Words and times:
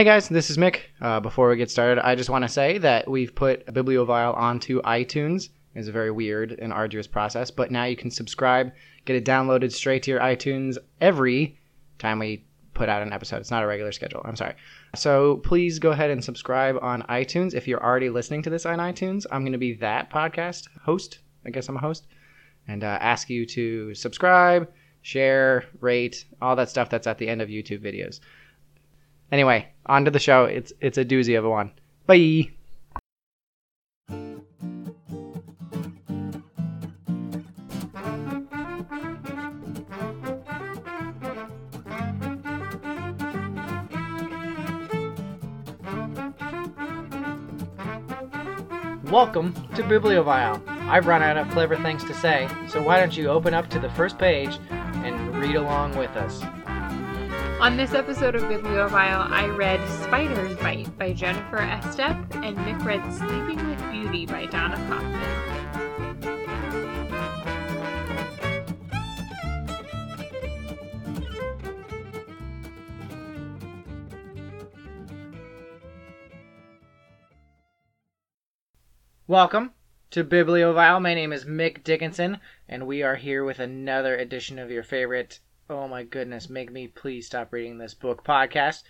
Hey 0.00 0.04
guys, 0.04 0.30
this 0.30 0.48
is 0.48 0.56
Mick. 0.56 0.78
Uh, 1.02 1.20
before 1.20 1.50
we 1.50 1.58
get 1.58 1.70
started, 1.70 2.02
I 2.02 2.14
just 2.14 2.30
want 2.30 2.42
to 2.42 2.48
say 2.48 2.78
that 2.78 3.06
we've 3.06 3.34
put 3.34 3.68
a 3.68 3.72
Bibliovile 3.72 4.34
onto 4.34 4.80
iTunes. 4.80 5.50
It's 5.74 5.88
a 5.88 5.92
very 5.92 6.10
weird 6.10 6.52
and 6.52 6.72
arduous 6.72 7.06
process, 7.06 7.50
but 7.50 7.70
now 7.70 7.84
you 7.84 7.96
can 7.96 8.10
subscribe, 8.10 8.72
get 9.04 9.16
it 9.16 9.26
downloaded 9.26 9.72
straight 9.72 10.02
to 10.04 10.10
your 10.10 10.20
iTunes 10.20 10.78
every 11.02 11.58
time 11.98 12.18
we 12.18 12.46
put 12.72 12.88
out 12.88 13.02
an 13.02 13.12
episode. 13.12 13.40
It's 13.40 13.50
not 13.50 13.62
a 13.62 13.66
regular 13.66 13.92
schedule. 13.92 14.22
I'm 14.24 14.36
sorry. 14.36 14.54
So 14.94 15.36
please 15.44 15.78
go 15.78 15.90
ahead 15.90 16.08
and 16.08 16.24
subscribe 16.24 16.78
on 16.80 17.02
iTunes. 17.02 17.52
If 17.52 17.68
you're 17.68 17.84
already 17.84 18.08
listening 18.08 18.40
to 18.44 18.48
this 18.48 18.64
on 18.64 18.78
iTunes, 18.78 19.26
I'm 19.30 19.42
going 19.42 19.52
to 19.52 19.58
be 19.58 19.74
that 19.74 20.10
podcast 20.10 20.68
host. 20.82 21.18
I 21.44 21.50
guess 21.50 21.68
I'm 21.68 21.76
a 21.76 21.80
host. 21.80 22.06
And 22.66 22.84
uh, 22.84 22.98
ask 23.02 23.28
you 23.28 23.44
to 23.44 23.94
subscribe, 23.94 24.72
share, 25.02 25.66
rate, 25.80 26.24
all 26.40 26.56
that 26.56 26.70
stuff 26.70 26.88
that's 26.88 27.06
at 27.06 27.18
the 27.18 27.28
end 27.28 27.42
of 27.42 27.50
YouTube 27.50 27.84
videos. 27.84 28.20
Anyway, 29.32 29.68
on 29.86 30.04
to 30.04 30.10
the 30.10 30.18
show. 30.18 30.44
It's 30.44 30.72
it's 30.80 30.98
a 30.98 31.04
doozy 31.04 31.38
of 31.38 31.44
a 31.44 31.50
one. 31.50 31.72
Bye. 32.06 32.50
Welcome 49.10 49.54
to 49.74 49.82
Bibliovile. 49.82 50.66
I've 50.68 51.06
run 51.06 51.22
out 51.22 51.36
of 51.36 51.48
clever 51.50 51.76
things 51.76 52.04
to 52.04 52.14
say, 52.14 52.48
so 52.68 52.80
why 52.82 52.98
don't 52.98 53.16
you 53.16 53.28
open 53.28 53.54
up 53.54 53.68
to 53.70 53.80
the 53.80 53.90
first 53.90 54.18
page 54.18 54.58
and 54.70 55.36
read 55.36 55.56
along 55.56 55.96
with 55.96 56.10
us? 56.10 56.42
On 57.60 57.76
this 57.76 57.92
episode 57.92 58.34
of 58.34 58.44
Bibliovile, 58.44 59.30
I 59.30 59.46
read 59.48 59.86
Spider's 60.04 60.56
Bite 60.60 60.98
by 60.98 61.12
Jennifer 61.12 61.58
Estep, 61.58 62.34
and 62.42 62.56
Mick 62.56 62.82
read 62.86 63.02
Sleeping 63.12 63.68
with 63.68 63.90
Beauty 63.92 64.24
by 64.24 64.46
Donna 64.46 64.76
Kaufman. 64.88 65.20
Welcome 79.26 79.72
to 80.12 80.24
Bibliovile. 80.24 81.02
My 81.02 81.12
name 81.12 81.34
is 81.34 81.44
Mick 81.44 81.84
Dickinson, 81.84 82.38
and 82.66 82.86
we 82.86 83.02
are 83.02 83.16
here 83.16 83.44
with 83.44 83.58
another 83.58 84.16
edition 84.16 84.58
of 84.58 84.70
your 84.70 84.82
favorite, 84.82 85.40
oh 85.70 85.88
my 85.88 86.02
goodness, 86.02 86.50
make 86.50 86.70
me 86.70 86.88
please 86.88 87.26
stop 87.26 87.52
reading 87.52 87.78
this 87.78 87.94
book 87.94 88.24
podcast. 88.24 88.82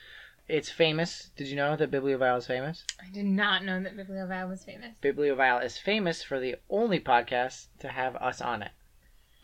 It's 0.48 0.70
famous. 0.70 1.30
Did 1.36 1.46
you 1.46 1.54
know 1.54 1.76
that 1.76 1.90
Bibliovile 1.90 2.38
is 2.38 2.46
famous? 2.46 2.84
I 3.00 3.10
did 3.12 3.26
not 3.26 3.64
know 3.64 3.80
that 3.82 3.96
Bibliovile 3.96 4.48
was 4.48 4.64
famous. 4.64 4.96
Bibliovile 5.02 5.64
is 5.64 5.78
famous 5.78 6.22
for 6.22 6.40
the 6.40 6.56
only 6.68 6.98
podcast 6.98 7.66
to 7.80 7.88
have 7.88 8.16
us 8.16 8.40
on 8.40 8.62
it. 8.62 8.72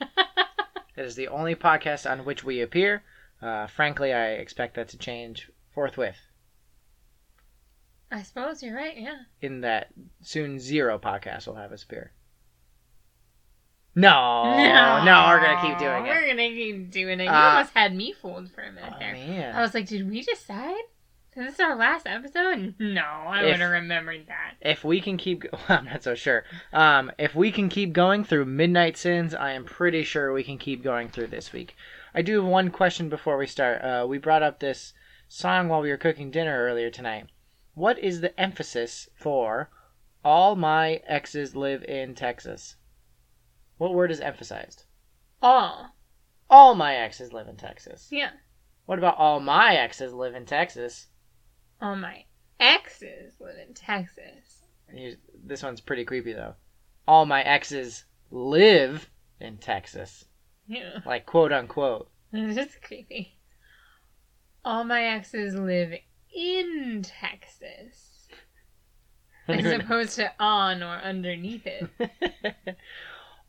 It 0.96 1.04
is 1.04 1.14
the 1.14 1.28
only 1.28 1.54
podcast 1.54 2.10
on 2.10 2.24
which 2.24 2.42
we 2.42 2.62
appear. 2.62 3.02
Uh, 3.42 3.66
frankly, 3.66 4.14
I 4.14 4.28
expect 4.30 4.76
that 4.76 4.88
to 4.88 4.98
change 4.98 5.50
forthwith. 5.74 6.16
I 8.10 8.22
suppose 8.22 8.62
you're 8.62 8.74
right, 8.74 8.96
yeah. 8.96 9.24
In 9.42 9.60
that 9.60 9.92
soon 10.22 10.58
zero 10.58 10.98
podcast 10.98 11.46
will 11.46 11.56
have 11.56 11.70
us 11.70 11.82
appear. 11.82 12.12
No, 13.96 14.56
no, 14.56 15.04
no, 15.04 15.26
we're 15.28 15.40
gonna 15.40 15.62
keep 15.68 15.78
doing 15.78 16.06
it. 16.06 16.08
We're 16.10 16.28
gonna 16.28 16.48
keep 16.50 16.90
doing 16.90 17.18
it. 17.20 17.24
You 17.24 17.30
Uh, 17.30 17.34
almost 17.54 17.72
had 17.74 17.94
me 17.94 18.12
fooled 18.12 18.50
for 18.50 18.62
a 18.62 18.70
minute 18.70 18.92
Oh, 18.94 18.98
there. 18.98 19.12
man. 19.14 19.56
I 19.56 19.62
was 19.62 19.72
like, 19.74 19.86
did 19.86 20.08
we 20.08 20.22
decide? 20.22 20.76
Is 21.34 21.46
this 21.56 21.60
our 21.60 21.76
last 21.76 22.06
episode? 22.06 22.74
No, 22.78 23.02
I 23.02 23.42
would 23.44 23.56
have 23.60 23.70
remembered 23.70 24.26
that. 24.28 24.54
if 24.60 24.84
we 24.84 25.00
can 25.02 25.16
keep 25.18 25.40
go- 25.50 25.58
I'm 25.68 25.84
not 25.86 26.02
so 26.02 26.14
sure. 26.14 26.44
Um, 26.72 27.10
if 27.18 27.34
we 27.34 27.50
can 27.52 27.68
keep 27.68 27.92
going 27.92 28.22
through 28.24 28.44
Midnight 28.46 28.96
Sins, 28.96 29.34
I 29.34 29.52
am 29.52 29.64
pretty 29.64 30.02
sure 30.02 30.32
we 30.32 30.44
can 30.44 30.56
keep 30.58 30.82
going 30.82 31.08
through 31.08 31.26
this 31.28 31.52
week. 31.52 31.74
I 32.14 32.22
do 32.22 32.36
have 32.36 32.44
one 32.50 32.70
question 32.70 33.08
before 33.10 33.36
we 33.36 33.46
start. 33.46 33.82
Uh, 33.82 34.06
we 34.08 34.16
brought 34.18 34.42
up 34.42 34.60
this 34.60 34.94
song 35.28 35.68
while 35.68 35.82
we 35.82 35.90
were 35.90 35.96
cooking 35.98 36.30
dinner 36.30 36.64
earlier 36.64 36.88
tonight. 36.90 37.26
What 37.74 37.98
is 37.98 38.20
the 38.22 38.38
emphasis 38.40 39.08
for 39.14 39.68
all 40.24 40.56
my 40.56 41.02
exes 41.06 41.54
live 41.54 41.82
in 41.84 42.14
Texas? 42.14 42.76
What 43.78 43.94
word 43.94 44.10
is 44.10 44.20
emphasized? 44.20 44.84
Oh, 45.42 45.86
All 46.48 46.74
my 46.74 46.94
exes 46.96 47.32
live 47.32 47.48
in 47.48 47.56
Texas. 47.56 48.08
yeah. 48.10 48.30
What 48.86 48.98
about 48.98 49.16
all 49.18 49.40
my 49.40 49.74
exes 49.74 50.12
live 50.12 50.34
in 50.36 50.46
Texas? 50.46 51.08
All 51.82 51.96
my 51.96 52.24
exes 52.60 53.34
live 53.40 53.56
in 53.66 53.74
Texas. 53.74 54.62
This 55.44 55.62
one's 55.62 55.80
pretty 55.80 56.04
creepy 56.04 56.32
though. 56.32 56.54
All 57.08 57.26
my 57.26 57.42
exes 57.42 58.04
live 58.30 59.10
in 59.40 59.56
Texas. 59.58 60.24
Yeah. 60.68 61.00
Like 61.04 61.26
quote 61.26 61.52
unquote. 61.52 62.10
It's 62.32 62.54
just 62.56 62.82
creepy. 62.82 63.38
All 64.64 64.84
my 64.84 65.02
exes 65.04 65.54
live 65.54 65.92
in 66.34 67.02
Texas. 67.04 68.28
As 69.48 69.64
opposed 69.80 70.16
to 70.16 70.32
on 70.40 70.82
or 70.82 70.96
underneath 70.96 71.66
it. 71.66 71.88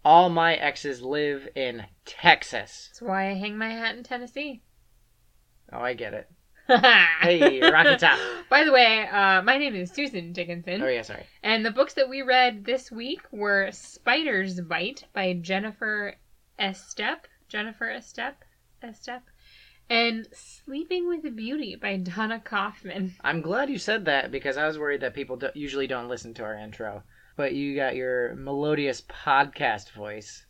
All 0.08 0.30
my 0.30 0.56
exes 0.56 1.02
live 1.02 1.50
in 1.54 1.84
Texas. 2.06 2.92
That's 2.94 3.02
why 3.02 3.30
I 3.30 3.34
hang 3.34 3.58
my 3.58 3.72
hat 3.72 3.98
in 3.98 4.04
Tennessee. 4.04 4.62
Oh, 5.70 5.80
I 5.80 5.96
get 5.96 6.14
it. 6.14 6.30
Hey, 7.22 7.60
Rocky 7.60 7.98
Top. 7.98 8.18
By 8.50 8.64
the 8.64 8.72
way, 8.72 9.06
uh, 9.06 9.42
my 9.42 9.58
name 9.58 9.76
is 9.76 9.92
Susan 9.92 10.32
Dickinson. 10.32 10.82
Oh 10.82 10.88
yeah, 10.88 11.02
sorry. 11.02 11.26
And 11.44 11.66
the 11.66 11.72
books 11.72 11.96
that 11.96 12.08
we 12.08 12.22
read 12.22 12.64
this 12.64 12.90
week 12.90 13.20
were 13.34 13.70
Spider's 13.74 14.62
Bite 14.62 15.04
by 15.12 15.34
Jennifer 15.34 16.16
Estep. 16.58 17.26
Jennifer 17.50 17.88
Estep? 17.88 18.36
Estep. 18.82 19.24
And 19.90 20.26
Sleeping 20.32 21.10
with 21.10 21.26
a 21.26 21.32
Beauty 21.32 21.76
by 21.76 21.98
Donna 21.98 22.40
Kaufman. 22.40 23.16
I'm 23.26 23.42
glad 23.42 23.70
you 23.70 23.78
said 23.78 24.06
that 24.06 24.32
because 24.32 24.56
I 24.56 24.68
was 24.68 24.80
worried 24.80 25.02
that 25.02 25.14
people 25.14 25.36
do- 25.36 25.50
usually 25.54 25.88
don't 25.88 26.08
listen 26.08 26.34
to 26.36 26.44
our 26.44 26.56
intro. 26.56 27.04
But 27.38 27.54
you 27.54 27.76
got 27.76 27.96
your 27.96 28.36
melodious 28.36 29.02
podcast 29.02 29.92
voice. 29.92 30.46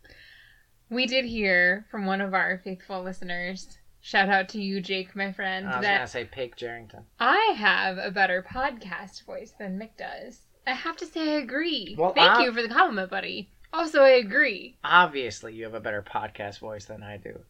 We 0.90 1.06
did 1.06 1.26
hear 1.26 1.86
from 1.92 2.06
one 2.06 2.22
of 2.22 2.34
our 2.34 2.62
faithful 2.64 3.04
listeners. 3.04 3.78
Shout 4.00 4.30
out 4.30 4.48
to 4.50 4.62
you, 4.62 4.80
Jake, 4.80 5.14
my 5.14 5.34
friend, 5.34 5.68
I 5.68 5.80
was 5.80 5.86
gonna 5.86 6.08
say 6.08 6.24
Pig 6.24 6.56
Jarrington. 6.56 7.04
I 7.20 7.56
have 7.58 7.98
a 7.98 8.10
better 8.10 8.42
podcast 8.42 9.26
voice 9.26 9.54
than 9.60 9.78
Mick 9.78 9.98
does. 9.98 10.44
I 10.66 10.72
have 10.72 10.96
to 10.98 11.06
say 11.06 11.36
I 11.36 11.40
agree. 11.40 11.96
Well, 12.00 12.14
Thank 12.14 12.40
you 12.46 12.54
for 12.54 12.62
the 12.62 12.70
compliment, 12.70 13.10
buddy. 13.10 13.52
Also, 13.74 14.02
I 14.02 14.12
agree. 14.12 14.78
Obviously, 14.82 15.54
you 15.56 15.66
have 15.66 15.74
a 15.74 15.82
better 15.82 16.02
podcast 16.02 16.60
voice 16.60 16.86
than 16.86 17.04
I 17.04 17.18
do. 17.18 17.42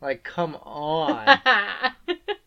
Like, 0.00 0.24
come 0.24 0.54
on. 0.56 1.38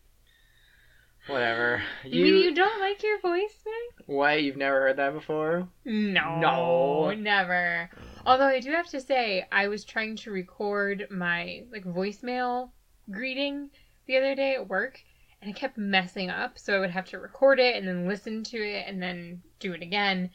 Whatever. 1.30 1.82
you 2.04 2.24
mean 2.24 2.36
you 2.44 2.54
don't 2.54 2.80
like 2.80 3.02
your 3.02 3.20
voice, 3.20 3.62
Mick? 3.66 4.04
What? 4.06 4.42
You've 4.42 4.56
never 4.56 4.80
heard 4.80 4.96
that 4.96 5.14
before? 5.14 5.68
No. 5.84 6.38
No. 6.40 7.12
Never. 7.12 7.88
Although 8.26 8.48
I 8.48 8.60
do 8.60 8.72
have 8.72 8.88
to 8.88 9.00
say, 9.00 9.46
I 9.52 9.68
was 9.68 9.84
trying 9.84 10.16
to 10.16 10.30
record 10.30 11.06
my 11.10 11.64
like 11.72 11.84
voicemail 11.84 12.70
greeting 13.10 13.70
the 14.06 14.16
other 14.16 14.34
day 14.34 14.54
at 14.54 14.68
work, 14.68 15.00
and 15.40 15.50
I 15.50 15.52
kept 15.52 15.78
messing 15.78 16.30
up. 16.30 16.58
So 16.58 16.74
I 16.74 16.80
would 16.80 16.90
have 16.90 17.06
to 17.10 17.18
record 17.18 17.60
it 17.60 17.76
and 17.76 17.86
then 17.86 18.08
listen 18.08 18.42
to 18.44 18.58
it 18.58 18.86
and 18.88 19.02
then 19.02 19.42
do 19.60 19.72
it 19.72 19.82
again. 19.82 20.30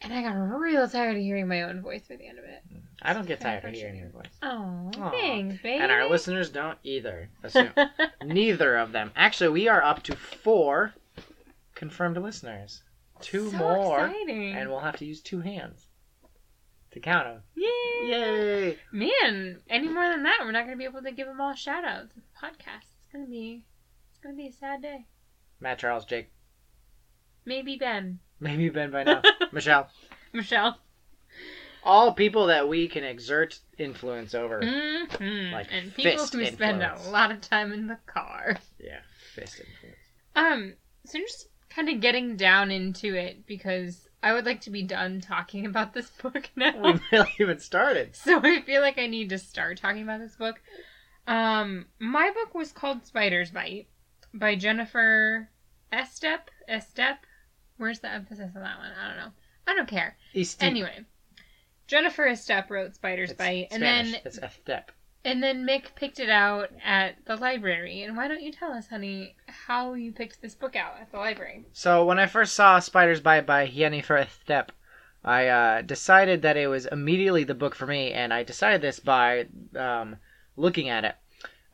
And 0.00 0.12
I 0.12 0.22
got 0.22 0.32
real 0.34 0.88
tired 0.88 1.16
of 1.16 1.22
hearing 1.22 1.48
my 1.48 1.62
own 1.62 1.80
voice 1.82 2.02
by 2.08 2.16
the 2.16 2.28
end 2.28 2.38
of 2.38 2.44
it. 2.44 2.62
Mm. 2.72 2.82
I 3.04 3.12
don't 3.12 3.26
get 3.26 3.40
tired 3.40 3.64
of 3.64 3.72
hearing 3.74 3.96
your 3.96 4.10
voice. 4.10 4.30
Oh, 4.42 4.90
thanks, 5.10 5.60
baby. 5.62 5.82
And 5.82 5.90
our 5.90 6.08
listeners 6.08 6.50
don't 6.50 6.78
either. 6.84 7.28
Assume. 7.42 7.70
Neither 8.24 8.76
of 8.76 8.92
them. 8.92 9.10
Actually, 9.16 9.50
we 9.50 9.68
are 9.68 9.82
up 9.82 10.02
to 10.04 10.14
four 10.16 10.94
confirmed 11.74 12.16
listeners. 12.16 12.82
Two 13.20 13.50
so 13.50 13.56
more, 13.56 14.06
Exciting. 14.06 14.54
and 14.54 14.68
we'll 14.70 14.80
have 14.80 14.96
to 14.98 15.04
use 15.04 15.20
two 15.20 15.40
hands 15.40 15.86
to 16.92 17.00
count 17.00 17.26
them. 17.26 17.42
Yay. 17.56 18.08
Yay! 18.08 18.78
Man, 18.92 19.60
any 19.70 19.88
more 19.88 20.08
than 20.08 20.22
that, 20.24 20.38
we're 20.42 20.50
not 20.52 20.64
going 20.66 20.76
to 20.76 20.78
be 20.78 20.84
able 20.84 21.02
to 21.02 21.12
give 21.12 21.26
them 21.28 21.40
all 21.40 21.54
shout 21.54 21.84
outs 21.84 22.14
podcast. 22.40 22.82
It's 22.82 23.12
going 23.12 23.24
to 23.24 23.30
be, 23.30 23.64
it's 24.10 24.18
going 24.20 24.34
to 24.34 24.36
be 24.42 24.48
a 24.48 24.52
sad 24.52 24.82
day. 24.82 25.06
Matt, 25.60 25.78
Charles, 25.78 26.04
Jake, 26.04 26.32
Maybe 27.44 27.76
Ben. 27.76 28.18
maybe 28.40 28.68
Ben 28.68 28.90
by 28.90 29.02
now, 29.04 29.22
Michelle. 29.52 29.88
Michelle. 30.32 30.78
All 31.84 32.12
people 32.12 32.46
that 32.46 32.68
we 32.68 32.88
can 32.88 33.04
exert 33.04 33.58
influence 33.78 34.34
over. 34.34 34.64
hmm 34.64 35.52
Like 35.52 35.66
and 35.72 35.94
people 35.94 36.26
who 36.26 36.46
spend 36.46 36.82
a 36.82 36.96
lot 37.08 37.30
of 37.32 37.40
time 37.40 37.72
in 37.72 37.86
the 37.88 37.98
car. 38.06 38.56
Yeah, 38.78 39.00
fist 39.34 39.60
influence. 39.60 39.98
Um, 40.34 40.74
so 41.04 41.18
I'm 41.18 41.24
just 41.26 41.48
kind 41.70 41.88
of 41.88 42.00
getting 42.00 42.36
down 42.36 42.70
into 42.70 43.14
it 43.14 43.46
because 43.46 44.08
I 44.22 44.32
would 44.32 44.46
like 44.46 44.60
to 44.62 44.70
be 44.70 44.82
done 44.82 45.20
talking 45.20 45.66
about 45.66 45.94
this 45.94 46.10
book 46.22 46.50
now. 46.54 46.80
We 46.80 47.00
barely 47.10 47.32
even 47.40 47.58
started. 47.58 48.14
so 48.16 48.40
I 48.42 48.62
feel 48.62 48.80
like 48.82 48.98
I 48.98 49.06
need 49.06 49.30
to 49.30 49.38
start 49.38 49.78
talking 49.78 50.02
about 50.02 50.20
this 50.20 50.36
book. 50.36 50.60
Um, 51.26 51.86
my 51.98 52.30
book 52.34 52.54
was 52.54 52.72
called 52.72 53.06
Spider's 53.06 53.50
Bite 53.50 53.88
by 54.34 54.54
Jennifer 54.54 55.48
Estep, 55.92 56.48
Estep. 56.68 57.18
Where's 57.76 58.00
the 58.00 58.10
emphasis 58.12 58.50
on 58.54 58.62
that 58.62 58.78
one? 58.78 58.92
I 58.92 59.08
don't 59.08 59.16
know. 59.16 59.32
I 59.66 59.74
don't 59.74 59.88
care. 59.88 60.16
East 60.34 60.62
Anyway, 60.62 61.04
Jennifer 61.92 62.24
Estep 62.24 62.70
wrote 62.70 62.94
Spider's 62.94 63.32
It's 63.32 63.38
Bite, 63.38 63.68
and 63.70 63.82
Spanish. 63.82 64.12
then 64.12 64.20
it's 64.24 64.38
a 64.38 64.48
step. 64.48 64.92
and 65.26 65.42
then 65.42 65.66
Mick 65.66 65.94
picked 65.94 66.20
it 66.20 66.30
out 66.30 66.70
at 66.82 67.22
the 67.26 67.36
library. 67.36 68.02
And 68.02 68.16
why 68.16 68.28
don't 68.28 68.40
you 68.40 68.50
tell 68.50 68.72
us, 68.72 68.88
honey, 68.88 69.36
how 69.46 69.92
you 69.92 70.10
picked 70.10 70.40
this 70.40 70.54
book 70.54 70.74
out 70.74 70.94
at 70.98 71.12
the 71.12 71.18
library? 71.18 71.66
So 71.74 72.06
when 72.06 72.18
I 72.18 72.26
first 72.28 72.54
saw 72.54 72.78
Spider's 72.78 73.20
Bite 73.20 73.44
by 73.44 73.66
Jennifer 73.66 74.16
Estep, 74.16 74.70
I 75.22 75.48
uh, 75.48 75.82
decided 75.82 76.40
that 76.40 76.56
it 76.56 76.66
was 76.66 76.86
immediately 76.86 77.44
the 77.44 77.54
book 77.54 77.74
for 77.74 77.86
me, 77.86 78.12
and 78.12 78.32
I 78.32 78.42
decided 78.42 78.80
this 78.80 78.98
by 78.98 79.48
um, 79.76 80.16
looking 80.56 80.88
at 80.88 81.04
it. 81.04 81.14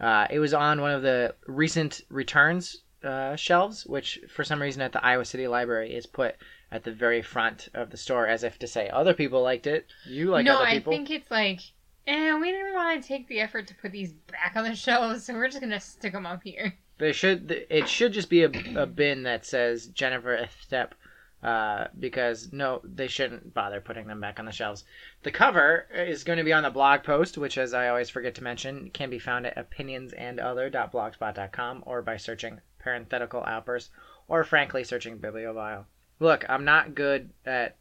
Uh, 0.01 0.27
it 0.31 0.41
was 0.41 0.53
on 0.53 0.81
one 0.81 0.91
of 0.91 1.03
the 1.03 1.37
recent 1.47 2.01
returns 2.11 2.83
uh, 3.05 3.37
shelves, 3.37 3.87
which 3.87 4.19
for 4.29 4.43
some 4.43 4.61
reason 4.61 4.83
at 4.83 4.91
the 4.91 5.05
Iowa 5.05 5.25
City 5.25 5.47
Library 5.47 5.95
is 5.95 6.07
put 6.07 6.35
at 6.71 6.85
the 6.85 6.93
very 6.93 7.23
front 7.23 7.69
of 7.75 7.91
the 7.91 7.97
store, 7.97 8.27
as 8.27 8.45
if 8.45 8.59
to 8.59 8.67
say 8.67 8.91
other 8.91 9.15
people 9.15 9.43
liked 9.43 9.67
it. 9.67 9.87
You 10.07 10.31
like 10.31 10.43
it. 10.43 10.45
no, 10.45 10.57
other 10.57 10.67
I 10.67 10.81
think 10.81 11.11
it's 11.11 11.31
like, 11.31 11.61
eh, 12.07 12.39
we 12.39 12.51
didn't 12.51 12.75
want 12.75 13.03
to 13.03 13.09
take 13.09 13.29
the 13.29 13.41
effort 13.41 13.67
to 13.69 13.75
put 13.75 13.93
these 13.93 14.13
back 14.13 14.53
on 14.57 14.65
the 14.65 14.75
shelves, 14.75 15.25
so 15.25 15.35
we're 15.35 15.49
just 15.49 15.61
gonna 15.61 15.81
stick 15.81 16.13
them 16.13 16.27
up 16.27 16.43
here. 16.43 16.75
There 16.99 17.13
should 17.13 17.65
it 17.71 17.89
should 17.89 18.13
just 18.13 18.29
be 18.29 18.43
a, 18.43 18.51
a 18.77 18.87
bin 18.87 19.23
that 19.23 19.47
says 19.47 19.87
Jennifer 19.87 20.49
Step, 20.61 20.97
uh, 21.43 21.87
because 21.99 22.53
no, 22.53 22.81
they 22.83 23.07
shouldn't 23.07 23.55
bother 23.55 23.81
putting 23.81 24.09
them 24.09 24.21
back 24.21 24.41
on 24.41 24.45
the 24.45 24.53
shelves. 24.53 24.85
The 25.23 25.31
cover 25.31 25.87
is 25.95 26.25
going 26.25 26.39
to 26.39 26.45
be 26.45 26.53
on 26.53 26.65
the 26.65 26.71
blog 26.71 27.05
post, 27.05 27.39
which, 27.39 27.57
as 27.57 27.73
I 27.73 27.89
always 27.89 28.11
forget 28.11 28.35
to 28.37 28.43
mention, 28.43 28.91
can 28.91 29.11
be 29.11 29.21
found 29.21 29.47
at 29.47 29.57
opinionsandother.blogspot.com 29.57 31.85
or 31.87 32.03
by 32.03 32.17
searching 32.17 32.61
parenthetical 32.81 33.45
outbursts, 33.45 33.91
or 34.27 34.43
frankly 34.43 34.83
searching 34.83 35.19
bibliovile. 35.19 35.85
Look, 36.21 36.45
I'm 36.49 36.65
not 36.65 36.95
good 36.95 37.31
at 37.47 37.77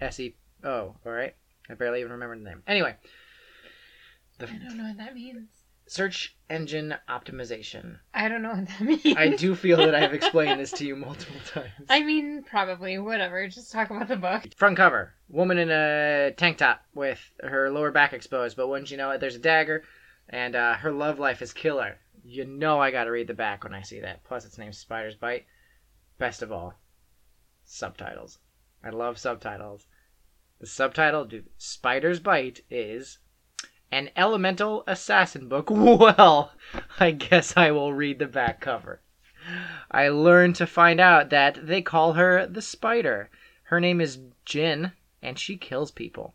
SEO. 0.00 0.32
All 0.64 0.96
right, 1.04 1.34
I 1.68 1.74
barely 1.74 2.00
even 2.00 2.12
remember 2.12 2.36
the 2.38 2.44
name. 2.44 2.62
Anyway, 2.66 2.96
the 4.38 4.48
I 4.48 4.58
don't 4.58 4.76
know 4.76 4.84
what 4.84 4.96
that 4.98 5.14
means. 5.14 5.48
search 5.86 6.36
engine 6.48 6.94
optimization. 7.08 7.98
I 8.14 8.28
don't 8.28 8.42
know 8.42 8.52
what 8.52 8.66
that 8.68 8.80
means. 9.04 9.16
I 9.16 9.28
do 9.28 9.54
feel 9.54 9.76
that 9.78 9.94
I've 9.94 10.14
explained 10.14 10.60
this 10.60 10.70
to 10.72 10.86
you 10.86 10.96
multiple 10.96 11.40
times. 11.46 11.70
I 11.90 12.02
mean, 12.02 12.42
probably. 12.44 12.98
Whatever. 12.98 13.46
Just 13.48 13.72
talk 13.72 13.90
about 13.90 14.08
the 14.08 14.16
book. 14.16 14.44
Front 14.56 14.76
cover: 14.76 15.14
woman 15.28 15.58
in 15.58 15.70
a 15.70 16.32
tank 16.36 16.58
top 16.58 16.82
with 16.94 17.20
her 17.42 17.70
lower 17.70 17.90
back 17.90 18.12
exposed, 18.12 18.56
but 18.56 18.68
wouldn't 18.68 18.90
you 18.90 18.96
know 18.96 19.10
it, 19.10 19.20
there's 19.20 19.36
a 19.36 19.40
dagger, 19.40 19.82
and 20.28 20.54
uh, 20.56 20.74
her 20.74 20.92
love 20.92 21.18
life 21.18 21.42
is 21.42 21.52
killer. 21.52 21.98
You 22.24 22.44
know 22.44 22.80
I 22.80 22.92
gotta 22.92 23.10
read 23.10 23.26
the 23.26 23.34
back 23.34 23.64
when 23.64 23.74
I 23.74 23.82
see 23.82 24.00
that. 24.00 24.22
Plus, 24.24 24.44
its 24.44 24.56
name's 24.56 24.78
Spider's 24.78 25.16
Bite. 25.16 25.44
Best 26.18 26.40
of 26.42 26.52
all, 26.52 26.74
subtitles. 27.64 28.38
I 28.82 28.90
love 28.90 29.18
subtitles. 29.18 29.86
The 30.58 30.66
subtitle, 30.66 31.24
dude, 31.24 31.48
Spider's 31.56 32.20
Bite 32.20 32.64
is 32.70 33.18
an 33.90 34.10
elemental 34.16 34.84
assassin 34.86 35.48
book. 35.48 35.70
Well, 35.70 36.52
I 36.98 37.10
guess 37.10 37.56
I 37.56 37.70
will 37.70 37.92
read 37.92 38.18
the 38.18 38.26
back 38.26 38.60
cover. 38.60 39.02
I 39.90 40.08
learned 40.08 40.56
to 40.56 40.66
find 40.66 41.00
out 41.00 41.30
that 41.30 41.66
they 41.66 41.82
call 41.82 42.14
her 42.14 42.46
the 42.46 42.62
Spider. 42.62 43.28
Her 43.64 43.80
name 43.80 44.00
is 44.00 44.20
Gin, 44.44 44.92
and 45.20 45.38
she 45.38 45.56
kills 45.56 45.90
people. 45.90 46.34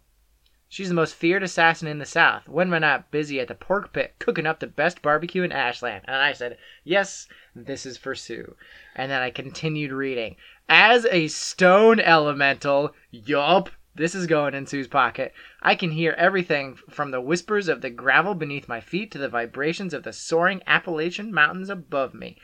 She's 0.70 0.90
the 0.90 0.96
most 0.96 1.16
feared 1.16 1.44
assassin 1.44 1.88
in 1.88 2.00
the 2.00 2.06
South. 2.06 2.50
When 2.50 2.70
we're 2.70 2.80
not 2.80 3.10
busy 3.10 3.40
at 3.40 3.48
the 3.48 3.56
pork 3.56 3.94
pit 3.94 4.16
cooking 4.20 4.46
up 4.46 4.60
the 4.60 4.68
best 4.68 5.02
barbecue 5.02 5.44
in 5.44 5.54
Ashland. 5.54 6.04
And 6.06 6.18
I 6.18 6.34
said, 6.34 6.58
Yes, 6.84 7.30
this 7.56 7.86
is 7.86 7.98
for 7.98 8.14
Sue. 8.14 8.58
And 8.94 9.10
then 9.10 9.22
I 9.22 9.30
continued 9.30 9.94
reading. 9.94 10.36
As 10.70 11.06
a 11.06 11.30
stone 11.30 12.00
elemental, 12.00 12.94
yup, 13.10 13.70
this 13.96 14.14
is 14.14 14.28
going 14.28 14.54
in 14.54 14.68
Sue's 14.68 14.88
pocket. 14.88 15.34
I 15.62 15.76
can 15.76 15.92
hear 15.92 16.14
everything 16.18 16.76
from 16.90 17.12
the 17.12 17.22
whispers 17.22 17.70
of 17.70 17.80
the 17.80 17.90
gravel 17.90 18.36
beneath 18.36 18.68
my 18.68 18.82
feet 18.82 19.10
to 19.12 19.18
the 19.18 19.30
vibrations 19.30 19.94
of 19.94 20.04
the 20.04 20.12
soaring 20.12 20.62
Appalachian 20.68 21.34
mountains 21.34 21.70
above 21.70 22.14
me. 22.14 22.38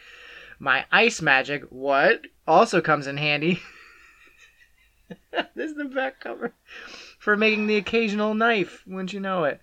My 0.57 0.85
ice 0.89 1.21
magic, 1.21 1.63
what, 1.69 2.21
also 2.47 2.79
comes 2.79 3.07
in 3.07 3.17
handy. 3.17 3.61
this 5.31 5.71
is 5.71 5.75
the 5.75 5.85
back 5.85 6.21
cover. 6.21 6.53
For 7.19 7.35
making 7.35 7.67
the 7.67 7.77
occasional 7.77 8.33
knife, 8.33 8.83
wouldn't 8.87 9.11
you 9.11 9.19
know 9.19 9.43
it? 9.43 9.59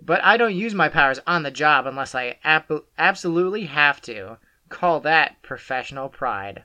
But 0.00 0.22
I 0.22 0.36
don't 0.36 0.54
use 0.54 0.74
my 0.74 0.90
powers 0.90 1.20
on 1.26 1.42
the 1.42 1.50
job 1.50 1.86
unless 1.86 2.14
I 2.14 2.38
ap- 2.44 2.84
absolutely 2.98 3.64
have 3.64 4.02
to. 4.02 4.36
Call 4.68 5.00
that 5.00 5.40
professional 5.40 6.10
pride. 6.10 6.64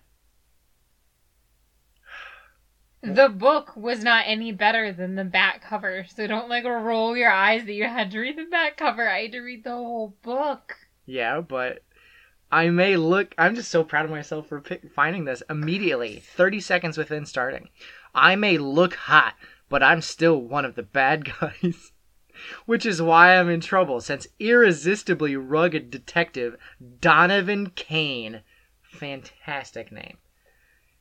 The 3.03 3.27
book 3.27 3.75
was 3.75 4.01
not 4.01 4.23
any 4.27 4.53
better 4.53 4.94
than 4.94 5.15
the 5.15 5.25
back 5.25 5.61
cover, 5.61 6.05
so 6.07 6.25
don't 6.25 6.47
like 6.47 6.63
roll 6.63 7.17
your 7.17 7.31
eyes 7.31 7.65
that 7.65 7.73
you 7.73 7.83
had 7.83 8.11
to 8.11 8.19
read 8.19 8.38
the 8.38 8.45
back 8.45 8.77
cover. 8.77 9.09
I 9.09 9.23
had 9.23 9.33
to 9.33 9.41
read 9.41 9.65
the 9.65 9.71
whole 9.71 10.15
book. 10.21 10.77
Yeah, 11.05 11.41
but 11.41 11.83
I 12.50 12.69
may 12.69 12.95
look. 12.95 13.35
I'm 13.38 13.55
just 13.55 13.69
so 13.69 13.83
proud 13.83 14.05
of 14.05 14.11
myself 14.11 14.47
for 14.47 14.61
pick, 14.61 14.89
finding 14.94 15.25
this 15.25 15.44
immediately, 15.50 16.19
30 16.19 16.61
seconds 16.61 16.97
within 16.97 17.25
starting. 17.25 17.67
I 18.15 18.38
may 18.38 18.57
look 18.57 18.94
hot, 18.94 19.33
but 19.67 19.83
I'm 19.83 20.01
still 20.01 20.39
one 20.39 20.63
of 20.63 20.75
the 20.75 20.83
bad 20.83 21.25
guys. 21.41 21.91
Which 22.65 22.85
is 22.85 23.01
why 23.01 23.35
I'm 23.35 23.50
in 23.50 23.59
trouble, 23.59 24.00
since 24.00 24.27
irresistibly 24.39 25.35
rugged 25.35 25.91
detective 25.91 26.55
Donovan 27.01 27.71
Caine, 27.71 28.44
fantastic 28.81 29.91
name, 29.91 30.17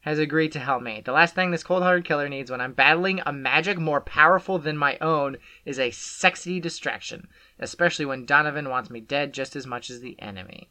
has 0.02 0.18
agreed 0.18 0.52
to 0.52 0.58
help 0.58 0.82
me. 0.82 1.00
The 1.04 1.12
last 1.12 1.34
thing 1.34 1.50
this 1.50 1.62
cold 1.62 1.82
hearted 1.82 2.04
killer 2.04 2.28
needs 2.28 2.50
when 2.50 2.60
I'm 2.60 2.72
battling 2.72 3.20
a 3.24 3.32
magic 3.32 3.78
more 3.78 4.00
powerful 4.00 4.58
than 4.58 4.76
my 4.76 4.98
own 5.00 5.38
is 5.64 5.78
a 5.78 5.92
sexy 5.92 6.60
distraction, 6.60 7.28
especially 7.58 8.04
when 8.04 8.26
Donovan 8.26 8.68
wants 8.68 8.90
me 8.90 9.00
dead 9.00 9.32
just 9.32 9.56
as 9.56 9.66
much 9.66 9.90
as 9.90 10.00
the 10.00 10.20
enemy. 10.20 10.70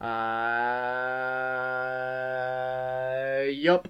Uh, 0.00 0.06
yup. 3.50 3.88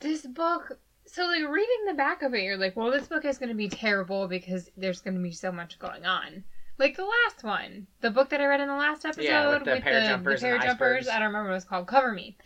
This 0.00 0.26
book, 0.26 0.78
so 1.06 1.22
like 1.26 1.48
reading 1.48 1.84
the 1.86 1.94
back 1.94 2.22
of 2.22 2.34
it, 2.34 2.42
you're 2.42 2.56
like, 2.56 2.76
well, 2.76 2.90
this 2.90 3.06
book 3.06 3.24
is 3.24 3.38
going 3.38 3.50
to 3.50 3.54
be 3.54 3.68
terrible 3.68 4.26
because 4.26 4.70
there's 4.76 5.00
going 5.00 5.14
to 5.14 5.22
be 5.22 5.30
so 5.32 5.52
much 5.52 5.78
going 5.78 6.04
on. 6.04 6.42
Like 6.80 6.96
the 6.96 7.04
last 7.04 7.44
one, 7.44 7.86
the 8.00 8.10
book 8.10 8.30
that 8.30 8.40
I 8.40 8.46
read 8.46 8.60
in 8.60 8.66
the 8.68 8.74
last 8.74 9.04
episode 9.04 9.22
Yeah, 9.22 9.50
with 9.50 9.64
the 9.64 9.70
parajumpers 9.72 10.42
and 10.42 10.60
parajumpers. 10.62 10.68
icebergs. 10.70 11.08
I 11.08 11.18
don't 11.18 11.26
remember 11.28 11.50
what 11.50 11.56
it's 11.56 11.66
called. 11.66 11.86
Cover 11.86 12.10
me. 12.10 12.38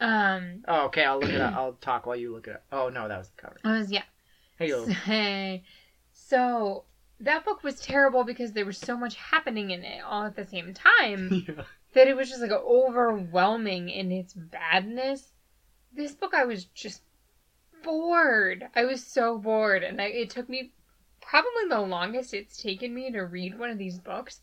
Um, 0.00 0.62
Oh, 0.68 0.84
okay, 0.86 1.04
I'll 1.04 1.18
look 1.18 1.30
it 1.30 1.40
up. 1.40 1.52
I'll 1.56 1.72
talk 1.72 2.06
while 2.06 2.14
you 2.14 2.32
look 2.32 2.46
it 2.46 2.54
up. 2.54 2.64
Oh, 2.70 2.90
no, 2.90 3.08
that 3.08 3.18
was 3.18 3.28
the 3.30 3.42
cover. 3.42 3.56
I 3.64 3.78
was 3.78 3.90
yeah. 3.90 4.04
Hey, 4.56 5.64
so 6.12 6.84
that 7.18 7.44
book 7.44 7.64
was 7.64 7.80
terrible 7.80 8.22
because 8.22 8.52
there 8.52 8.64
was 8.64 8.78
so 8.78 8.96
much 8.96 9.16
happening 9.16 9.70
in 9.72 9.82
it 9.82 10.00
all 10.04 10.26
at 10.26 10.36
the 10.36 10.46
same 10.46 10.72
time 10.74 11.44
Yeah. 11.48 11.64
that 11.94 12.06
it 12.06 12.16
was 12.16 12.28
just 12.28 12.40
like 12.40 12.52
overwhelming 12.52 13.88
in 13.88 14.12
its 14.12 14.32
badness. 14.32 15.32
This 15.92 16.12
book, 16.14 16.34
I 16.34 16.44
was 16.44 16.66
just 16.66 17.02
bored. 17.82 18.68
I 18.76 18.84
was 18.84 19.04
so 19.04 19.38
bored, 19.38 19.82
and 19.82 20.00
I, 20.00 20.04
it 20.04 20.30
took 20.30 20.48
me 20.48 20.70
probably 21.26 21.68
the 21.68 21.80
longest 21.80 22.34
it's 22.34 22.56
taken 22.56 22.94
me 22.94 23.10
to 23.12 23.20
read 23.22 23.58
one 23.58 23.70
of 23.70 23.78
these 23.78 23.98
books. 23.98 24.40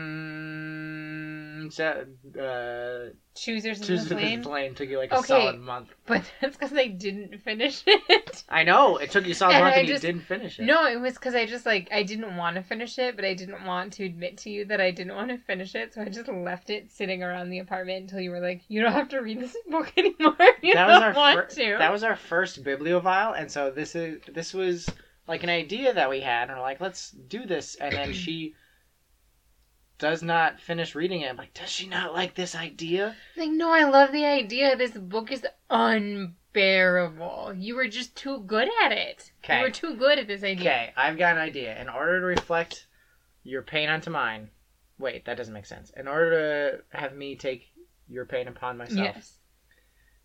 Mm, 0.00 1.72
so, 1.72 2.06
uh, 2.40 3.10
Choosers 3.34 3.80
of 3.80 3.86
Choose 3.86 4.04
the 4.04 4.14
the 4.14 4.20
Flame. 4.20 4.42
Flame 4.42 4.74
took 4.74 4.88
you 4.88 4.98
like 4.98 5.12
a 5.12 5.18
Okay. 5.18 5.26
solid 5.28 5.60
month. 5.60 5.88
But 6.06 6.22
that's 6.40 6.56
because 6.56 6.72
I 6.76 6.88
didn't 6.88 7.38
finish 7.42 7.82
it. 7.86 8.44
I 8.48 8.64
know, 8.64 8.96
it 8.96 9.10
took 9.10 9.24
you 9.24 9.32
a 9.32 9.34
solid 9.34 9.54
And 9.54 9.64
month 9.64 9.76
I 9.76 9.78
and 9.80 9.88
just- 9.88 10.02
you 10.02 10.12
didn't 10.12 10.26
finish 10.26 10.58
it. 10.58 10.64
No, 10.64 10.86
it 10.86 11.00
was 11.00 11.14
because 11.14 11.34
I 11.34 11.46
just 11.46 11.64
like 11.66 11.88
I 11.92 12.02
didn't 12.02 12.36
want 12.36 12.56
to 12.56 12.62
finish 12.62 12.98
it, 12.98 13.16
but 13.16 13.24
I 13.24 13.34
didn't 13.34 13.64
want 13.64 13.92
to 13.94 14.04
admit 14.04 14.38
to 14.38 14.50
you 14.50 14.64
that 14.66 14.80
I 14.80 14.90
didn't 14.90 15.14
want 15.14 15.28
to 15.30 15.38
finish 15.38 15.74
it, 15.74 15.94
so 15.94 16.02
I 16.02 16.06
just 16.06 16.28
left 16.28 16.70
it 16.70 16.90
sitting 16.92 17.22
around 17.22 17.50
the 17.50 17.58
apartment 17.60 18.02
until 18.02 18.20
you 18.20 18.30
were 18.30 18.40
like, 18.40 18.62
"You 18.68 18.82
don't 18.82 18.92
have 18.92 19.08
to 19.10 19.20
read 19.20 19.40
this 19.40 19.56
book 19.70 19.92
anymore. 19.96 20.36
You 20.62 20.74
that 20.74 20.86
was 20.88 20.94
don't 20.98 21.02
our 21.04 21.12
want 21.14 21.52
fir- 21.52 21.62
to." 21.62 21.76
that 21.78 21.92
was 21.92 22.02
our 22.02 22.16
first 22.16 22.62
bibliovile, 22.64 23.38
and 23.38 23.50
so 23.50 23.70
this 23.70 23.94
is 23.94 24.20
this 24.32 24.52
was 24.52 24.88
like 25.28 25.42
an 25.42 25.50
idea 25.50 25.92
that 25.94 26.10
we 26.10 26.20
had, 26.20 26.48
and 26.48 26.56
we're 26.58 26.62
like, 26.62 26.80
let's 26.80 27.10
do 27.10 27.46
this, 27.46 27.74
and 27.76 27.94
then 27.94 28.12
she 28.12 28.54
does 29.98 30.22
not 30.22 30.58
finish 30.60 30.94
reading 30.94 31.20
it. 31.20 31.28
I'm 31.28 31.36
like, 31.36 31.54
does 31.54 31.68
she 31.70 31.86
not 31.86 32.14
like 32.14 32.34
this 32.34 32.54
idea? 32.54 33.14
like, 33.36 33.50
no, 33.50 33.70
I 33.70 33.84
love 33.84 34.12
the 34.12 34.24
idea. 34.24 34.74
This 34.76 34.92
book 34.92 35.30
is 35.30 35.46
unbearable. 35.68 37.54
You 37.56 37.76
were 37.76 37.88
just 37.88 38.16
too 38.16 38.40
good 38.46 38.68
at 38.82 38.92
it. 38.92 39.30
You 39.48 39.60
were 39.62 39.70
too 39.70 39.94
good 39.96 40.18
at 40.18 40.26
this 40.26 40.42
idea. 40.42 40.70
Okay, 40.70 40.92
I've 40.96 41.18
got 41.18 41.36
an 41.36 41.42
idea. 41.42 41.80
In 41.80 41.88
order 41.88 42.20
to 42.20 42.26
reflect 42.26 42.86
your 43.44 43.62
pain 43.62 43.88
onto 43.88 44.10
mine, 44.10 44.50
wait, 44.98 45.24
that 45.26 45.36
doesn't 45.36 45.54
make 45.54 45.66
sense. 45.66 45.90
In 45.96 46.08
order 46.08 46.30
to 46.92 46.98
have 46.98 47.14
me 47.14 47.36
take 47.36 47.68
your 48.08 48.24
pain 48.24 48.48
upon 48.48 48.76
myself, 48.78 48.98
Yes. 48.98 49.39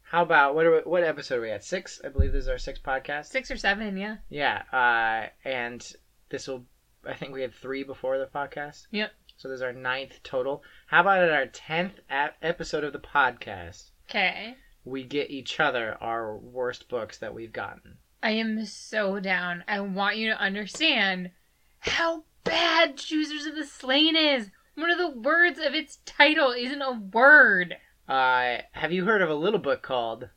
How 0.09 0.21
about 0.23 0.55
what? 0.55 0.65
Are 0.65 0.71
we, 0.71 0.77
what 0.79 1.03
episode 1.03 1.39
are 1.39 1.41
we 1.41 1.51
at? 1.51 1.63
Six, 1.63 1.99
I 2.03 2.09
believe 2.09 2.31
this 2.31 2.43
is 2.43 2.49
our 2.49 2.57
sixth 2.57 2.83
podcast. 2.83 3.25
Six 3.25 3.49
or 3.51 3.57
seven, 3.57 3.97
yeah. 3.97 4.17
Yeah, 4.29 4.61
uh, 4.71 5.29
and 5.47 5.85
this 6.29 6.47
will. 6.47 6.65
I 7.07 7.13
think 7.13 7.33
we 7.33 7.41
had 7.41 7.53
three 7.53 7.83
before 7.83 8.17
the 8.17 8.25
podcast. 8.25 8.87
Yep. 8.91 9.11
So 9.37 9.47
there's 9.47 9.61
our 9.61 9.73
ninth 9.73 10.21
total. 10.23 10.63
How 10.87 11.01
about 11.01 11.21
at 11.23 11.31
our 11.31 11.45
tenth 11.47 11.99
episode 12.09 12.83
of 12.83 12.93
the 12.93 12.99
podcast, 12.99 13.89
Okay. 14.09 14.55
we 14.85 15.03
get 15.03 15.29
each 15.29 15.59
other 15.59 15.97
our 16.01 16.35
worst 16.37 16.87
books 16.87 17.17
that 17.17 17.33
we've 17.33 17.51
gotten. 17.53 17.97
I 18.23 18.31
am 18.31 18.65
so 18.65 19.19
down. 19.19 19.63
I 19.67 19.81
want 19.81 20.17
you 20.17 20.29
to 20.31 20.39
understand 20.39 21.31
how 21.79 22.23
bad 22.43 22.97
Choosers 22.97 23.45
of 23.45 23.55
the 23.55 23.65
Slain 23.65 24.15
is. 24.15 24.49
One 24.75 24.89
of 24.89 24.97
the 24.97 25.09
words 25.19 25.59
of 25.59 25.73
its 25.75 25.99
title 26.05 26.51
isn't 26.51 26.81
a 26.81 26.93
word. 26.93 27.75
Uh, 28.07 28.57
have 28.71 28.91
you 28.91 29.05
heard 29.05 29.21
of 29.21 29.29
a 29.29 29.35
little 29.35 29.59
book 29.59 29.81
called 29.81 30.29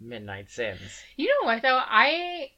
Midnight 0.00 0.50
Sins? 0.50 1.02
You 1.16 1.26
know 1.28 1.46
what 1.46 1.62
though? 1.62 1.80
I 1.82 2.50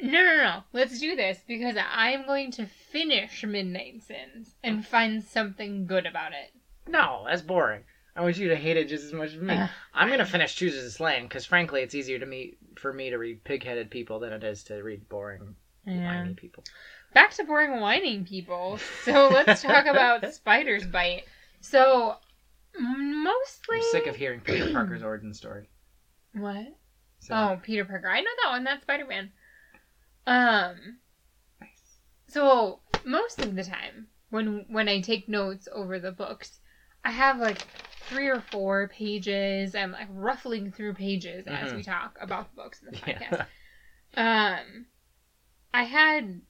no 0.00 0.12
no 0.12 0.36
no. 0.36 0.60
Let's 0.72 1.00
do 1.00 1.16
this 1.16 1.38
because 1.46 1.76
I'm 1.92 2.26
going 2.26 2.50
to 2.52 2.66
finish 2.66 3.44
Midnight 3.44 4.02
Sins 4.02 4.54
and 4.62 4.86
find 4.86 5.22
something 5.24 5.86
good 5.86 6.06
about 6.06 6.32
it. 6.32 6.52
No, 6.86 7.24
that's 7.26 7.42
boring. 7.42 7.84
I 8.14 8.22
want 8.22 8.36
you 8.36 8.48
to 8.48 8.56
hate 8.56 8.76
it 8.76 8.88
just 8.88 9.04
as 9.04 9.12
much 9.12 9.34
as 9.34 9.40
me. 9.40 9.54
Ugh. 9.54 9.68
I'm 9.94 10.08
gonna 10.10 10.26
finish 10.26 10.54
Chooses 10.56 10.84
a 10.84 10.90
Slain 10.90 11.22
because, 11.24 11.46
frankly, 11.46 11.82
it's 11.82 11.94
easier 11.94 12.18
to 12.18 12.26
me 12.26 12.56
for 12.76 12.92
me 12.92 13.10
to 13.10 13.16
read 13.18 13.44
pig-headed 13.44 13.90
people 13.90 14.18
than 14.20 14.32
it 14.32 14.44
is 14.44 14.64
to 14.64 14.82
read 14.82 15.08
boring, 15.08 15.54
Yeah. 15.86 16.04
whiny 16.06 16.34
people. 16.34 16.64
Back 17.14 17.32
to 17.34 17.44
boring 17.44 17.80
whining 17.80 18.24
people. 18.24 18.78
So 19.04 19.28
let's 19.28 19.62
talk 19.62 19.86
about 19.86 20.32
Spider's 20.34 20.86
Bite. 20.86 21.24
So 21.60 22.16
mostly 22.78 23.76
I'm 23.76 23.82
sick 23.82 24.06
of 24.06 24.16
hearing 24.16 24.40
Peter 24.40 24.70
Parker's 24.72 25.02
origin 25.02 25.32
story. 25.34 25.68
what? 26.32 26.66
So, 27.20 27.34
Oh, 27.34 27.60
Peter 27.62 27.84
Parker. 27.84 28.08
I 28.08 28.20
know 28.20 28.30
that 28.44 28.50
one. 28.50 28.64
That's 28.64 28.82
Spider 28.82 29.04
Man. 29.04 29.30
Um. 30.26 30.98
So 32.28 32.80
most 33.04 33.40
of 33.40 33.56
the 33.56 33.64
time, 33.64 34.06
when 34.30 34.64
when 34.68 34.88
I 34.88 35.00
take 35.00 35.28
notes 35.28 35.68
over 35.72 35.98
the 35.98 36.12
books, 36.12 36.60
I 37.04 37.10
have 37.10 37.38
like 37.38 37.58
three 38.08 38.28
or 38.28 38.40
four 38.40 38.86
pages. 38.88 39.74
I'm 39.74 39.92
like 39.92 40.08
ruffling 40.10 40.70
through 40.70 40.94
pages 40.94 41.46
as 41.46 41.70
Mhm. 41.72 41.76
we 41.76 41.82
talk 41.82 42.16
about 42.20 42.50
the 42.50 42.56
books 42.62 42.80
in 42.82 42.90
the 42.92 42.98
Yeah. 43.06 43.18
podcast. 44.16 44.60
Um, 44.60 44.86
I 45.74 45.84
had 45.84 46.42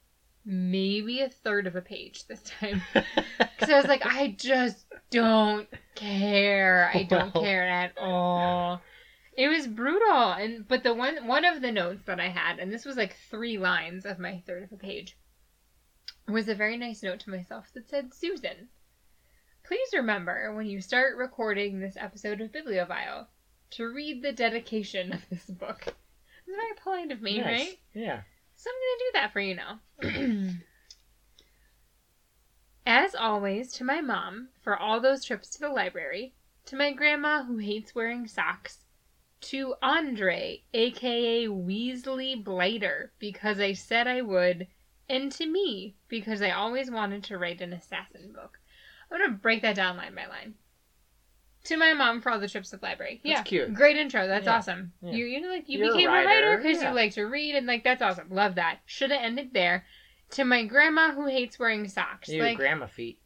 maybe 0.45 1.21
a 1.21 1.29
third 1.29 1.67
of 1.67 1.77
a 1.77 1.83
page 1.83 2.27
this 2.27 2.43
time 2.43 2.83
because 2.95 3.71
I 3.71 3.77
was 3.77 3.87
like, 3.87 4.05
I 4.05 4.35
just 4.39 4.87
don't 5.11 5.69
care. 5.95 6.91
I 6.93 7.03
don't 7.03 7.35
care 7.35 7.69
at 7.69 7.93
all. 7.99 8.81
It 9.37 9.49
was 9.49 9.69
brutal, 9.69 10.33
and 10.33 10.67
but 10.67 10.83
the 10.83 10.95
one 10.95 11.27
one 11.29 11.45
of 11.45 11.63
the 11.63 11.71
notes 11.71 12.03
that 12.07 12.19
I 12.19 12.29
had, 12.29 12.59
and 12.59 12.73
this 12.73 12.85
was 12.85 12.97
like 12.97 13.17
three 13.31 13.57
lines 13.57 14.05
of 14.05 14.19
my 14.19 14.43
third 14.47 14.65
of 14.65 14.73
a 14.73 14.77
page, 14.77 15.17
was 16.27 16.49
a 16.49 16.57
very 16.57 16.77
nice 16.77 17.05
note 17.05 17.21
to 17.21 17.31
myself 17.31 17.73
that 17.75 17.89
said, 17.89 18.13
"Susan, 18.13 18.69
please 19.63 19.89
remember 19.93 20.53
when 20.55 20.67
you 20.67 20.81
start 20.81 21.17
recording 21.17 21.79
this 21.79 21.97
episode 21.97 22.41
of 22.41 22.51
Bibliovile 22.51 23.27
to 23.71 23.85
read 23.85 24.23
the 24.23 24.33
dedication 24.33 25.13
of 25.13 25.21
this 25.31 25.45
book." 25.45 25.85
It's 25.87 26.57
very 26.57 26.75
polite 26.83 27.13
of 27.13 27.23
me, 27.23 27.41
right? 27.41 27.79
Yeah. 27.95 28.23
So 28.59 28.71
I'm 28.71 28.75
going 28.75 28.99
to 28.99 29.05
do 29.05 29.11
that 29.15 29.33
for 29.33 29.41
you 29.41 29.55
now. 29.55 30.57
As 32.87 33.15
always, 33.15 33.73
to 33.75 33.85
my 33.85 34.01
mom 34.01 34.49
for 34.61 34.77
all 34.77 35.01
those 35.01 35.25
trips 35.25 35.49
to 35.51 35.61
the 35.61 35.69
library, 35.69 36.35
to 36.65 36.75
my 36.75 36.93
grandma 36.93 37.45
who 37.45 37.59
hates 37.59 37.95
wearing 37.95 38.27
socks, 38.27 38.85
to 39.43 39.77
Andre, 39.81 40.65
aka 40.75 41.47
Weasley 41.47 42.43
Blighter, 42.43 43.13
because 43.21 43.61
I 43.61 43.75
said 43.75 44.09
I 44.09 44.23
would, 44.23 44.67
and 45.09 45.31
to 45.33 45.47
me, 45.47 45.95
because 46.09 46.43
I 46.43 46.51
always 46.51 46.91
wanted 46.91 47.23
to 47.25 47.39
write 47.39 47.61
an 47.61 47.73
assassin 47.73 48.33
book. 48.33 48.59
I'm 49.09 49.19
going 49.19 49.31
to 49.31 49.39
break 49.39 49.63
that 49.63 49.77
down 49.77 49.97
line 49.97 50.17
by 50.17 50.27
line. 50.27 50.55
To 51.65 51.77
my 51.77 51.93
mom 51.93 52.21
for 52.21 52.31
all 52.31 52.39
the 52.39 52.49
trips 52.49 52.71
to 52.71 52.77
the 52.77 52.87
library. 52.87 53.21
That's 53.23 53.31
yeah, 53.31 53.43
cute. 53.43 53.75
Great 53.75 53.97
intro. 53.97 54.27
That's 54.27 54.47
Yeah. 54.47 54.57
awesome. 54.57 54.93
Yeah. 55.03 55.13
You 55.13 55.25
you 55.27 55.41
know 55.41 55.49
like 55.49 55.69
you 55.69 55.81
You're 55.81 55.93
became 55.93 56.09
a 56.09 56.13
writer, 56.13 56.57
because 56.57 56.81
yeah. 56.81 56.91
you 56.91 56.95
like 56.95 57.13
to 57.15 57.25
read 57.25 57.55
and 57.57 57.67
like 57.67 57.85
that's 57.85 58.01
awesome. 58.01 58.29
Love 58.31 58.55
that. 58.55 58.79
Should 58.87 59.11
have 59.11 59.23
ended 59.23 59.51
there. 59.53 59.85
To 60.31 60.45
my 60.45 60.65
grandma 60.65 61.13
who 61.13 61.27
hates 61.27 61.59
wearing 61.59 61.89
socks. 61.89 62.29
Your 62.29 62.45
like 62.45 62.57
grandma 62.57 62.87
feet. 62.87 63.21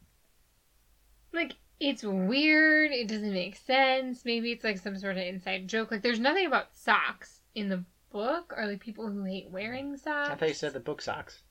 like 1.33 1.53
it's 1.79 2.03
weird. 2.03 2.91
It 2.91 3.07
doesn't 3.07 3.33
make 3.33 3.55
sense. 3.55 4.23
Maybe 4.25 4.51
it's 4.51 4.63
like 4.63 4.77
some 4.77 4.97
sort 4.97 5.17
of 5.17 5.23
inside 5.23 5.67
joke. 5.67 5.91
Like 5.91 6.01
there's 6.01 6.19
nothing 6.19 6.45
about 6.47 6.75
socks 6.75 7.41
in 7.55 7.69
the 7.69 7.83
book 8.11 8.53
or 8.55 8.65
like 8.67 8.79
people 8.79 9.09
who 9.09 9.23
hate 9.23 9.49
wearing 9.49 9.97
socks. 9.97 10.29
I 10.29 10.35
thought 10.35 10.47
you 10.47 10.53
said 10.53 10.73
the 10.73 10.79
book 10.79 11.01
socks. 11.01 11.41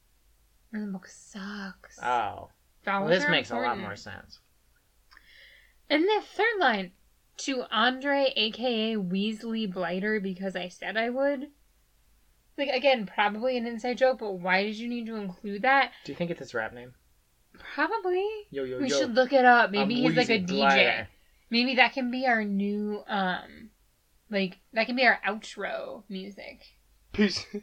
And 0.73 0.89
the 0.89 0.93
book 0.93 1.07
sucks. 1.07 1.99
Oh, 2.03 2.49
well, 2.87 3.07
this 3.07 3.29
makes 3.29 3.51
a 3.51 3.57
lot 3.57 3.79
more 3.79 3.97
sense. 3.97 4.41
And 5.93 6.05
the 6.05 6.23
third 6.25 6.59
line 6.59 6.93
to 7.39 7.65
Andre, 7.71 8.33
aka 8.35 8.97
Weasley 8.97 9.71
Blighter, 9.73 10.21
because 10.21 10.57
I 10.57 10.69
said 10.69 10.97
I 10.97 11.11
would. 11.11 11.49
Like 12.57 12.69
again, 12.69 13.07
probably 13.07 13.57
an 13.57 13.67
inside 13.67 13.99
joke, 13.99 14.19
but 14.21 14.33
why 14.33 14.63
did 14.63 14.77
you 14.77 14.89
need 14.89 15.07
to 15.07 15.17
include 15.17 15.63
that? 15.63 15.93
Do 16.05 16.13
you 16.13 16.17
think 16.17 16.31
it's 16.31 16.41
his 16.41 16.55
rap 16.55 16.73
name? 16.73 16.95
Probably. 17.75 18.27
Yo 18.51 18.65
yo 18.65 18.79
We 18.79 18.89
yo. 18.89 18.99
should 18.99 19.15
look 19.15 19.33
it 19.33 19.45
up. 19.45 19.71
Maybe 19.71 19.97
I'm 19.97 20.03
he's 20.13 20.17
like 20.17 20.31
a 20.31 20.39
DJ. 20.39 20.47
Blighter. 20.49 21.09
Maybe 21.51 21.75
that 21.77 21.93
can 21.93 22.11
be 22.11 22.27
our 22.27 22.45
new 22.45 23.03
um 23.07 23.71
like 24.31 24.59
that 24.73 24.87
can 24.87 24.97
be 24.97 25.05
our 25.05 25.21
outro 25.27 26.05
music. 26.09 26.63
Peace. 27.13 27.45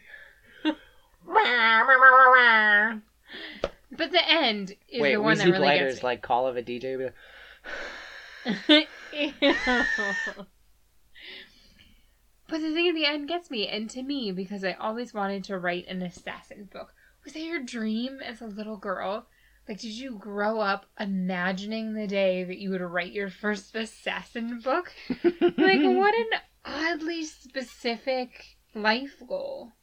But 3.92 4.12
the 4.12 4.22
end 4.30 4.76
is 4.88 5.02
Wait, 5.02 5.14
the 5.14 5.22
one 5.22 5.38
that 5.38 5.46
really 5.46 5.60
Blighter's 5.60 5.94
gets 5.96 6.04
me. 6.04 6.08
like 6.08 6.22
call 6.22 6.48
of 6.48 6.58
a 6.58 6.62
DJ. 6.64 7.12
But- 12.50 12.62
the 12.62 12.74
thing 12.74 12.88
at 12.88 12.96
the 12.96 13.06
end 13.06 13.28
gets 13.28 13.52
me, 13.52 13.68
and 13.68 13.90
to 13.92 14.02
me, 14.02 14.32
because 14.32 14.64
I 14.64 14.74
always 14.74 15.14
wanted 15.14 15.44
to 15.46 15.58
write 15.58 15.88
an 15.88 16.02
assassin 16.02 16.70
book. 16.72 16.94
Was 17.24 17.34
that 17.34 17.42
your 17.42 17.62
dream 17.62 18.20
as 18.24 18.42
a 18.42 18.48
little 18.48 18.78
girl? 18.78 19.28
Like, 19.68 19.80
did 19.80 19.92
you 19.92 20.18
grow 20.18 20.60
up 20.60 20.88
imagining 21.00 21.94
the 21.94 22.08
day 22.08 22.44
that 22.44 22.58
you 22.58 22.72
would 22.72 22.82
write 22.82 23.12
your 23.12 23.30
first 23.30 23.76
assassin 23.76 24.62
book? 24.62 24.92
Like, 25.24 25.82
what 25.84 26.16
an 26.16 26.30
oddly 26.66 27.24
specific 27.26 28.58
life 28.74 29.22
goal. 29.28 29.74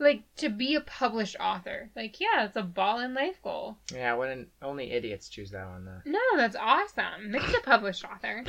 Like, 0.00 0.22
to 0.38 0.48
be 0.48 0.74
a 0.74 0.80
published 0.80 1.36
author. 1.38 1.90
Like, 1.94 2.18
yeah, 2.20 2.44
it's 2.46 2.56
a 2.56 2.62
ball 2.62 2.98
in 3.00 3.14
life 3.14 3.40
goal. 3.42 3.76
Yeah, 3.92 4.14
wouldn't 4.14 4.48
only 4.62 4.90
idiots 4.90 5.28
choose 5.28 5.50
that 5.50 5.68
one 5.68 5.84
though. 5.84 6.00
No, 6.06 6.18
that's 6.36 6.56
awesome. 6.56 7.30
Nick's 7.30 7.52
a 7.54 7.60
published 7.60 8.04
author. 8.04 8.42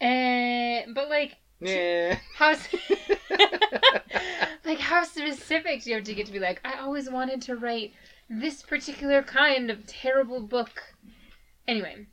And, 0.00 0.94
but 0.94 1.08
like, 1.08 1.36
Yeah. 1.60 2.18
how 2.36 2.54
like 4.64 4.78
how 4.78 5.04
specific 5.04 5.82
do 5.82 5.90
you 5.90 5.96
have 5.96 6.04
to 6.04 6.14
get 6.14 6.26
to 6.26 6.32
be 6.32 6.38
like 6.38 6.60
i 6.64 6.78
always 6.80 7.08
wanted 7.10 7.40
to 7.42 7.56
write 7.56 7.92
this 8.28 8.62
particular 8.62 9.22
kind 9.22 9.70
of 9.70 9.86
terrible 9.86 10.40
book 10.40 10.82
anyway 11.68 12.06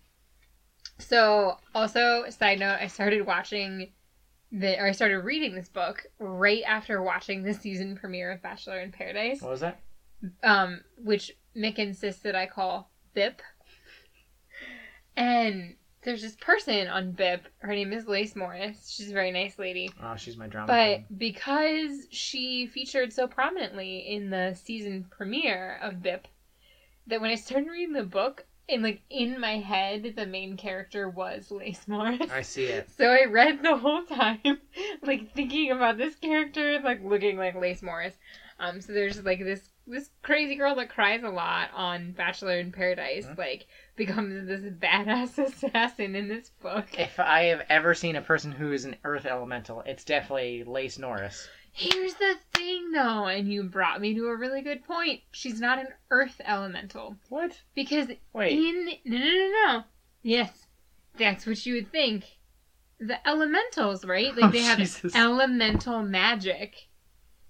so 0.97 1.57
also 1.73 2.25
side 2.29 2.59
note 2.59 2.77
i 2.79 2.87
started 2.87 3.25
watching 3.25 3.91
or 4.51 4.87
i 4.87 4.91
started 4.91 5.19
reading 5.19 5.53
this 5.55 5.69
book 5.69 6.05
right 6.19 6.63
after 6.67 7.01
watching 7.01 7.43
the 7.43 7.53
season 7.53 7.95
premiere 7.95 8.31
of 8.31 8.41
bachelor 8.41 8.79
in 8.79 8.91
paradise 8.91 9.41
What 9.41 9.51
was 9.51 9.59
that? 9.61 9.79
um, 10.43 10.81
which 10.97 11.31
Mick 11.55 11.77
insists 11.79 12.21
that 12.23 12.35
I 12.35 12.45
call 12.45 12.91
Bip. 13.13 13.41
And 15.15 15.75
there's 16.03 16.21
this 16.21 16.35
person 16.35 16.87
on 16.87 17.11
Bip. 17.11 17.47
Her 17.59 17.73
name 17.73 17.91
is 17.93 18.05
Lace 18.07 18.35
Morris. 18.35 18.89
She's 18.89 19.09
a 19.09 19.13
very 19.13 19.31
nice 19.31 19.57
lady. 19.59 19.91
Oh, 20.01 20.15
she's 20.15 20.37
my 20.37 20.47
drama. 20.47 20.67
But 20.67 21.07
queen. 21.07 21.17
because 21.17 22.07
she 22.11 22.67
featured 22.67 23.11
so 23.13 23.27
prominently 23.27 23.99
in 24.09 24.29
the 24.29 24.55
season 24.61 25.05
premiere 25.09 25.79
of 25.81 26.01
Bip, 26.01 26.27
that 27.07 27.19
when 27.21 27.31
I 27.31 27.35
started 27.35 27.67
reading 27.69 27.93
the 27.93 28.03
book, 28.03 28.45
and 28.69 28.83
like 28.83 29.01
in 29.09 29.39
my 29.39 29.57
head, 29.57 30.13
the 30.15 30.25
main 30.25 30.57
character 30.57 31.09
was 31.09 31.51
Lace 31.51 31.87
Morris. 31.87 32.29
I 32.31 32.41
see 32.41 32.65
it. 32.65 32.89
So 32.97 33.05
I 33.09 33.25
read 33.25 33.63
the 33.63 33.77
whole 33.77 34.03
time, 34.03 34.39
like 35.01 35.33
thinking 35.33 35.71
about 35.71 35.97
this 35.97 36.15
character, 36.15 36.79
like 36.83 37.03
looking 37.03 37.37
like 37.37 37.55
Lace 37.55 37.81
Morris. 37.81 38.13
Um, 38.59 38.81
so 38.81 38.91
there's 38.93 39.23
like 39.23 39.39
this 39.39 39.69
this 39.87 40.09
crazy 40.21 40.55
girl 40.55 40.75
that 40.75 40.89
cries 40.89 41.23
a 41.23 41.29
lot 41.29 41.69
on 41.73 42.11
Bachelor 42.11 42.59
in 42.59 42.71
Paradise, 42.71 43.25
Mhm. 43.25 43.37
like 43.37 43.65
becomes 43.95 44.47
this 44.47 44.61
badass 44.71 45.37
assassin 45.45 46.15
in 46.15 46.27
this 46.27 46.51
book. 46.61 46.85
If 46.97 47.19
I 47.19 47.43
have 47.45 47.65
ever 47.69 47.93
seen 47.93 48.15
a 48.15 48.21
person 48.21 48.51
who 48.51 48.71
is 48.71 48.85
an 48.85 48.95
Earth 49.03 49.25
Elemental, 49.25 49.81
it's 49.85 50.03
definitely 50.03 50.63
Lace 50.63 50.99
Morris. 50.99 51.47
Here's 51.71 52.13
the 52.15 52.35
thing, 52.53 52.91
though, 52.91 53.25
and 53.25 53.51
you 53.51 53.63
brought 53.63 54.01
me 54.01 54.13
to 54.15 54.27
a 54.27 54.35
really 54.35 54.61
good 54.61 54.83
point. 54.85 55.21
She's 55.31 55.59
not 55.59 55.79
an 55.79 55.87
Earth 56.11 56.41
elemental 56.45 57.15
What? 57.29 57.61
because 57.75 58.07
Wait. 58.33 58.53
in 58.53 58.85
no 59.05 59.17
no 59.17 59.25
no 59.25 59.51
no 59.65 59.83
yes, 60.21 60.65
that's 61.17 61.45
what 61.45 61.65
you 61.65 61.75
would 61.75 61.91
think. 61.91 62.25
The 62.99 63.25
elementals, 63.27 64.03
right? 64.03 64.35
Like 64.35 64.45
Oh, 64.45 64.49
they 64.51 64.61
have 64.63 64.77
Jesus. 64.77 65.15
elemental 65.15 66.03
magic. 66.03 66.75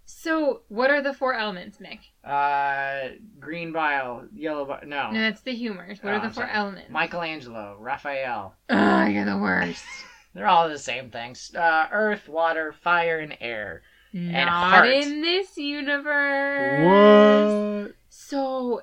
So, 0.06 0.62
what 0.70 0.90
are 0.90 1.02
the 1.04 1.14
four 1.14 1.34
elements, 1.36 1.78
Mick? 1.78 2.00
Uh, 2.24 3.16
green 3.40 3.72
bile, 3.72 4.26
yellow 4.34 4.66
bile. 4.66 4.80
No. 4.86 5.12
No, 5.12 5.20
that's 5.20 5.42
the 5.42 5.54
humors. 5.54 6.00
What 6.02 6.14
Oh, 6.14 6.18
are 6.18 6.28
the 6.28 6.34
four 6.34 6.48
elements? 6.50 6.90
Michelangelo, 6.92 7.78
Raphael. 7.80 8.56
Ugh, 8.70 9.12
you're 9.12 9.26
the 9.26 9.38
worst. 9.38 9.84
They're 10.34 10.48
all 10.48 10.68
the 10.70 10.78
same 10.80 11.10
things. 11.10 11.54
Uh, 11.56 11.88
earth, 11.92 12.28
water, 12.28 12.74
fire, 12.84 13.20
and 13.20 13.36
air. 13.42 13.82
Not 14.14 14.50
heart. 14.50 14.88
in 14.88 15.22
this 15.22 15.58
universe. 15.58 17.88
What? 17.88 17.96
So, 18.10 18.82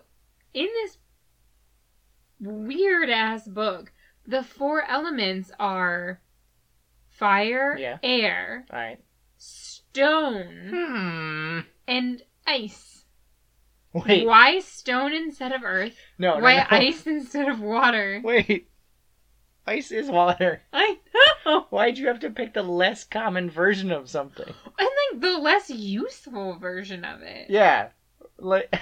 in 0.54 0.66
this 0.66 0.98
weird 2.40 3.10
ass 3.10 3.46
book, 3.48 3.92
the 4.26 4.42
four 4.42 4.82
elements 4.88 5.50
are 5.58 6.20
fire, 7.10 7.76
Yeah. 7.78 7.98
air, 8.02 8.64
All 8.70 8.78
right. 8.78 8.98
stone, 9.36 10.68
Hmm. 10.70 11.60
and 11.88 12.22
ice. 12.46 13.04
Wait. 13.92 14.26
Why 14.26 14.60
stone 14.60 15.12
instead 15.14 15.52
of 15.52 15.62
earth? 15.64 15.96
No. 16.18 16.36
no, 16.36 16.42
Why 16.42 16.56
no. 16.58 16.64
ice 16.70 17.06
instead 17.06 17.48
of 17.48 17.60
water? 17.60 18.20
Wait. 18.22 18.68
Ice 19.66 19.90
is 19.90 20.08
water. 20.08 20.62
I 20.72 20.98
know. 21.44 21.66
Why'd 21.70 21.98
you 21.98 22.06
have 22.06 22.20
to 22.20 22.30
pick 22.30 22.54
the 22.54 22.62
less 22.62 23.04
common 23.04 23.50
version 23.50 23.90
of 23.90 24.08
something? 24.08 24.46
And 24.78 24.88
like 25.12 25.20
the 25.20 25.38
less 25.38 25.68
useful 25.70 26.56
version 26.58 27.04
of 27.04 27.22
it. 27.22 27.50
Yeah. 27.50 27.88
Like 28.38 28.72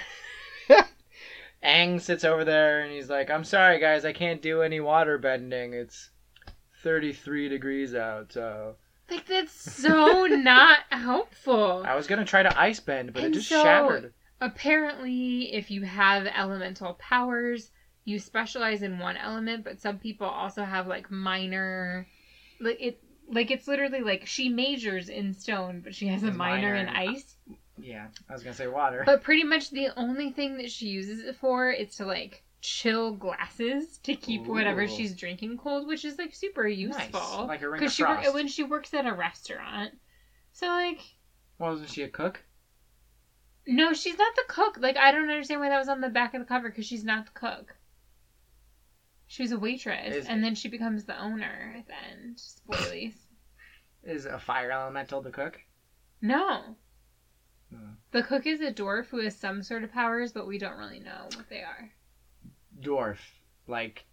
Aang 1.63 1.99
sits 1.99 2.23
over 2.23 2.45
there 2.45 2.81
and 2.81 2.91
he's 2.91 3.09
like, 3.09 3.29
"I'm 3.31 3.43
sorry 3.43 3.79
guys, 3.79 4.05
I 4.05 4.13
can't 4.13 4.41
do 4.41 4.61
any 4.61 4.79
water 4.79 5.17
bending. 5.17 5.73
It's 5.73 6.11
33 6.83 7.49
degrees 7.49 7.95
out." 7.95 8.31
So 8.33 8.75
Like 9.09 9.25
that's 9.25 9.51
so 9.53 10.25
not 10.27 10.79
helpful. 10.91 11.83
I 11.85 11.95
was 11.95 12.05
gonna 12.07 12.25
try 12.25 12.43
to 12.43 12.59
ice 12.59 12.79
bend, 12.79 13.13
but 13.13 13.23
it 13.23 13.33
just 13.33 13.49
so- 13.49 13.63
shattered. 13.63 14.13
Apparently, 14.41 15.53
if 15.53 15.71
you 15.71 15.83
have 15.83 16.27
elemental 16.27 16.95
powers, 16.95 17.71
you 18.05 18.19
specialize 18.19 18.83
in 18.83 18.99
one 18.99 19.17
element, 19.17 19.63
but 19.63 19.81
some 19.81 19.97
people 19.97 20.27
also 20.27 20.63
have 20.63 20.87
like 20.87 21.09
minor 21.11 22.07
like 22.61 22.77
it 22.79 23.01
like 23.27 23.49
it's 23.51 23.67
literally 23.67 24.01
like 24.01 24.25
she 24.27 24.47
majors 24.47 25.09
in 25.09 25.33
stone, 25.33 25.81
but 25.83 25.93
she 25.93 26.07
has 26.07 26.23
a 26.23 26.31
minor, 26.31 26.73
minor 26.73 26.75
in 26.75 26.87
ice. 26.87 27.35
Yeah, 27.77 28.07
I 28.29 28.33
was 28.33 28.43
gonna 28.43 28.53
say 28.55 28.67
water. 28.67 29.03
But 29.05 29.23
pretty 29.23 29.43
much 29.43 29.71
the 29.71 29.89
only 29.97 30.31
thing 30.31 30.57
that 30.57 30.71
she 30.71 30.85
uses 30.87 31.19
it 31.21 31.35
for 31.35 31.69
is 31.71 31.95
to 31.97 32.05
like 32.05 32.43
chill 32.61 33.11
glasses 33.11 33.97
to 34.03 34.15
keep 34.15 34.43
whatever 34.45 34.87
she's 34.87 35.15
drinking 35.15 35.57
cold, 35.57 35.87
which 35.87 36.05
is 36.05 36.17
like 36.17 36.33
super 36.33 36.67
useful. 36.67 37.19
Nice, 37.19 37.47
like 37.47 37.61
a 37.61 37.69
ring 37.69 37.77
of 37.77 37.79
Because 37.79 37.93
she 37.93 38.03
frost. 38.03 38.27
wor- 38.27 38.33
when 38.35 38.47
she 38.47 38.63
works 38.63 38.93
at 38.93 39.05
a 39.05 39.13
restaurant. 39.13 39.93
So 40.53 40.67
like 40.67 40.99
Wasn't 41.59 41.89
she 41.89 42.03
a 42.03 42.07
cook? 42.07 42.43
no, 43.67 43.93
she's 43.93 44.17
not 44.17 44.35
the 44.35 44.43
cook. 44.47 44.77
Like 44.79 44.97
I 44.97 45.11
don't 45.11 45.29
understand 45.29 45.59
why 45.61 45.69
that 45.69 45.79
was 45.79 45.89
on 45.89 46.01
the 46.01 46.09
back 46.09 46.33
of 46.35 46.39
the 46.41 46.45
cover 46.47 46.69
because 46.69 46.85
she's 46.85 47.03
not 47.03 47.25
the 47.25 47.31
cook. 47.39 47.75
She 49.27 49.41
was 49.43 49.51
a 49.51 49.59
waitress, 49.59 50.13
Is- 50.15 50.25
and 50.27 50.43
then 50.43 50.55
she 50.55 50.67
becomes 50.69 51.05
the 51.05 51.19
owner 51.19 51.75
at 51.77 51.87
the 51.87 51.93
end. 52.11 52.37
Spoilies. 52.37 53.15
Is 54.03 54.25
a 54.25 54.39
fire 54.39 54.71
elemental 54.71 55.21
the 55.21 55.31
cook? 55.31 55.59
no. 56.21 56.77
Hmm. 57.73 57.93
The 58.11 58.21
cook 58.23 58.45
is 58.45 58.61
a 58.61 58.71
dwarf 58.71 59.07
who 59.07 59.17
has 59.17 59.35
some 59.35 59.63
sort 59.63 59.83
of 59.83 59.91
powers, 59.91 60.31
but 60.31 60.45
we 60.47 60.59
don't 60.59 60.77
really 60.77 60.99
know 60.99 61.23
what 61.35 61.49
they 61.49 61.61
are. 61.61 61.91
Dwarf, 62.79 63.17
like 63.67 64.05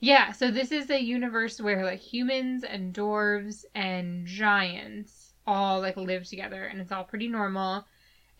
Yeah, 0.00 0.32
so 0.32 0.50
this 0.50 0.72
is 0.72 0.88
a 0.90 0.98
universe 1.00 1.60
where 1.60 1.84
like 1.84 2.00
humans 2.00 2.64
and 2.64 2.94
dwarves 2.94 3.64
and 3.74 4.26
giants 4.26 5.34
all 5.46 5.80
like 5.80 5.96
live 5.98 6.24
together 6.26 6.64
and 6.64 6.80
it's 6.80 6.90
all 6.92 7.04
pretty 7.04 7.28
normal. 7.28 7.86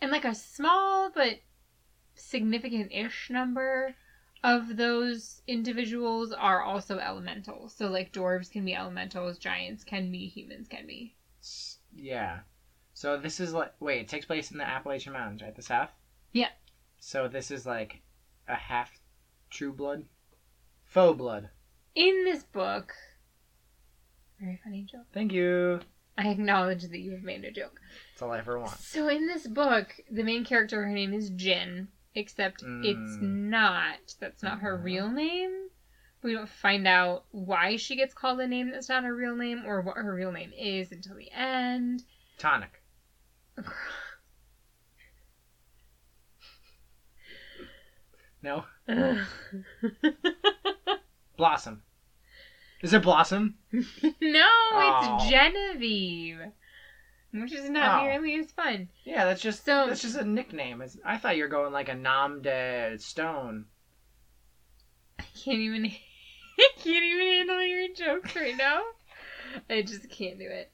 And 0.01 0.11
like 0.11 0.25
a 0.25 0.33
small 0.35 1.11
but 1.13 1.39
significant 2.15 2.91
ish 2.91 3.29
number 3.29 3.95
of 4.43 4.77
those 4.77 5.41
individuals 5.47 6.31
are 6.31 6.61
also 6.61 6.99
elementals. 6.99 7.73
So 7.75 7.87
like 7.87 8.11
dwarves 8.11 8.51
can 8.51 8.65
be 8.65 8.75
elementals, 8.75 9.37
giants 9.37 9.83
can 9.83 10.11
be, 10.11 10.27
humans 10.27 10.67
can 10.67 10.85
be. 10.85 11.15
yeah. 11.95 12.39
So 12.93 13.17
this 13.17 13.39
is 13.39 13.53
like 13.53 13.73
wait, 13.79 14.01
it 14.01 14.07
takes 14.07 14.25
place 14.25 14.51
in 14.51 14.57
the 14.57 14.67
Appalachian 14.67 15.13
Mountains, 15.13 15.41
right? 15.41 15.55
The 15.55 15.61
South. 15.61 15.91
Yeah. 16.33 16.49
So 16.99 17.27
this 17.27 17.51
is 17.51 17.65
like 17.65 18.01
a 18.47 18.55
half 18.55 18.91
true 19.49 19.71
blood, 19.71 20.05
faux 20.83 21.17
blood. 21.17 21.49
In 21.95 22.23
this 22.25 22.43
book, 22.43 22.93
very 24.39 24.59
funny 24.63 24.83
joke. 24.89 25.05
Thank 25.13 25.31
you. 25.31 25.79
I 26.17 26.29
acknowledge 26.29 26.83
that 26.83 26.99
you 26.99 27.11
have 27.11 27.23
made 27.23 27.43
a 27.43 27.51
joke. 27.51 27.79
That's 28.13 28.23
all 28.23 28.31
I 28.31 28.39
ever 28.39 28.57
want. 28.57 28.79
So 28.79 29.07
in 29.07 29.27
this 29.27 29.45
book, 29.45 29.93
the 30.09 30.23
main 30.23 30.43
character, 30.43 30.83
her 30.83 30.91
name 30.91 31.13
is 31.13 31.29
Gin, 31.29 31.89
except 32.17 32.61
it's 32.83 33.17
Mm. 33.17 33.49
not. 33.49 34.15
That's 34.19 34.41
not 34.43 34.59
her 34.59 34.77
Mhm. 34.77 34.83
real 34.83 35.11
name. 35.11 35.69
We 36.23 36.33
don't 36.33 36.49
find 36.49 36.87
out 36.87 37.25
why 37.31 37.75
she 37.75 37.95
gets 37.95 38.13
called 38.13 38.39
a 38.39 38.47
name 38.47 38.71
that's 38.71 38.89
not 38.89 39.03
her 39.03 39.15
real 39.15 39.35
name 39.35 39.63
or 39.65 39.81
what 39.81 39.97
her 39.97 40.13
real 40.13 40.31
name 40.31 40.51
is 40.57 40.91
until 40.91 41.15
the 41.15 41.31
end. 41.31 42.03
Tonic. 42.37 42.81
No. 48.41 48.65
Blossom. 51.37 51.81
Is 52.81 52.93
it 52.93 53.01
Blossom? 53.01 53.55
no, 53.71 53.81
Oh. 54.71 55.17
it's 55.19 55.29
Genevieve, 55.29 56.39
which 57.41 57.53
is 57.53 57.69
not 57.69 58.01
Oh. 58.01 58.05
nearly 58.05 58.35
as 58.35 58.51
fun. 58.51 58.89
Yeah, 59.05 59.25
that's 59.25 59.41
just 59.41 59.65
So- 59.65 59.87
that's 59.87 60.01
just 60.01 60.15
a 60.17 60.25
nickname. 60.25 60.81
It's, 60.81 60.97
I 61.05 61.17
thought 61.17 61.37
you 61.37 61.43
were 61.43 61.49
going 61.49 61.73
like 61.73 61.89
a 61.89 61.95
nom 61.95 62.41
de 62.41 62.97
stone. 62.99 63.65
I 65.19 65.23
can't 65.43 65.59
even. 65.59 65.85
I 66.59 66.69
can't 66.77 67.03
even 67.03 67.27
handle 67.27 67.63
your 67.63 67.93
jokes 67.93 68.35
right 68.35 68.57
now. 68.57 68.81
I 69.69 69.81
just 69.83 70.09
can't 70.09 70.39
do 70.39 70.47
it. 70.47 70.71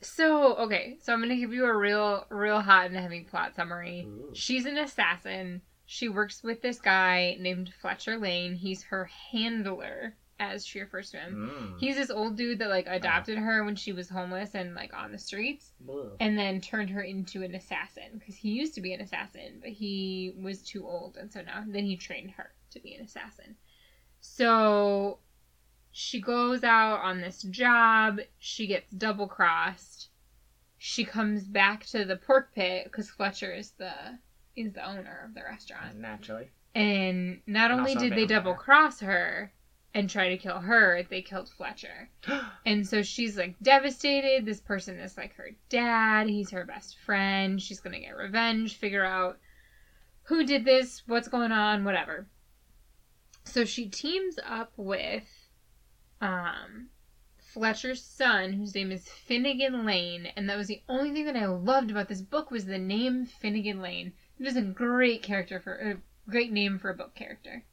So 0.00 0.54
okay, 0.56 0.96
so 1.02 1.12
I'm 1.12 1.20
gonna 1.20 1.36
give 1.36 1.52
you 1.52 1.64
a 1.66 1.76
real, 1.76 2.24
real 2.30 2.60
hot 2.60 2.86
and 2.86 2.96
heavy 2.96 3.20
plot 3.24 3.54
summary. 3.54 4.06
Ooh. 4.08 4.30
She's 4.32 4.64
an 4.64 4.78
assassin. 4.78 5.62
She 5.84 6.08
works 6.08 6.42
with 6.42 6.62
this 6.62 6.80
guy 6.80 7.36
named 7.40 7.72
Fletcher 7.80 8.18
Lane. 8.18 8.54
He's 8.54 8.84
her 8.84 9.10
handler, 9.32 10.16
as 10.40 10.64
she 10.64 10.80
refers 10.80 11.10
to 11.10 11.18
him. 11.18 11.50
Mm. 11.52 11.80
He's 11.80 11.96
this 11.96 12.10
old 12.10 12.36
dude 12.36 12.58
that 12.60 12.68
like 12.68 12.86
adopted 12.88 13.38
her 13.38 13.64
when 13.64 13.76
she 13.76 13.92
was 13.92 14.08
homeless 14.08 14.54
and 14.54 14.74
like 14.74 14.94
on 14.94 15.12
the 15.12 15.18
streets, 15.18 15.72
and 16.20 16.38
then 16.38 16.60
turned 16.60 16.90
her 16.90 17.02
into 17.02 17.42
an 17.42 17.54
assassin 17.54 18.18
because 18.18 18.36
he 18.36 18.50
used 18.50 18.74
to 18.74 18.80
be 18.80 18.92
an 18.92 19.00
assassin, 19.00 19.58
but 19.60 19.70
he 19.70 20.34
was 20.40 20.62
too 20.62 20.86
old, 20.86 21.16
and 21.16 21.32
so 21.32 21.42
now 21.42 21.64
then 21.66 21.84
he 21.84 21.96
trained 21.96 22.30
her 22.32 22.52
to 22.70 22.80
be 22.80 22.94
an 22.94 23.04
assassin. 23.04 23.56
So 24.20 25.18
she 25.90 26.20
goes 26.20 26.62
out 26.62 27.00
on 27.00 27.20
this 27.20 27.42
job. 27.42 28.20
She 28.38 28.66
gets 28.66 28.92
double 28.92 29.26
crossed. 29.26 30.08
She 30.76 31.04
comes 31.04 31.44
back 31.44 31.86
to 31.86 32.04
the 32.04 32.16
pork 32.16 32.54
pit 32.54 32.84
because 32.84 33.10
Fletcher 33.10 33.52
is 33.52 33.72
the 33.72 33.92
is 34.54 34.72
the 34.72 34.88
owner 34.88 35.24
of 35.26 35.34
the 35.34 35.42
restaurant. 35.42 35.96
Naturally. 35.96 36.50
And 36.74 37.40
not 37.46 37.70
And 37.70 37.80
only 37.80 37.94
did 37.94 38.12
they 38.12 38.26
double 38.26 38.54
cross 38.54 39.00
her 39.00 39.52
and 39.94 40.08
try 40.08 40.28
to 40.28 40.36
kill 40.36 40.60
her, 40.60 41.02
they 41.08 41.22
killed 41.22 41.48
Fletcher. 41.48 42.10
And 42.66 42.86
so 42.86 43.02
she's 43.02 43.38
like 43.38 43.58
devastated. 43.62 44.44
This 44.44 44.60
person 44.60 44.98
is 44.98 45.16
like 45.16 45.34
her 45.36 45.50
dad. 45.70 46.28
He's 46.28 46.50
her 46.50 46.64
best 46.64 46.98
friend. 46.98 47.60
She's 47.60 47.80
going 47.80 47.94
to 47.94 48.00
get 48.00 48.16
revenge, 48.16 48.76
figure 48.76 49.04
out 49.04 49.38
who 50.24 50.44
did 50.44 50.66
this, 50.66 51.02
what's 51.06 51.28
going 51.28 51.52
on, 51.52 51.84
whatever. 51.84 52.26
So 53.44 53.64
she 53.64 53.88
teams 53.88 54.38
up 54.46 54.72
with 54.76 55.24
um, 56.20 56.90
Fletcher's 57.38 58.02
son, 58.02 58.52
whose 58.52 58.74
name 58.74 58.92
is 58.92 59.08
Finnegan 59.08 59.86
Lane. 59.86 60.26
And 60.36 60.48
that 60.50 60.58
was 60.58 60.66
the 60.66 60.82
only 60.88 61.12
thing 61.12 61.24
that 61.24 61.36
I 61.36 61.46
loved 61.46 61.90
about 61.90 62.08
this 62.08 62.20
book 62.20 62.50
was 62.50 62.66
the 62.66 62.78
name 62.78 63.24
Finnegan 63.24 63.80
Lane. 63.80 64.12
It 64.38 64.46
is 64.46 64.56
a 64.56 64.62
great 64.62 65.22
character 65.22 65.58
for 65.58 65.74
a 65.74 66.30
great 66.30 66.52
name 66.52 66.78
for 66.78 66.90
a 66.90 66.94
book 66.94 67.14
character. 67.14 67.64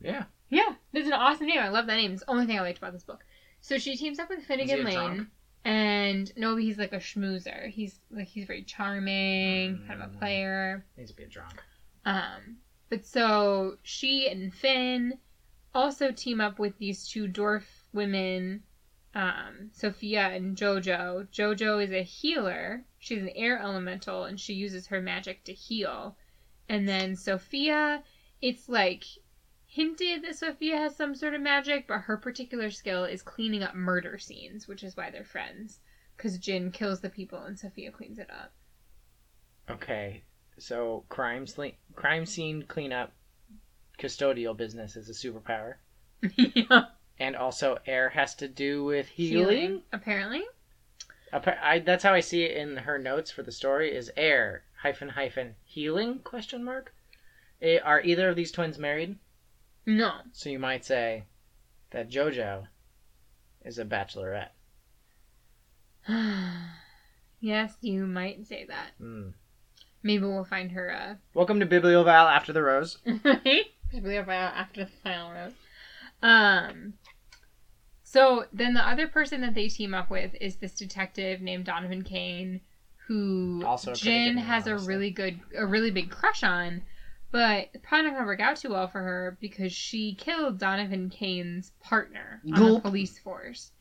yeah. 0.00 0.24
Yeah, 0.50 0.74
that's 0.92 1.06
an 1.06 1.12
awesome 1.12 1.46
name. 1.46 1.60
I 1.60 1.68
love 1.68 1.86
that 1.86 1.96
name. 1.96 2.12
It's 2.12 2.24
the 2.24 2.30
only 2.30 2.46
thing 2.46 2.58
I 2.58 2.62
liked 2.62 2.78
about 2.78 2.92
this 2.92 3.04
book. 3.04 3.24
So 3.60 3.78
she 3.78 3.96
teams 3.96 4.18
up 4.18 4.28
with 4.28 4.42
Finnegan 4.44 4.80
Is 4.80 4.88
he 4.88 4.96
a 4.96 5.00
Lane, 5.00 5.14
drunk? 5.16 5.28
and 5.64 6.32
no, 6.36 6.56
he's 6.56 6.78
like 6.78 6.92
a 6.92 6.96
schmoozer. 6.98 7.68
He's 7.68 8.00
like 8.10 8.26
he's 8.26 8.46
very 8.46 8.62
charming, 8.62 9.78
kind 9.86 10.02
of 10.02 10.10
a 10.10 10.14
Mm. 10.14 10.18
player. 10.18 10.84
Needs 10.96 11.10
to 11.10 11.16
be 11.16 11.24
a 11.24 11.28
drunk. 11.28 11.62
Um, 12.04 12.56
but 12.88 13.04
so 13.06 13.76
she 13.82 14.28
and 14.28 14.52
Finn 14.52 15.18
also 15.74 16.10
team 16.10 16.40
up 16.40 16.58
with 16.58 16.76
these 16.78 17.06
two 17.06 17.28
dwarf 17.28 17.62
women, 17.92 18.62
um, 19.14 19.68
Sophia 19.72 20.28
and 20.30 20.56
Jojo. 20.56 21.28
Jojo 21.30 21.82
is 21.84 21.92
a 21.92 22.02
healer. 22.02 22.84
She's 22.98 23.22
an 23.22 23.30
air 23.36 23.58
elemental, 23.60 24.24
and 24.24 24.40
she 24.40 24.54
uses 24.54 24.86
her 24.88 25.00
magic 25.00 25.44
to 25.44 25.52
heal. 25.52 26.16
And 26.68 26.88
then 26.88 27.14
Sophia, 27.14 28.02
it's 28.40 28.68
like 28.68 29.04
hinted 29.72 30.24
that 30.24 30.34
Sophia 30.36 30.76
has 30.76 30.96
some 30.96 31.14
sort 31.14 31.32
of 31.32 31.40
magic, 31.40 31.86
but 31.86 32.00
her 32.00 32.16
particular 32.16 32.70
skill 32.70 33.04
is 33.04 33.22
cleaning 33.22 33.62
up 33.62 33.72
murder 33.74 34.18
scenes, 34.18 34.66
which 34.66 34.82
is 34.82 34.96
why 34.96 35.10
they're 35.10 35.24
friends. 35.24 35.78
Because 36.16 36.38
Gin 36.38 36.72
kills 36.72 37.00
the 37.00 37.08
people 37.08 37.38
and 37.44 37.56
Sophia 37.56 37.92
cleans 37.92 38.18
it 38.18 38.28
up. 38.30 38.52
Okay, 39.70 40.24
so 40.58 41.04
crime 41.08 41.46
sle- 41.46 41.76
crime 41.94 42.26
scene 42.26 42.64
cleanup, 42.66 43.12
custodial 43.96 44.56
business 44.56 44.96
is 44.96 45.08
a 45.08 45.12
superpower, 45.12 45.74
yeah. 46.34 46.86
and 47.20 47.36
also 47.36 47.78
air 47.86 48.08
has 48.08 48.34
to 48.34 48.48
do 48.48 48.82
with 48.82 49.06
healing. 49.06 49.82
Apparently. 49.92 50.42
Appa- 51.32 51.64
I, 51.64 51.78
that's 51.78 52.02
how 52.02 52.12
I 52.12 52.20
see 52.20 52.42
it 52.42 52.56
in 52.56 52.76
her 52.78 52.98
notes 52.98 53.30
for 53.30 53.44
the 53.44 53.52
story 53.52 53.94
is 53.94 54.10
air 54.16 54.64
hyphen 54.82 55.10
hyphen 55.10 55.54
healing 55.62 56.18
question 56.18 56.64
mark. 56.64 56.92
Eh, 57.62 57.78
Are 57.78 58.00
either 58.00 58.28
of 58.30 58.36
these 58.36 58.50
twins 58.50 58.76
married? 58.76 59.16
No. 59.86 60.12
So 60.32 60.50
you 60.50 60.58
might 60.58 60.84
say 60.84 61.24
that 61.90 62.10
JoJo 62.10 62.66
is 63.64 63.78
a 63.78 63.84
bachelorette. 63.84 64.50
yes, 67.40 67.74
you 67.80 68.06
might 68.06 68.46
say 68.46 68.66
that. 68.66 68.90
Hmm. 68.98 69.30
Maybe 70.02 70.24
we'll 70.24 70.44
find 70.44 70.72
her 70.72 70.92
uh 70.92 71.14
Welcome 71.34 71.60
to 71.60 71.66
Bibliovile 71.66 72.30
after 72.30 72.52
the 72.52 72.62
rose. 72.62 72.98
right? 73.24 73.66
Maybe 73.92 74.08
we'll 74.08 74.24
find 74.24 74.30
out 74.30 74.54
after 74.54 74.84
the 74.84 74.90
final 75.02 75.32
rose. 75.32 75.52
Um 76.22 76.94
so 78.02 78.46
then 78.52 78.74
the 78.74 78.86
other 78.86 79.06
person 79.06 79.40
that 79.42 79.54
they 79.54 79.68
team 79.68 79.94
up 79.94 80.10
with 80.10 80.34
is 80.40 80.56
this 80.56 80.74
detective 80.74 81.40
named 81.40 81.66
Donovan 81.66 82.02
Caine 82.02 82.60
who 83.06 83.62
Also 83.66 83.92
a 83.92 84.04
name, 84.04 84.36
has 84.36 84.66
a 84.66 84.76
really 84.76 85.10
good 85.10 85.40
a 85.56 85.66
really 85.66 85.90
big 85.90 86.10
crush 86.10 86.42
on. 86.42 86.82
But 87.32 87.70
it's 87.72 87.84
probably 87.86 88.08
not 88.10 88.14
gonna 88.14 88.26
work 88.26 88.40
out 88.40 88.56
too 88.56 88.70
well 88.70 88.88
for 88.88 89.00
her 89.00 89.36
because 89.40 89.72
she 89.72 90.14
killed 90.14 90.58
Donovan 90.58 91.10
Caine's 91.10 91.72
partner 91.80 92.40
on 92.52 92.74
the 92.74 92.80
police 92.80 93.18
force. 93.18 93.72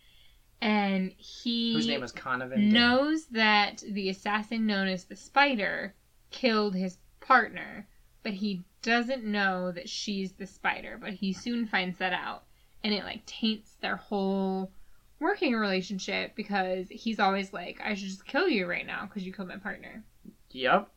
And 0.62 1.12
he 1.18 1.74
Whose 1.74 1.88
name 1.88 2.02
was 2.02 2.12
Conovan. 2.12 2.72
knows 2.72 3.26
that 3.28 3.84
the 3.90 4.10
assassin 4.10 4.66
known 4.66 4.88
as 4.88 5.06
the 5.06 5.16
Spider 5.16 5.96
killed 6.32 6.76
his 6.76 6.98
partner, 7.22 7.88
but 8.24 8.34
he 8.34 8.64
doesn't 8.82 9.24
know 9.24 9.72
that 9.72 9.88
she's 9.90 10.34
the 10.34 10.46
Spider. 10.46 10.98
But 11.00 11.14
he 11.14 11.32
soon 11.34 11.66
finds 11.66 11.98
that 12.00 12.14
out, 12.14 12.44
and 12.84 12.94
it 12.94 13.04
like 13.06 13.26
taints 13.26 13.76
their 13.82 13.96
whole 13.96 14.72
working 15.20 15.56
relationship 15.56 16.36
because 16.36 16.88
he's 16.90 17.20
always 17.20 17.52
like, 17.54 17.80
"I 17.84 17.94
should 17.96 18.10
just 18.10 18.26
kill 18.26 18.48
you 18.50 18.68
right 18.68 18.86
now 18.86 19.06
because 19.06 19.24
you 19.24 19.34
killed 19.34 19.48
my 19.48 19.58
partner." 19.58 20.04
Yep. 20.52 20.92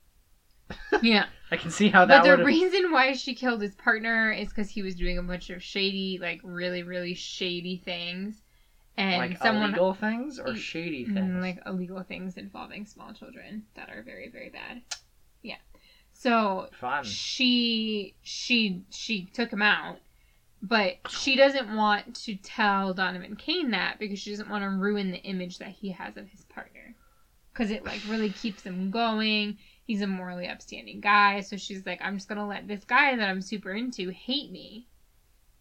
Yeah, 1.03 1.27
I 1.53 1.57
can 1.57 1.71
see 1.71 1.89
how 1.89 2.07
that 2.07 2.23
but 2.23 2.29
the 2.29 2.37
would. 2.39 2.47
reason 2.47 2.91
why 2.91 3.13
she 3.13 3.35
killed 3.35 3.61
his 3.63 3.75
partner 3.75 4.33
is 4.33 4.49
because 4.49 4.71
he 4.71 4.83
was 4.83 4.95
doing 4.95 5.19
a 5.19 5.23
bunch 5.23 5.51
of 5.51 5.63
shady, 5.63 6.19
like 6.21 6.41
really, 6.43 6.83
really 6.83 7.15
shady 7.15 7.77
things, 7.85 8.43
and 8.97 9.19
like 9.19 9.37
someone 9.39 9.71
illegal 9.71 9.93
things 9.95 10.39
or 10.39 10.55
shady 10.55 11.05
Mm, 11.05 11.15
things. 11.15 11.43
like 11.43 11.59
illegal 11.67 12.03
things 12.03 12.37
involving 12.39 12.87
small 12.87 13.13
children 13.13 13.65
that 13.75 13.91
are 13.91 14.03
very 14.03 14.29
very 14.29 14.49
bad 14.51 14.83
yeah 15.43 15.57
so 16.13 16.69
Fun. 16.73 17.05
she 17.05 18.15
she 18.23 18.85
she 18.91 19.27
took 19.33 19.53
him 19.53 19.63
out 19.63 19.99
but 20.63 20.97
she 21.09 21.35
doesn't 21.37 21.75
want 21.75 22.15
to 22.15 22.37
tell 22.37 22.95
donovan 22.95 23.37
caine 23.37 23.71
that 23.73 23.99
because 23.99 24.19
she 24.19 24.31
doesn't 24.31 24.49
want 24.51 24.63
to 24.63 24.69
ruin 24.71 25.11
the 25.11 25.23
image 25.25 25.59
that 25.59 25.71
he 25.71 25.91
has 25.91 26.17
of 26.17 26.29
his 26.29 26.45
partner 26.45 26.95
because 27.53 27.71
it 27.71 27.85
like 27.85 28.03
really 28.07 28.31
keeps 28.31 28.63
him 28.63 28.91
going 28.91 29.59
he's 29.85 30.03
a 30.03 30.07
morally 30.07 30.47
upstanding 30.47 31.01
guy 31.01 31.41
so 31.41 31.57
she's 31.57 31.85
like 31.85 32.01
i'm 32.03 32.17
just 32.17 32.29
gonna 32.29 32.47
let 32.47 32.67
this 32.69 32.85
guy 32.85 33.17
that 33.17 33.29
i'm 33.29 33.43
super 33.43 33.73
into 33.73 34.11
hate 34.11 34.51
me. 34.51 34.87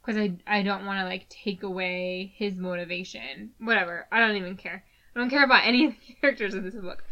Because 0.01 0.17
I, 0.17 0.31
I 0.47 0.63
don't 0.63 0.85
want 0.85 0.99
to 0.99 1.05
like 1.05 1.29
take 1.29 1.63
away 1.63 2.33
his 2.35 2.55
motivation. 2.55 3.51
Whatever. 3.59 4.07
I 4.11 4.19
don't 4.19 4.35
even 4.35 4.57
care. 4.57 4.83
I 5.15 5.19
don't 5.19 5.29
care 5.29 5.43
about 5.43 5.63
any 5.67 5.85
of 5.85 5.93
the 6.07 6.13
characters 6.15 6.53
in 6.53 6.63
this 6.63 6.75
book. 6.75 7.03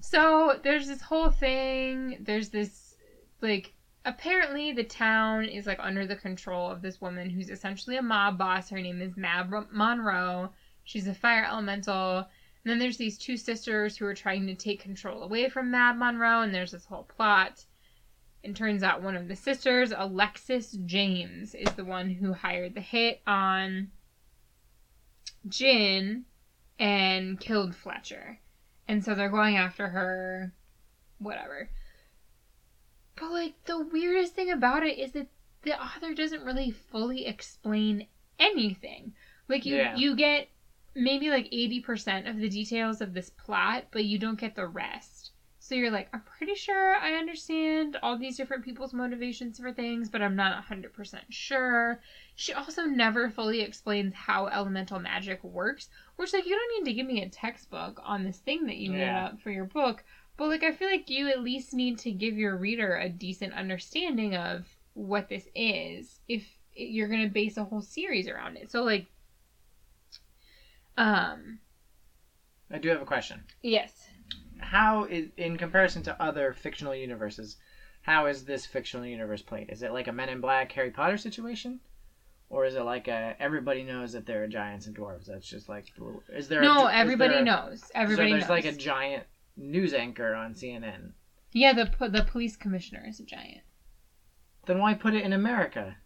So 0.00 0.58
there's 0.62 0.86
this 0.86 1.00
whole 1.00 1.30
thing. 1.30 2.18
There's 2.20 2.50
this 2.50 2.96
like 3.40 3.72
apparently 4.04 4.72
the 4.72 4.84
town 4.84 5.44
is 5.44 5.66
like 5.66 5.78
under 5.80 6.06
the 6.06 6.16
control 6.16 6.70
of 6.70 6.82
this 6.82 7.00
woman 7.00 7.30
who's 7.30 7.50
essentially 7.50 7.96
a 7.96 8.02
mob 8.02 8.38
boss. 8.38 8.68
Her 8.68 8.80
name 8.80 9.00
is 9.00 9.16
mab 9.16 9.52
monroe. 9.70 10.50
She's 10.84 11.06
a 11.06 11.14
fire 11.14 11.44
elemental 11.44 12.26
and 12.64 12.70
then 12.70 12.78
there's 12.78 12.96
these 12.98 13.16
two 13.18 13.36
sisters 13.36 13.96
who 13.96 14.04
are 14.06 14.14
trying 14.14 14.46
to 14.46 14.54
take 14.54 14.80
control 14.80 15.22
away 15.22 15.48
from 15.48 15.70
Mab 15.70 15.96
monroe 15.96 16.42
and 16.42 16.54
there's 16.54 16.72
this 16.72 16.84
whole 16.84 17.04
plot 17.04 17.64
and 18.44 18.56
turns 18.56 18.82
out 18.82 19.02
one 19.02 19.16
of 19.16 19.28
the 19.28 19.36
sisters, 19.36 19.92
Alexis 19.94 20.72
James, 20.86 21.54
is 21.54 21.72
the 21.74 21.84
one 21.84 22.10
who 22.10 22.32
hired 22.32 22.74
the 22.74 22.80
hit 22.80 23.20
on 23.26 23.90
Gin 25.48 26.24
and 26.78 27.38
killed 27.38 27.74
Fletcher. 27.74 28.38
And 28.88 29.04
so 29.04 29.14
they're 29.14 29.28
going 29.28 29.56
after 29.56 29.88
her, 29.88 30.52
whatever. 31.18 31.68
But, 33.16 33.30
like, 33.30 33.64
the 33.64 33.78
weirdest 33.78 34.34
thing 34.34 34.50
about 34.50 34.82
it 34.82 34.98
is 34.98 35.12
that 35.12 35.28
the 35.62 35.80
author 35.80 36.14
doesn't 36.14 36.42
really 36.42 36.70
fully 36.70 37.26
explain 37.26 38.06
anything. 38.38 39.12
Like, 39.48 39.66
you, 39.66 39.76
Yeah. 39.76 39.96
you 39.96 40.16
get 40.16 40.48
maybe 40.94 41.30
like 41.30 41.50
80% 41.52 42.28
of 42.28 42.38
the 42.38 42.48
details 42.48 43.00
of 43.00 43.14
this 43.14 43.30
plot, 43.30 43.84
but 43.90 44.04
you 44.04 44.18
don't 44.18 44.38
get 44.40 44.54
the 44.56 44.66
rest. 44.66 45.32
So 45.62 45.74
you're 45.74 45.90
like, 45.90 46.08
I'm 46.12 46.22
pretty 46.22 46.54
sure 46.54 46.96
I 46.96 47.12
understand 47.14 47.96
all 48.02 48.16
these 48.16 48.36
different 48.36 48.64
people's 48.64 48.92
motivations 48.94 49.58
for 49.58 49.72
things, 49.72 50.08
but 50.08 50.22
I'm 50.22 50.34
not 50.34 50.64
100% 50.64 51.20
sure. 51.28 52.00
She 52.34 52.52
also 52.54 52.84
never 52.86 53.30
fully 53.30 53.60
explains 53.60 54.14
how 54.14 54.46
elemental 54.46 54.98
magic 54.98 55.44
works, 55.44 55.88
which, 56.16 56.32
like, 56.32 56.46
you 56.46 56.56
don't 56.56 56.84
need 56.84 56.90
to 56.90 56.96
give 56.96 57.06
me 57.06 57.22
a 57.22 57.28
textbook 57.28 58.00
on 58.02 58.24
this 58.24 58.38
thing 58.38 58.66
that 58.66 58.78
you 58.78 58.90
made 58.90 58.98
Yeah. 59.00 59.26
up 59.26 59.40
for 59.40 59.50
your 59.50 59.66
book, 59.66 60.02
but, 60.36 60.48
like, 60.48 60.64
I 60.64 60.72
feel 60.72 60.88
like 60.88 61.10
you 61.10 61.28
at 61.28 61.42
least 61.42 61.74
need 61.74 61.98
to 62.00 62.10
give 62.10 62.36
your 62.38 62.56
reader 62.56 62.96
a 62.96 63.08
decent 63.10 63.52
understanding 63.52 64.34
of 64.34 64.66
what 64.94 65.28
this 65.28 65.46
is 65.54 66.20
if 66.26 66.42
you're 66.72 67.08
going 67.08 67.22
to 67.22 67.28
base 67.32 67.58
a 67.58 67.64
whole 67.64 67.82
series 67.82 68.26
around 68.26 68.56
it. 68.56 68.70
So, 68.70 68.82
like, 68.82 69.06
um, 70.96 71.58
I 72.70 72.78
do 72.78 72.88
have 72.88 73.02
a 73.02 73.06
question. 73.06 73.44
yes. 73.62 74.08
How 74.58 75.04
is 75.04 75.28
in 75.38 75.56
comparison 75.56 76.02
to 76.04 76.22
other 76.22 76.52
fictional 76.52 76.94
universes? 76.94 77.56
How 78.02 78.26
is 78.26 78.44
this 78.44 78.66
fictional 78.66 79.06
universe 79.06 79.40
played? 79.42 79.70
Is 79.70 79.82
it 79.82 79.92
like 79.92 80.06
a 80.06 80.12
Men 80.12 80.28
in 80.28 80.40
Black, 80.40 80.70
Harry 80.72 80.90
Potter 80.90 81.16
situation, 81.16 81.80
or 82.50 82.66
is 82.66 82.74
it 82.74 82.82
like 82.82 83.08
a 83.08 83.34
everybody 83.40 83.82
knows 83.82 84.12
that 84.12 84.26
there 84.26 84.42
are 84.42 84.46
giants 84.48 84.86
and 84.86 84.94
dwarves? 84.96 85.26
That's 85.26 85.48
just 85.48 85.68
like 85.68 85.86
is 86.28 86.48
there? 86.48 86.60
No, 86.60 86.86
a, 86.88 86.92
everybody 86.92 87.32
there 87.34 87.42
a- 87.42 87.44
knows. 87.44 87.90
Everybody 87.94 88.28
so 88.28 88.32
there's 88.32 88.42
knows. 88.42 88.50
like 88.50 88.64
a 88.66 88.72
giant 88.76 89.24
news 89.56 89.94
anchor 89.94 90.34
on 90.34 90.52
CNN. 90.54 91.12
Yeah, 91.52 91.72
the 91.72 92.08
the 92.08 92.22
police 92.22 92.56
commissioner 92.56 93.04
is 93.08 93.18
a 93.18 93.24
giant. 93.24 93.62
Then 94.66 94.78
why 94.78 94.92
put 94.94 95.14
it 95.14 95.24
in 95.24 95.32
America? 95.32 95.96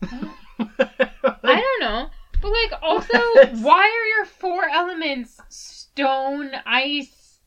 I 0.02 1.60
don't 1.60 1.80
know, 1.80 2.08
but 2.40 2.50
like 2.50 2.72
also, 2.82 3.18
why 3.62 3.82
are 3.84 4.06
your 4.16 4.24
four 4.26 4.64
elements 4.68 5.40
stone, 5.48 6.50
ice, 6.66 7.40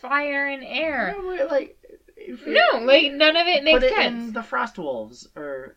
fire, 0.00 0.46
and 0.48 0.62
air? 0.64 1.14
No, 1.18 1.46
like, 1.50 1.78
No, 2.46 2.80
like 2.80 3.12
none 3.12 3.36
of 3.36 3.46
it 3.46 3.64
makes 3.64 3.80
put 3.80 3.82
it 3.84 3.94
sense. 3.94 4.28
in 4.28 4.32
the 4.32 4.42
Frost 4.42 4.78
Wolves 4.78 5.28
or 5.36 5.76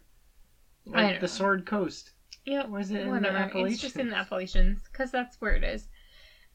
like 0.85 1.15
the 1.15 1.21
know. 1.21 1.27
Sword 1.27 1.65
Coast. 1.65 2.11
Yeah, 2.45 2.65
Was 2.65 2.89
it 2.91 3.01
in 3.01 3.07
the 3.07 3.13
whatever. 3.13 3.67
It's 3.67 3.79
just 3.81 3.97
in 3.97 4.09
the 4.09 4.15
Appalachians? 4.15 4.79
Appalachians 4.79 4.89
because 4.91 5.11
that's 5.11 5.39
where 5.39 5.53
it 5.53 5.63
is. 5.63 5.87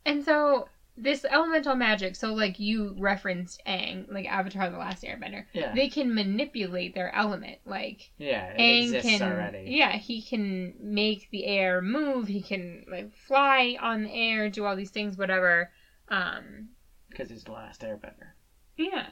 And 0.07 0.25
so 0.25 0.69
this 0.97 1.25
elemental 1.25 1.75
magic. 1.75 2.15
So 2.17 2.33
like 2.35 2.59
you 2.61 2.95
referenced 2.99 3.61
Aang, 3.67 4.11
like 4.13 4.27
Avatar: 4.27 4.71
The 4.71 4.79
Last 4.79 5.03
Airbender. 5.03 5.45
Yeah, 5.53 5.75
They 5.75 5.89
can 5.89 6.15
manipulate 6.15 6.95
their 6.95 7.15
element, 7.15 7.59
like. 7.67 8.11
yeah, 8.17 8.53
it 8.53 8.59
Aang 8.61 8.85
exists 8.95 9.19
can, 9.19 9.23
already. 9.33 9.65
yeah, 9.71 9.93
he 9.97 10.23
can 10.23 10.75
make 10.81 11.29
the 11.31 11.47
air 11.47 11.83
move. 11.83 12.29
He 12.29 12.43
can 12.43 12.85
like 12.91 13.13
fly 13.13 13.77
on 13.81 14.05
the 14.05 14.13
air, 14.13 14.49
do 14.51 14.65
all 14.65 14.77
these 14.77 14.91
things, 14.91 15.17
whatever. 15.19 15.71
Um, 16.09 16.69
because 17.11 17.31
he's 17.31 17.45
the 17.45 17.53
last 17.53 17.81
Airbender. 17.83 18.33
yeah, 18.77 19.07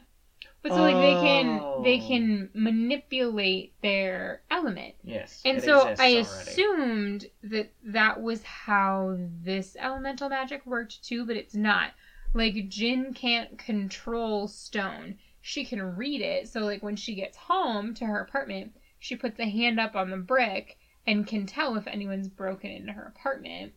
but 0.62 0.73
so 0.73 0.83
like 0.83 0.97
they 0.97 1.14
can 1.14 1.83
they 1.83 1.99
Oh. 2.01 2.07
can 2.09 2.51
manipulate 2.55 3.75
their 3.83 4.42
element, 4.62 4.94
Yes, 5.03 5.42
and 5.44 5.62
so 5.62 5.81
I 5.81 5.92
already. 5.92 6.18
assumed 6.18 7.27
that 7.42 7.72
that 7.85 8.22
was 8.22 8.42
how 8.42 9.16
this 9.42 9.77
elemental 9.79 10.29
magic 10.29 10.64
worked 10.66 11.05
too, 11.05 11.27
but 11.27 11.37
it's 11.37 11.55
not. 11.55 11.92
Like 12.35 12.68
Gin 12.68 13.12
can't 13.12 13.59
control 13.59 14.48
stone. 14.48 15.18
She 15.40 15.64
can 15.64 15.96
read 15.96 16.22
it, 16.22 16.48
so 16.48 16.61
like 16.61 16.83
when 16.83 16.96
she 16.96 17.14
gets 17.14 17.37
home 17.37 17.94
to 17.94 18.07
her 18.07 18.20
apartment, 18.20 18.77
she 18.98 19.16
puts 19.16 19.38
a 19.40 19.48
hand 19.51 19.81
up 19.81 19.96
on 19.96 20.11
the 20.11 20.16
brick 20.16 20.79
and 21.07 21.27
can 21.27 21.46
tell 21.46 21.77
if 21.77 21.87
anyone's 21.87 22.29
broken 22.29 22.70
into 22.70 22.92
her 22.92 23.12
apartment. 23.16 23.72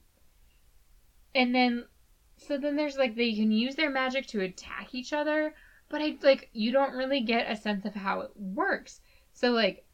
And 1.33 1.53
then 1.53 1.85
so 2.37 2.57
then 2.57 2.75
there's 2.75 2.97
like 2.97 3.15
they 3.15 3.33
can 3.33 3.51
use 3.51 3.75
their 3.75 3.89
magic 3.89 4.27
to 4.27 4.41
attack 4.41 4.93
each 4.93 5.13
other, 5.13 5.55
but 5.89 6.01
I 6.01 6.17
like 6.21 6.49
you 6.53 6.71
don't 6.71 6.93
really 6.93 7.21
get 7.21 7.49
a 7.51 7.55
sense 7.55 7.85
of 7.85 7.95
how 7.95 8.21
it 8.21 8.31
works. 8.35 9.01
So 9.33 9.51
like 9.51 9.84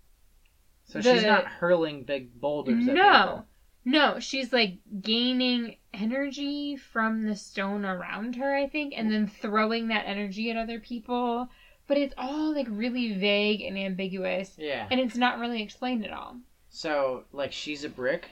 So 0.92 1.02
she's 1.02 1.24
not 1.24 1.46
hurling 1.46 2.04
big 2.04 2.40
boulders. 2.40 2.88
At 2.88 2.94
no. 2.94 3.46
No, 3.84 4.20
she's 4.20 4.54
like 4.54 4.78
gaining 5.02 5.78
energy 5.94 6.76
from 6.76 7.26
the 7.26 7.36
stone 7.36 7.86
around 7.86 8.36
her, 8.36 8.54
I 8.54 8.68
think, 8.68 8.94
and 8.96 9.12
then 9.12 9.28
throwing 9.28 9.88
that 9.88 10.04
energy 10.06 10.52
at 10.52 10.58
other 10.58 10.80
people. 10.80 11.48
But 11.88 11.98
it's 11.98 12.14
all 12.18 12.54
like 12.54 12.68
really 12.70 13.14
vague 13.14 13.62
and 13.62 13.78
ambiguous, 13.78 14.56
Yeah. 14.58 14.88
and 14.92 15.00
it's 15.00 15.18
not 15.18 15.40
really 15.40 15.62
explained 15.64 16.06
at 16.06 16.14
all. 16.14 16.38
So, 16.70 17.26
like, 17.34 17.52
she's 17.52 17.84
a 17.84 17.90
brick, 17.90 18.30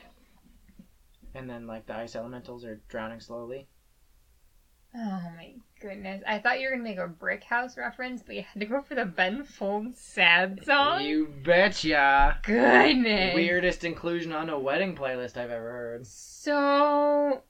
and 1.34 1.50
then, 1.50 1.66
like, 1.66 1.84
the 1.86 1.94
ice 1.94 2.16
elementals 2.16 2.64
are 2.64 2.80
drowning 2.88 3.20
slowly. 3.20 3.66
Oh 4.94 5.22
my 5.36 5.52
goodness. 5.80 6.22
I 6.26 6.38
thought 6.38 6.58
you 6.58 6.66
were 6.66 6.74
going 6.74 6.84
to 6.84 6.90
make 6.90 6.98
a 6.98 7.06
brick 7.06 7.44
house 7.44 7.76
reference, 7.76 8.22
but 8.22 8.34
you 8.34 8.42
had 8.42 8.60
to 8.60 8.66
go 8.66 8.82
for 8.82 8.94
the 8.94 9.04
Ben 9.04 9.44
Folds 9.44 10.00
sad 10.00 10.64
song? 10.64 11.04
You 11.04 11.32
betcha! 11.44 12.38
Goodness. 12.42 13.34
Weirdest 13.34 13.84
inclusion 13.84 14.32
on 14.32 14.50
a 14.50 14.58
wedding 14.58 14.96
playlist 14.96 15.36
I've 15.36 15.50
ever 15.50 15.70
heard. 15.70 16.06
So, 16.06 17.42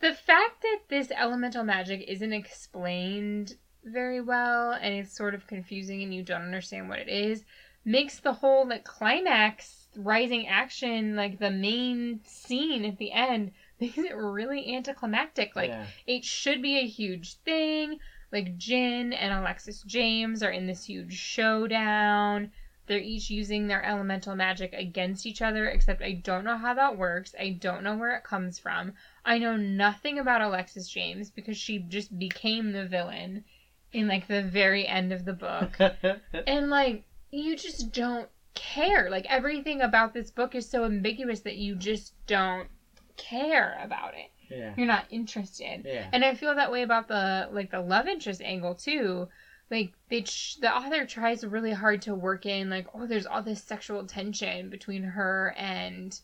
the 0.00 0.12
fact 0.12 0.60
that 0.62 0.80
this 0.88 1.10
elemental 1.10 1.64
magic 1.64 2.04
isn't 2.06 2.32
explained 2.32 3.54
very 3.84 4.20
well 4.20 4.72
and 4.72 4.94
it's 4.94 5.16
sort 5.16 5.34
of 5.34 5.46
confusing 5.46 6.02
and 6.02 6.14
you 6.14 6.22
don't 6.22 6.42
understand 6.42 6.88
what 6.88 6.98
it 6.98 7.08
is 7.08 7.44
makes 7.84 8.18
the 8.20 8.32
whole 8.32 8.66
like 8.66 8.84
climax 8.84 9.88
rising 9.96 10.46
action 10.48 11.16
like 11.16 11.38
the 11.38 11.50
main 11.50 12.20
scene 12.24 12.84
at 12.84 12.98
the 12.98 13.12
end 13.12 13.52
makes 13.80 13.98
it 13.98 14.14
really 14.14 14.74
anticlimactic 14.74 15.56
like 15.56 15.70
yeah. 15.70 15.86
it 16.06 16.24
should 16.24 16.62
be 16.62 16.78
a 16.78 16.86
huge 16.86 17.34
thing. 17.38 17.98
Like 18.32 18.56
Gin 18.56 19.12
and 19.12 19.32
Alexis 19.32 19.82
James 19.82 20.42
are 20.42 20.50
in 20.50 20.66
this 20.66 20.84
huge 20.84 21.14
showdown. 21.16 22.50
They're 22.86 22.98
each 22.98 23.30
using 23.30 23.66
their 23.66 23.84
elemental 23.84 24.34
magic 24.34 24.74
against 24.74 25.24
each 25.24 25.40
other, 25.40 25.68
except 25.68 26.02
I 26.02 26.12
don't 26.12 26.44
know 26.44 26.58
how 26.58 26.74
that 26.74 26.98
works. 26.98 27.34
I 27.38 27.50
don't 27.50 27.82
know 27.82 27.96
where 27.96 28.14
it 28.16 28.24
comes 28.24 28.58
from. 28.58 28.92
I 29.24 29.38
know 29.38 29.56
nothing 29.56 30.18
about 30.18 30.42
Alexis 30.42 30.88
James 30.88 31.30
because 31.30 31.56
she 31.56 31.78
just 31.78 32.18
became 32.18 32.72
the 32.72 32.86
villain 32.86 33.44
in 33.92 34.08
like 34.08 34.26
the 34.26 34.42
very 34.42 34.86
end 34.86 35.12
of 35.12 35.24
the 35.24 35.32
book. 35.32 35.78
and 36.46 36.68
like 36.68 37.04
you 37.30 37.56
just 37.56 37.92
don't 37.92 38.28
care. 38.54 39.08
Like 39.08 39.26
everything 39.30 39.80
about 39.80 40.12
this 40.12 40.30
book 40.30 40.54
is 40.54 40.68
so 40.68 40.84
ambiguous 40.84 41.40
that 41.40 41.56
you 41.56 41.76
just 41.76 42.14
don't 42.26 42.68
care 43.16 43.78
about 43.82 44.14
it. 44.14 44.30
yeah. 44.50 44.74
You're 44.76 44.86
not 44.86 45.06
interested. 45.10 45.82
Yeah. 45.84 46.08
And 46.12 46.24
I 46.24 46.34
feel 46.34 46.54
that 46.54 46.72
way 46.72 46.82
about 46.82 47.08
the 47.08 47.48
like 47.52 47.70
the 47.70 47.80
love 47.80 48.06
interest 48.06 48.42
angle 48.42 48.74
too. 48.74 49.28
Like 49.70 49.92
they 50.10 50.22
ch- 50.22 50.58
the 50.60 50.74
author 50.74 51.06
tries 51.06 51.44
really 51.44 51.72
hard 51.72 52.02
to 52.02 52.14
work 52.14 52.46
in 52.46 52.70
like 52.70 52.86
oh 52.94 53.06
there's 53.06 53.26
all 53.26 53.42
this 53.42 53.62
sexual 53.62 54.06
tension 54.06 54.70
between 54.70 55.02
her 55.02 55.54
and 55.56 56.18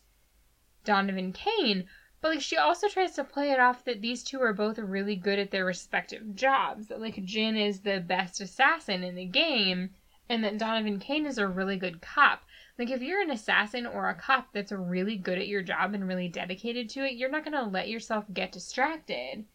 Donovan 0.83 1.33
Caine, 1.33 1.85
but 2.21 2.29
like 2.29 2.41
she 2.41 2.57
also 2.57 2.87
tries 2.87 3.13
to 3.13 3.23
play 3.23 3.51
it 3.51 3.59
off 3.59 3.83
that 3.85 4.01
these 4.01 4.23
two 4.23 4.41
are 4.41 4.53
both 4.53 4.77
really 4.77 5.15
good 5.15 5.39
at 5.39 5.51
their 5.51 5.65
respective 5.65 6.35
jobs. 6.35 6.87
That 6.87 7.01
like 7.01 7.23
Gin 7.25 7.55
is 7.55 7.81
the 7.81 7.99
best 7.99 8.41
assassin 8.41 9.03
in 9.03 9.15
the 9.15 9.25
game 9.25 9.91
and 10.29 10.43
that 10.43 10.57
Donovan 10.57 10.99
Caine 10.99 11.25
is 11.25 11.37
a 11.37 11.47
really 11.47 11.77
good 11.77 12.01
cop. 12.01 12.43
Like 12.79 12.89
if 12.89 13.01
you're 13.01 13.21
an 13.21 13.31
assassin 13.31 13.85
or 13.85 14.09
a 14.09 14.15
cop 14.15 14.47
that's 14.53 14.71
really 14.71 15.17
good 15.17 15.37
at 15.37 15.47
your 15.47 15.61
job 15.61 15.93
and 15.93 16.07
really 16.07 16.27
dedicated 16.29 16.89
to 16.89 17.05
it, 17.05 17.13
you're 17.13 17.29
not 17.29 17.43
gonna 17.43 17.67
let 17.67 17.89
yourself 17.89 18.25
get 18.33 18.51
distracted 18.51 19.45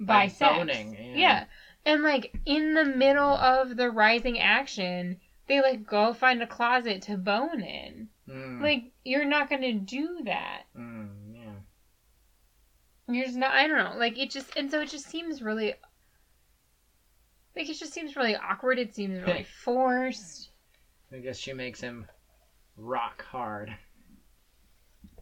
by, 0.00 0.26
By 0.26 0.28
sex. 0.28 0.56
boning, 0.58 0.94
yeah. 0.94 1.14
yeah. 1.16 1.44
And 1.86 2.02
like 2.02 2.34
in 2.46 2.74
the 2.74 2.84
middle 2.84 3.34
of 3.36 3.76
the 3.76 3.90
rising 3.90 4.38
action, 4.40 5.20
they 5.46 5.60
like 5.62 5.86
go 5.86 6.12
find 6.12 6.42
a 6.42 6.46
closet 6.46 7.02
to 7.02 7.16
bone 7.16 7.62
in. 7.62 8.08
Mm, 8.28 8.60
Like 8.62 8.92
you're 9.04 9.24
not 9.26 9.48
gonna 9.50 9.74
do 9.74 10.20
that. 10.24 10.62
mm, 10.76 11.08
yeah. 11.34 13.14
You're 13.14 13.26
just 13.26 13.36
not. 13.36 13.52
I 13.52 13.68
don't 13.68 13.76
know. 13.78 13.98
Like 13.98 14.18
it 14.18 14.30
just 14.30 14.56
and 14.56 14.70
so 14.70 14.80
it 14.80 14.88
just 14.90 15.06
seems 15.08 15.40
really. 15.42 15.74
Like 17.56 17.68
it 17.68 17.74
just 17.78 17.92
seems 17.92 18.16
really 18.16 18.34
awkward. 18.36 18.78
It 18.78 18.94
seems 18.94 19.22
really 19.22 19.44
forced. 19.64 20.50
I 21.12 21.18
guess 21.18 21.38
she 21.38 21.52
makes 21.52 21.80
him 21.80 22.06
rock 22.76 23.24
hard. 23.24 23.74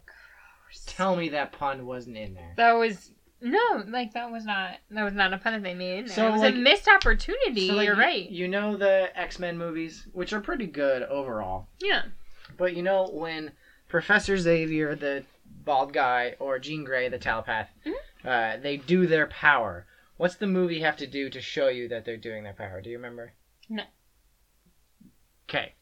Gross. 0.04 0.84
Tell 0.86 1.16
me 1.16 1.30
that 1.30 1.52
pun 1.52 1.86
wasn't 1.86 2.16
in 2.16 2.34
there. 2.34 2.54
That 2.56 2.72
was 2.72 3.12
no, 3.40 3.84
like 3.88 4.12
that 4.14 4.30
was 4.30 4.44
not 4.44 4.76
that 4.90 5.02
was 5.04 5.14
not 5.14 5.32
a 5.32 5.38
pun 5.38 5.52
that 5.54 5.62
they 5.62 5.74
made. 5.74 6.08
So, 6.08 6.14
So 6.16 6.28
it 6.28 6.32
was 6.32 6.40
like- 6.42 6.54
a 6.54 6.58
missed 6.58 6.88
opportunity. 6.88 7.68
So, 7.68 7.74
like, 7.74 7.86
You're 7.86 7.96
you- 7.96 8.00
right. 8.00 8.30
You 8.30 8.48
know 8.48 8.76
the 8.76 9.10
X 9.18 9.38
Men 9.38 9.58
movies, 9.58 10.06
which 10.12 10.32
are 10.32 10.40
pretty 10.40 10.66
good 10.66 11.02
overall. 11.02 11.68
yeah. 11.80 12.02
But 12.56 12.74
you 12.76 12.82
know 12.82 13.06
when 13.08 13.52
Professor 13.88 14.36
Xavier, 14.36 14.94
the 14.94 15.24
bald 15.64 15.92
guy, 15.92 16.34
or 16.38 16.58
Jean 16.58 16.84
Grey, 16.84 17.08
the 17.08 17.18
telepath, 17.18 17.70
Mm-hmm. 17.86 18.28
uh, 18.28 18.56
they 18.58 18.76
do 18.76 19.06
their 19.06 19.26
power. 19.26 19.86
What's 20.18 20.36
the 20.36 20.46
movie 20.46 20.80
have 20.80 20.96
to 20.98 21.06
do 21.06 21.30
to 21.30 21.40
show 21.40 21.68
you 21.68 21.88
that 21.88 22.04
they're 22.04 22.16
doing 22.16 22.44
their 22.44 22.52
power? 22.52 22.80
Do 22.80 22.90
you 22.90 22.96
remember? 22.96 23.32
No. 23.68 23.84
Okay. 25.48 25.74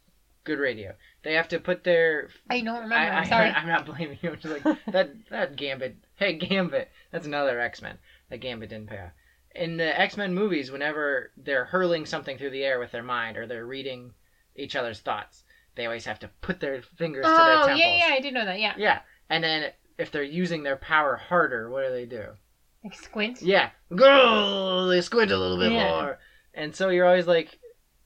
Good 0.45 0.59
radio. 0.59 0.95
They 1.23 1.35
have 1.35 1.49
to 1.49 1.59
put 1.59 1.85
their. 1.85 2.29
I 2.49 2.61
don't 2.61 2.83
remember. 2.83 2.95
I, 2.95 3.09
I, 3.09 3.11
I, 3.11 3.23
am 3.23 3.29
sorry. 3.29 3.49
I'm 3.51 3.69
not 3.69 3.87
blaming 3.87 4.19
you. 4.23 4.31
I'm 4.31 4.39
just 4.41 4.65
like 4.65 4.79
that. 4.93 5.11
That 5.31 5.57
Gambit. 5.57 5.97
Hey, 6.17 6.35
Gambit. 6.35 6.91
That's 7.11 7.27
another 7.27 7.61
X 7.61 7.83
Men. 7.83 7.99
That 8.31 8.39
Gambit 8.39 8.71
didn't 8.71 8.89
pay 8.89 8.99
off. 8.99 9.11
In 9.55 9.77
the 9.77 10.01
X 10.01 10.17
Men 10.17 10.35
movies, 10.35 10.71
whenever 10.71 11.31
they're 11.37 11.67
hurling 11.67 12.07
something 12.07 12.39
through 12.39 12.51
the 12.51 12.65
air 12.65 12.79
with 12.79 12.91
their 12.93 13.03
mind 13.03 13.37
or 13.37 13.47
they're 13.47 13.67
reading 13.67 14.13
each 14.57 14.77
other's 14.77 15.01
thoughts, 15.01 15.45
they 15.75 15.85
always 15.87 16.05
have 16.07 16.19
to 16.21 16.31
put 16.41 16.61
their 16.61 16.83
fingers 16.83 17.25
to 17.27 17.31
their 17.31 17.59
oh 17.59 17.67
temples. 17.67 17.79
yeah, 17.81 18.09
yeah, 18.09 18.15
I 18.15 18.21
did 18.21 18.33
know 18.35 18.45
that. 18.45 18.61
Yeah. 18.61 18.75
Yeah, 18.79 19.01
and 19.29 19.45
then 19.45 19.71
if 19.99 20.11
they're 20.11 20.23
using 20.23 20.63
their 20.63 20.77
power 20.77 21.17
harder, 21.17 21.69
what 21.69 21.87
do 21.87 21.93
they 21.93 22.07
do? 22.07 22.25
Like 22.83 22.95
squint. 22.95 23.43
Yeah, 23.43 23.71
go. 23.95 24.87
They 24.89 25.03
squint 25.03 25.31
a 25.33 25.37
little 25.37 25.59
bit 25.59 25.73
Yeah. 25.73 25.89
more, 25.89 26.19
and 26.55 26.75
so 26.75 26.89
you're 26.89 27.07
always 27.07 27.27
like, 27.27 27.59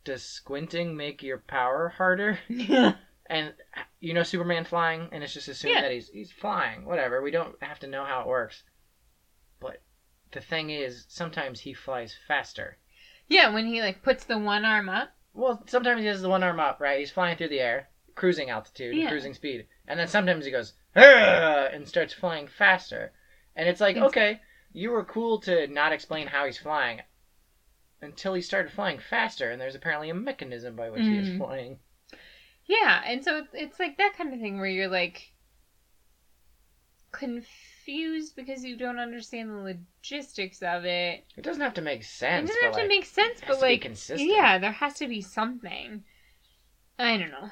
does 0.05 0.23
squinting 0.23 0.97
make 0.97 1.23
your 1.23 1.39
power 1.39 1.89
harder? 1.97 2.39
yeah. 2.49 2.95
And 3.27 3.55
you 4.01 4.13
know 4.13 4.23
Superman 4.23 4.65
flying, 4.65 5.09
and 5.11 5.25
it's 5.25 5.33
just 5.33 5.49
assumed 5.49 5.75
Yeah. 5.77 5.81
that 5.81 5.91
he's 5.93 6.11
he's 6.11 6.31
flying. 6.31 6.85
Whatever. 6.85 7.23
We 7.23 7.31
don't 7.31 7.57
have 7.63 7.79
to 7.81 7.87
know 7.87 8.05
how 8.05 8.21
it 8.21 8.27
works. 8.27 8.65
But 9.61 9.81
the 10.33 10.43
thing 10.43 10.69
is, 10.69 11.07
sometimes 11.09 11.61
he 11.61 11.73
flies 11.73 12.15
faster. 12.29 12.77
Yeah, 13.27 13.49
when 13.55 13.65
he 13.67 13.81
like 13.81 14.03
puts 14.03 14.25
the 14.25 14.37
one 14.37 14.67
arm 14.67 14.91
up. 14.91 15.09
Well, 15.33 15.63
sometimes 15.67 16.03
he 16.03 16.07
has 16.09 16.21
the 16.21 16.29
one 16.29 16.43
arm 16.43 16.61
up, 16.61 16.81
right? 16.81 16.99
He's 16.99 17.11
flying 17.11 17.39
through 17.39 17.49
the 17.49 17.61
air, 17.61 17.89
cruising 18.15 18.51
altitude, 18.51 18.95
Yeah. 18.95 19.09
cruising 19.09 19.33
speed, 19.33 19.67
and 19.89 19.99
then 19.99 20.07
sometimes 20.07 20.45
he 20.45 20.51
goes 20.51 20.75
and 20.95 21.89
starts 21.89 22.13
flying 22.13 22.47
faster. 22.47 23.13
And 23.57 23.67
it's 23.67 23.81
like, 23.81 23.97
okay, 23.97 24.43
you 24.75 24.91
were 24.91 25.05
cool 25.05 25.41
to 25.41 25.67
not 25.69 25.93
explain 25.93 26.27
how 26.27 26.45
he's 26.45 26.59
flying 26.59 27.01
until 28.05 28.35
he 28.35 28.43
started 28.43 28.73
flying 28.73 28.99
faster, 28.99 29.51
and 29.51 29.61
there's 29.61 29.75
apparently 29.75 30.11
a 30.11 30.15
mechanism 30.15 30.77
by 30.77 30.91
which 30.91 31.03
he 31.03 31.17
is 31.17 31.29
Mm. 31.29 31.39
flying. 31.39 31.79
Yeah, 32.67 33.03
and 33.05 33.23
so 33.25 33.45
it's, 33.53 33.79
like 33.79 33.99
that 33.99 34.15
kind 34.17 34.33
of 34.33 34.41
thing 34.41 34.57
where 34.59 34.67
you're 34.69 34.89
like 34.89 35.33
confused 37.13 38.35
because 38.37 38.65
you 38.65 38.77
don't 38.77 38.99
understand 38.99 39.51
the 39.51 39.55
logistics 40.03 40.63
of 40.63 40.85
it. 40.85 41.25
It 41.37 41.43
doesn't 41.43 41.63
have 41.63 41.75
to 41.75 41.83
make 41.83 42.03
sense. 42.03 42.51
It 42.51 42.55
doesn't 42.55 42.65
have 42.75 42.83
to 42.83 42.89
make 42.89 43.05
sense, 43.05 43.41
but 43.47 43.61
like 43.61 43.83
consistent. 43.83 44.31
yeah, 44.31 44.59
there 44.59 44.73
has 44.73 44.95
to 44.95 45.09
be 45.09 45.21
something. 45.21 46.05
I 46.99 47.17
don't 47.17 47.31
know. 47.31 47.51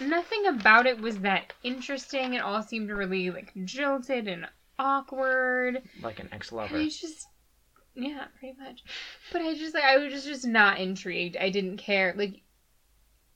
Nothing 0.00 0.46
about 0.46 0.86
it 0.86 1.00
was 1.00 1.18
that 1.20 1.52
interesting. 1.62 2.34
It 2.34 2.42
all 2.42 2.62
seemed 2.62 2.90
really 2.90 3.30
like 3.30 3.52
jilted 3.64 4.26
and 4.26 4.46
awkward. 4.78 5.82
like 6.00 6.18
an 6.18 6.28
ex-lover. 6.32 6.76
I 6.76 6.84
just 6.88 7.28
yeah, 7.94 8.26
pretty 8.38 8.56
much. 8.58 8.82
But 9.32 9.42
I 9.42 9.54
just 9.54 9.74
like 9.74 9.84
I 9.84 9.98
was 9.98 10.24
just 10.24 10.46
not 10.46 10.78
intrigued. 10.78 11.36
I 11.36 11.50
didn't 11.50 11.76
care. 11.76 12.14
Like 12.16 12.40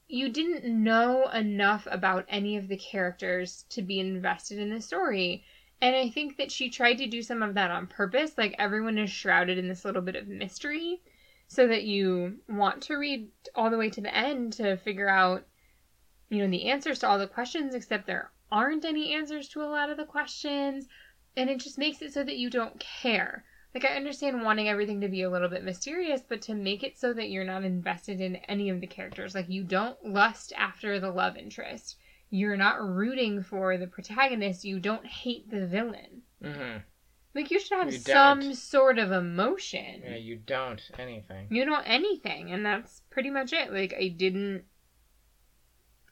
you 0.09 0.29
didn't 0.29 0.65
know 0.65 1.29
enough 1.31 1.87
about 1.91 2.27
any 2.29 2.57
of 2.57 2.69
the 2.69 2.77
characters 2.77 3.65
to 3.71 3.83
be 3.83 3.99
invested 3.99 4.59
in 4.59 4.71
the 4.71 4.81
story. 4.81 5.45
And 5.81 5.95
I 5.95 6.09
think 6.09 6.39
that 6.39 6.51
she 6.51 6.71
tried 6.71 6.99
to 6.99 7.07
do 7.07 7.23
some 7.23 7.43
of 7.43 7.55
that 7.55 7.71
on 7.71 7.87
purpose. 7.87 8.39
Like 8.39 8.55
everyone 8.59 8.99
is 8.99 9.11
shrouded 9.11 9.59
in 9.59 9.69
this 9.69 9.85
little 9.85 10.03
bit 10.03 10.17
of 10.17 10.29
mystery 10.29 11.03
so 11.49 11.67
that 11.67 11.85
you 11.85 12.39
want 12.49 12.83
to 12.85 12.97
read 12.97 13.29
all 13.55 13.71
the 13.71 13.79
way 13.79 13.91
to 13.91 14.01
the 14.01 14.15
end 14.15 14.55
to 14.55 14.77
figure 14.79 15.09
out 15.09 15.47
you 16.29 16.39
know 16.39 16.51
the 16.51 16.69
answers 16.69 16.99
to 16.99 17.07
all 17.07 17.19
the 17.19 17.27
questions 17.27 17.75
except 17.75 18.07
there 18.07 18.31
aren't 18.51 18.85
any 18.85 19.15
answers 19.15 19.49
to 19.49 19.63
a 19.63 19.65
lot 19.65 19.91
of 19.91 19.97
the 19.97 20.05
questions 20.05 20.89
and 21.37 21.51
it 21.51 21.61
just 21.61 21.79
makes 21.79 22.03
it 22.03 22.13
so 22.13 22.25
that 22.25 22.39
you 22.39 22.49
don't 22.49 22.81
care. 22.81 23.45
Like 23.77 23.85
I 23.85 23.97
understand 23.97 24.43
wanting 24.43 24.71
everything 24.71 25.03
to 25.03 25.09
be 25.09 25.21
a 25.21 25.29
little 25.29 25.51
bit 25.51 25.63
mysterious, 25.63 26.23
but 26.27 26.41
to 26.43 26.55
make 26.55 26.83
it 26.83 26.97
so 26.97 27.13
that 27.13 27.29
you're 27.29 27.45
not 27.45 27.63
invested 27.63 28.23
in 28.23 28.37
any 28.49 28.71
of 28.71 28.81
the 28.81 28.87
characters, 28.87 29.35
like 29.35 29.51
you 29.51 29.65
don't 29.65 30.03
lust 30.03 30.55
after 30.57 30.99
the 30.99 31.11
love 31.11 31.37
interest. 31.37 31.97
You're 32.31 32.57
not 32.57 32.83
rooting 32.83 33.43
for 33.43 33.77
the 33.77 33.87
protagonist, 33.87 34.65
you 34.65 34.81
don't 34.81 35.05
hate 35.05 35.51
the 35.51 35.67
villain. 35.67 36.23
hmm 36.43 36.79
Like 37.35 37.51
you 37.51 37.61
should 37.61 37.77
have 37.77 37.93
You 37.93 37.99
some 37.99 38.55
sort 38.55 38.99
of 38.99 39.13
emotion. 39.13 40.01
Yeah, 40.03 40.17
you 40.17 40.37
don't 40.37 40.81
anything. 40.99 41.49
You 41.51 41.67
don't 41.67 41.87
anything, 41.87 42.53
and 42.53 42.65
that's 42.65 43.03
pretty 43.11 43.29
much 43.29 43.53
it. 43.53 43.71
Like 43.75 43.93
I 43.93 44.09
didn't 44.09 44.65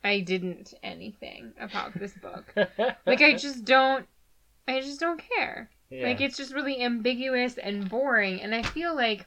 I 0.04 0.20
didn't 0.20 0.74
anything 0.82 1.54
about 1.58 1.98
this 1.98 2.12
book. 2.12 2.52
like 3.06 3.22
I 3.22 3.32
just 3.32 3.64
don't 3.64 4.06
I 4.68 4.80
just 4.80 5.00
don't 5.00 5.22
care. 5.36 5.70
Yeah. 5.94 6.06
Like 6.08 6.20
it's 6.20 6.36
just 6.36 6.52
really 6.54 6.80
ambiguous 6.82 7.56
and 7.58 7.88
boring 7.88 8.40
and 8.42 8.54
I 8.54 8.62
feel 8.62 8.94
like 8.94 9.26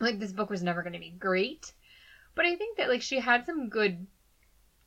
like 0.00 0.18
this 0.18 0.32
book 0.32 0.50
was 0.50 0.62
never 0.62 0.82
going 0.82 0.92
to 0.92 0.98
be 0.98 1.10
great. 1.10 1.72
But 2.34 2.46
I 2.46 2.56
think 2.56 2.76
that 2.78 2.88
like 2.88 3.02
she 3.02 3.18
had 3.20 3.46
some 3.46 3.68
good 3.68 4.06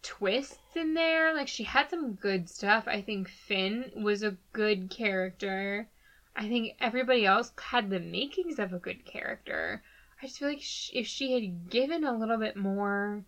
twists 0.04 0.76
in 0.76 0.94
there. 0.94 1.34
Like 1.34 1.48
she 1.48 1.64
had 1.64 1.90
some 1.90 2.14
good 2.14 2.50
stuff. 2.50 2.86
I 2.88 3.02
think 3.02 3.30
Finn 3.30 3.92
was 3.96 4.24
a 4.24 4.38
good 4.54 4.90
character. 4.90 5.88
I 6.36 6.48
think 6.48 6.76
everybody 6.80 7.26
else 7.26 7.52
had 7.60 7.90
the 7.90 8.00
makings 8.00 8.60
of 8.60 8.72
a 8.74 8.80
good 8.80 9.06
character. 9.06 9.82
I 10.22 10.28
just 10.28 10.40
feel 10.40 10.50
like 10.50 10.62
sh- 10.62 10.92
if 10.94 11.08
she 11.08 11.34
had 11.34 11.70
given 11.70 12.04
a 12.04 12.18
little 12.18 12.38
bit 12.38 12.56
more 12.56 13.24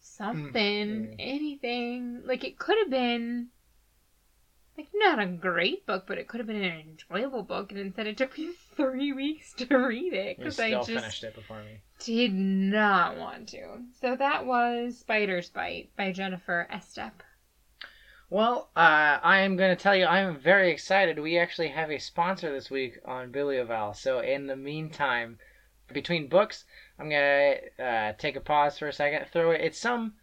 something, 0.00 0.52
Mm. 1.08 1.14
anything, 1.18 2.22
like 2.24 2.44
it 2.44 2.58
could 2.58 2.76
have 2.78 2.90
been 2.90 3.48
like 4.76 4.88
not 4.94 5.20
a 5.20 5.26
great 5.26 5.86
book, 5.86 6.04
but 6.06 6.18
it 6.18 6.28
could 6.28 6.40
have 6.40 6.46
been 6.46 6.62
an 6.62 6.80
enjoyable 6.80 7.42
book. 7.42 7.70
And 7.70 7.80
instead, 7.80 8.06
it 8.06 8.16
took 8.16 8.36
me 8.36 8.50
three 8.76 9.12
weeks 9.12 9.52
to 9.54 9.76
read 9.76 10.12
it 10.12 10.38
because 10.38 10.58
I 10.58 10.70
just 10.70 10.88
finished 10.88 11.24
it 11.24 11.34
before 11.34 11.62
me. 11.62 11.80
did 12.00 12.34
not 12.34 13.16
want 13.16 13.48
to. 13.48 13.82
So 14.00 14.16
that 14.16 14.46
was 14.46 14.98
Spider's 14.98 15.48
Bite 15.48 15.90
by 15.96 16.12
Jennifer 16.12 16.66
Estep. 16.72 17.12
Well, 18.30 18.70
uh, 18.74 19.18
I 19.22 19.40
am 19.40 19.56
going 19.56 19.76
to 19.76 19.80
tell 19.80 19.94
you, 19.94 20.06
I 20.06 20.20
am 20.20 20.40
very 20.40 20.72
excited. 20.72 21.18
We 21.18 21.38
actually 21.38 21.68
have 21.68 21.90
a 21.90 21.98
sponsor 21.98 22.50
this 22.50 22.70
week 22.70 22.98
on 23.04 23.30
Bibliovile. 23.30 23.94
So, 23.94 24.20
in 24.20 24.46
the 24.46 24.56
meantime, 24.56 25.38
between 25.92 26.28
books, 26.28 26.64
I'm 26.98 27.10
going 27.10 27.58
to 27.78 27.84
uh, 27.84 28.12
take 28.14 28.34
a 28.34 28.40
pause 28.40 28.78
for 28.78 28.88
a 28.88 28.92
second. 28.92 29.26
Throw 29.30 29.52
it. 29.52 29.60
It's 29.60 29.78
some 29.78 30.14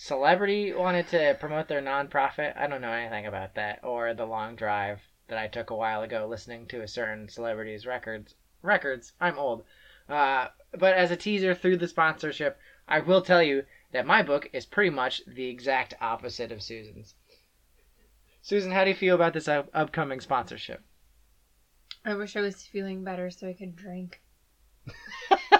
celebrity 0.00 0.72
wanted 0.72 1.06
to 1.08 1.36
promote 1.38 1.68
their 1.68 1.82
nonprofit. 1.82 2.56
I 2.56 2.66
don't 2.66 2.80
know 2.80 2.90
anything 2.90 3.26
about 3.26 3.54
that. 3.56 3.80
Or 3.82 4.14
the 4.14 4.24
long 4.24 4.56
drive 4.56 4.98
that 5.28 5.36
I 5.38 5.46
took 5.46 5.68
a 5.68 5.76
while 5.76 6.00
ago 6.02 6.26
listening 6.26 6.66
to 6.68 6.80
a 6.80 6.88
certain 6.88 7.28
celebrity's 7.28 7.84
records. 7.84 8.34
Records. 8.62 9.12
I'm 9.20 9.38
old. 9.38 9.64
Uh, 10.08 10.48
but 10.72 10.94
as 10.94 11.10
a 11.10 11.16
teaser 11.16 11.54
through 11.54 11.76
the 11.76 11.86
sponsorship, 11.86 12.58
I 12.88 13.00
will 13.00 13.20
tell 13.20 13.42
you 13.42 13.64
that 13.92 14.06
my 14.06 14.22
book 14.22 14.48
is 14.54 14.64
pretty 14.64 14.90
much 14.90 15.20
the 15.26 15.48
exact 15.48 15.92
opposite 16.00 16.50
of 16.50 16.62
Susan's. 16.62 17.14
Susan, 18.40 18.72
how 18.72 18.84
do 18.84 18.90
you 18.90 18.96
feel 18.96 19.14
about 19.14 19.34
this 19.34 19.48
up- 19.48 19.68
upcoming 19.74 20.20
sponsorship? 20.20 20.82
I 22.06 22.14
wish 22.14 22.36
I 22.36 22.40
was 22.40 22.62
feeling 22.62 23.04
better 23.04 23.30
so 23.30 23.46
I 23.48 23.52
could 23.52 23.76
drink. 23.76 24.22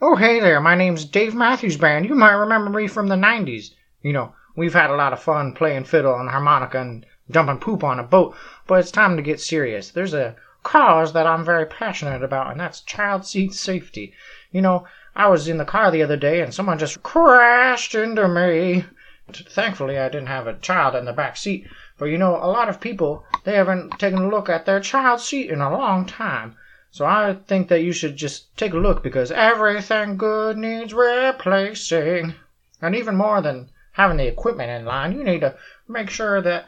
Oh, 0.00 0.14
hey 0.14 0.38
there, 0.38 0.60
my 0.60 0.76
name's 0.76 1.04
Dave 1.04 1.34
Matthews 1.34 1.76
Band. 1.76 2.06
You 2.06 2.14
might 2.14 2.30
remember 2.30 2.70
me 2.70 2.86
from 2.86 3.08
the 3.08 3.16
90s. 3.16 3.72
You 4.00 4.12
know, 4.12 4.32
we've 4.54 4.72
had 4.72 4.90
a 4.90 4.94
lot 4.94 5.12
of 5.12 5.20
fun 5.20 5.54
playing 5.54 5.86
fiddle 5.86 6.14
and 6.14 6.28
harmonica 6.28 6.80
and 6.80 7.04
jumping 7.32 7.58
poop 7.58 7.82
on 7.82 7.98
a 7.98 8.04
boat, 8.04 8.36
but 8.68 8.78
it's 8.78 8.92
time 8.92 9.16
to 9.16 9.24
get 9.24 9.40
serious. 9.40 9.90
There's 9.90 10.14
a 10.14 10.36
cause 10.62 11.14
that 11.14 11.26
I'm 11.26 11.44
very 11.44 11.66
passionate 11.66 12.22
about, 12.22 12.52
and 12.52 12.60
that's 12.60 12.82
child 12.82 13.26
seat 13.26 13.54
safety. 13.54 14.12
You 14.52 14.60
know, 14.62 14.86
I 15.16 15.26
was 15.26 15.48
in 15.48 15.58
the 15.58 15.64
car 15.64 15.90
the 15.90 16.04
other 16.04 16.16
day 16.16 16.42
and 16.42 16.54
someone 16.54 16.78
just 16.78 17.02
crashed 17.02 17.96
into 17.96 18.28
me. 18.28 18.84
Thankfully, 19.32 19.98
I 19.98 20.08
didn't 20.08 20.28
have 20.28 20.46
a 20.46 20.60
child 20.60 20.94
in 20.94 21.06
the 21.06 21.12
back 21.12 21.36
seat, 21.36 21.66
but 21.98 22.04
you 22.04 22.18
know, 22.18 22.36
a 22.36 22.46
lot 22.46 22.68
of 22.68 22.80
people, 22.80 23.24
they 23.42 23.56
haven't 23.56 23.98
taken 23.98 24.20
a 24.20 24.28
look 24.28 24.48
at 24.48 24.64
their 24.64 24.78
child 24.78 25.20
seat 25.20 25.50
in 25.50 25.60
a 25.60 25.76
long 25.76 26.06
time. 26.06 26.56
So 26.90 27.04
I 27.04 27.36
think 27.46 27.68
that 27.68 27.82
you 27.82 27.92
should 27.92 28.16
just 28.16 28.56
take 28.56 28.72
a 28.72 28.78
look 28.78 29.02
because 29.02 29.30
everything 29.30 30.16
good 30.16 30.56
needs 30.56 30.94
replacing. 30.94 32.34
And 32.80 32.96
even 32.96 33.14
more 33.16 33.40
than 33.42 33.70
having 33.92 34.16
the 34.16 34.26
equipment 34.26 34.70
in 34.70 34.86
line, 34.86 35.12
you 35.12 35.22
need 35.22 35.40
to 35.40 35.56
make 35.86 36.08
sure 36.08 36.40
that 36.40 36.66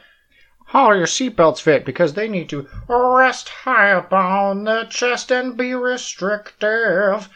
all 0.73 0.95
your 0.95 1.07
seatbelts 1.07 1.61
fit 1.61 1.83
because 1.83 2.13
they 2.13 2.27
need 2.29 2.49
to 2.49 2.67
rest 2.87 3.49
high 3.49 3.91
up 3.91 4.13
on 4.13 4.63
the 4.63 4.85
chest 4.85 5.31
and 5.31 5.57
be 5.57 5.73
restrictive. 5.73 7.27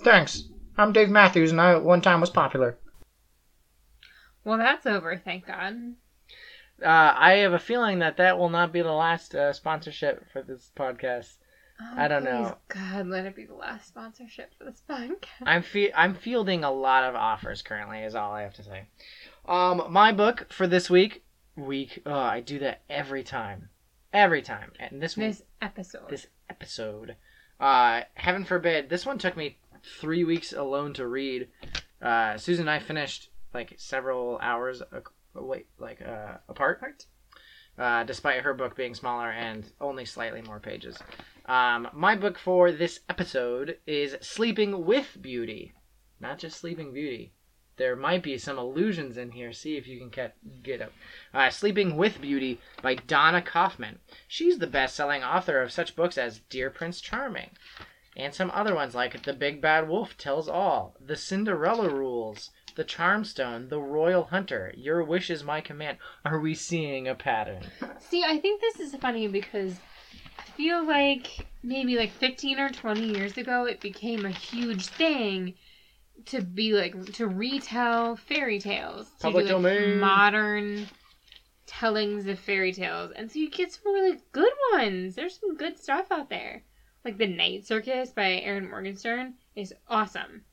Thanks. 0.03 0.43
I'm 0.77 0.93
Dave 0.93 1.09
Matthews, 1.09 1.51
and 1.51 1.59
I 1.61 1.73
at 1.73 1.83
one 1.83 2.01
time 2.01 2.21
was 2.21 2.31
popular. 2.31 2.79
Well, 4.43 4.57
that's 4.57 4.87
over, 4.87 5.21
thank 5.23 5.45
God. 5.45 5.93
Uh, 6.83 7.13
I 7.15 7.33
have 7.33 7.53
a 7.53 7.59
feeling 7.59 7.99
that 7.99 8.17
that 8.17 8.39
will 8.39 8.49
not 8.49 8.73
be 8.73 8.81
the 8.81 8.91
last 8.91 9.35
uh, 9.35 9.53
sponsorship 9.53 10.25
for 10.33 10.41
this 10.41 10.71
podcast. 10.75 11.35
Oh, 11.79 11.93
I 11.95 12.07
don't 12.07 12.23
please, 12.23 12.31
know. 12.31 12.57
God, 12.69 13.05
let 13.07 13.27
it 13.27 13.35
be 13.35 13.45
the 13.45 13.53
last 13.53 13.87
sponsorship 13.87 14.51
for 14.57 14.63
this 14.65 14.81
podcast. 14.89 15.45
I'm 15.45 15.61
fe- 15.61 15.93
I'm 15.93 16.15
fielding 16.15 16.63
a 16.63 16.71
lot 16.71 17.03
of 17.03 17.13
offers 17.15 17.61
currently. 17.61 17.99
Is 17.99 18.15
all 18.15 18.33
I 18.33 18.41
have 18.41 18.55
to 18.55 18.63
say. 18.63 18.87
Um, 19.47 19.83
my 19.89 20.11
book 20.11 20.47
for 20.51 20.65
this 20.65 20.89
week, 20.89 21.23
week. 21.55 22.01
Oh, 22.05 22.13
I 22.13 22.39
do 22.39 22.59
that 22.59 22.81
every 22.89 23.23
time, 23.23 23.69
every 24.13 24.41
time. 24.41 24.71
And 24.79 25.01
this 25.01 25.15
This 25.15 25.43
episode. 25.61 26.09
this 26.09 26.27
episode. 26.49 27.15
Uh, 27.59 28.01
heaven 28.15 28.43
forbid, 28.45 28.89
this 28.89 29.05
one 29.05 29.17
took 29.17 29.37
me 29.37 29.57
three 29.99 30.23
weeks 30.23 30.53
alone 30.53 30.93
to 30.93 31.07
read. 31.07 31.47
Uh, 32.01 32.37
Susan 32.37 32.63
and 32.67 32.69
I 32.69 32.79
finished 32.79 33.29
like 33.53 33.73
several 33.77 34.39
hours 34.41 34.81
wait, 35.33 35.67
like 35.77 36.01
uh, 36.01 36.37
apart. 36.49 37.05
Uh, 37.77 38.03
despite 38.03 38.41
her 38.41 38.53
book 38.53 38.75
being 38.75 38.93
smaller 38.93 39.31
and 39.31 39.71
only 39.79 40.05
slightly 40.05 40.41
more 40.41 40.59
pages. 40.59 40.97
Um, 41.45 41.87
my 41.93 42.15
book 42.15 42.37
for 42.37 42.71
this 42.71 42.99
episode 43.09 43.77
is 43.87 44.15
Sleeping 44.21 44.85
with 44.85 45.17
Beauty, 45.21 45.73
not 46.19 46.37
just 46.37 46.59
Sleeping 46.59 46.93
Beauty. 46.93 47.33
There 47.77 47.95
might 47.95 48.21
be 48.21 48.37
some 48.37 48.59
illusions 48.59 49.17
in 49.17 49.31
here. 49.31 49.53
See 49.53 49.77
if 49.77 49.87
you 49.87 49.97
can 49.97 50.09
get 50.09 50.35
get 50.61 50.81
up. 50.81 50.91
Uh, 51.33 51.49
Sleeping 51.49 51.95
with 51.95 52.21
Beauty 52.21 52.59
by 52.81 52.95
Donna 52.95 53.41
Kaufman. 53.41 53.99
She's 54.27 54.59
the 54.59 54.67
best-selling 54.67 55.23
author 55.23 55.61
of 55.61 55.71
such 55.71 55.95
books 55.95 56.17
as 56.17 56.39
Dear 56.49 56.69
Prince 56.69 57.01
Charming, 57.01 57.51
and 58.15 58.33
some 58.33 58.51
other 58.51 58.75
ones 58.75 58.93
like 58.93 59.23
The 59.23 59.33
Big 59.33 59.61
Bad 59.61 59.87
Wolf 59.87 60.17
Tells 60.17 60.47
All, 60.49 60.95
The 60.99 61.15
Cinderella 61.15 61.89
Rules, 61.89 62.51
The 62.75 62.83
Charmstone, 62.83 63.69
The 63.69 63.79
Royal 63.79 64.25
Hunter, 64.25 64.73
Your 64.75 65.03
Wish 65.03 65.29
is 65.29 65.43
My 65.43 65.61
Command. 65.61 65.97
Are 66.25 66.39
we 66.39 66.53
seeing 66.53 67.07
a 67.07 67.15
pattern? 67.15 67.63
See, 67.99 68.23
I 68.23 68.37
think 68.37 68.61
this 68.61 68.79
is 68.79 68.95
funny 68.95 69.27
because 69.27 69.79
I 70.37 70.43
feel 70.57 70.85
like 70.85 71.47
maybe 71.63 71.95
like 71.95 72.11
15 72.11 72.59
or 72.59 72.69
20 72.69 73.01
years 73.01 73.37
ago 73.37 73.65
it 73.65 73.79
became 73.79 74.25
a 74.25 74.29
huge 74.29 74.87
thing 74.87 75.53
to 76.27 76.41
be 76.41 76.73
like 76.73 77.13
to 77.13 77.27
retell 77.27 78.15
fairy 78.15 78.59
tales, 78.59 79.09
to 79.11 79.23
Public 79.23 79.47
do, 79.47 79.57
like, 79.57 79.63
domain. 79.63 79.99
modern 79.99 80.87
tellings 81.65 82.27
of 82.27 82.37
fairy 82.39 82.73
tales. 82.73 83.11
And 83.15 83.31
so 83.31 83.39
you 83.39 83.49
get 83.49 83.71
some 83.71 83.93
really 83.93 84.19
good 84.31 84.53
ones. 84.73 85.15
There's 85.15 85.39
some 85.39 85.55
good 85.55 85.79
stuff 85.79 86.11
out 86.11 86.29
there. 86.29 86.63
Like 87.03 87.17
The 87.17 87.27
Night 87.27 87.65
Circus 87.65 88.11
by 88.11 88.41
Erin 88.41 88.69
Morgenstern 88.69 89.35
is 89.55 89.73
awesome. 89.87 90.43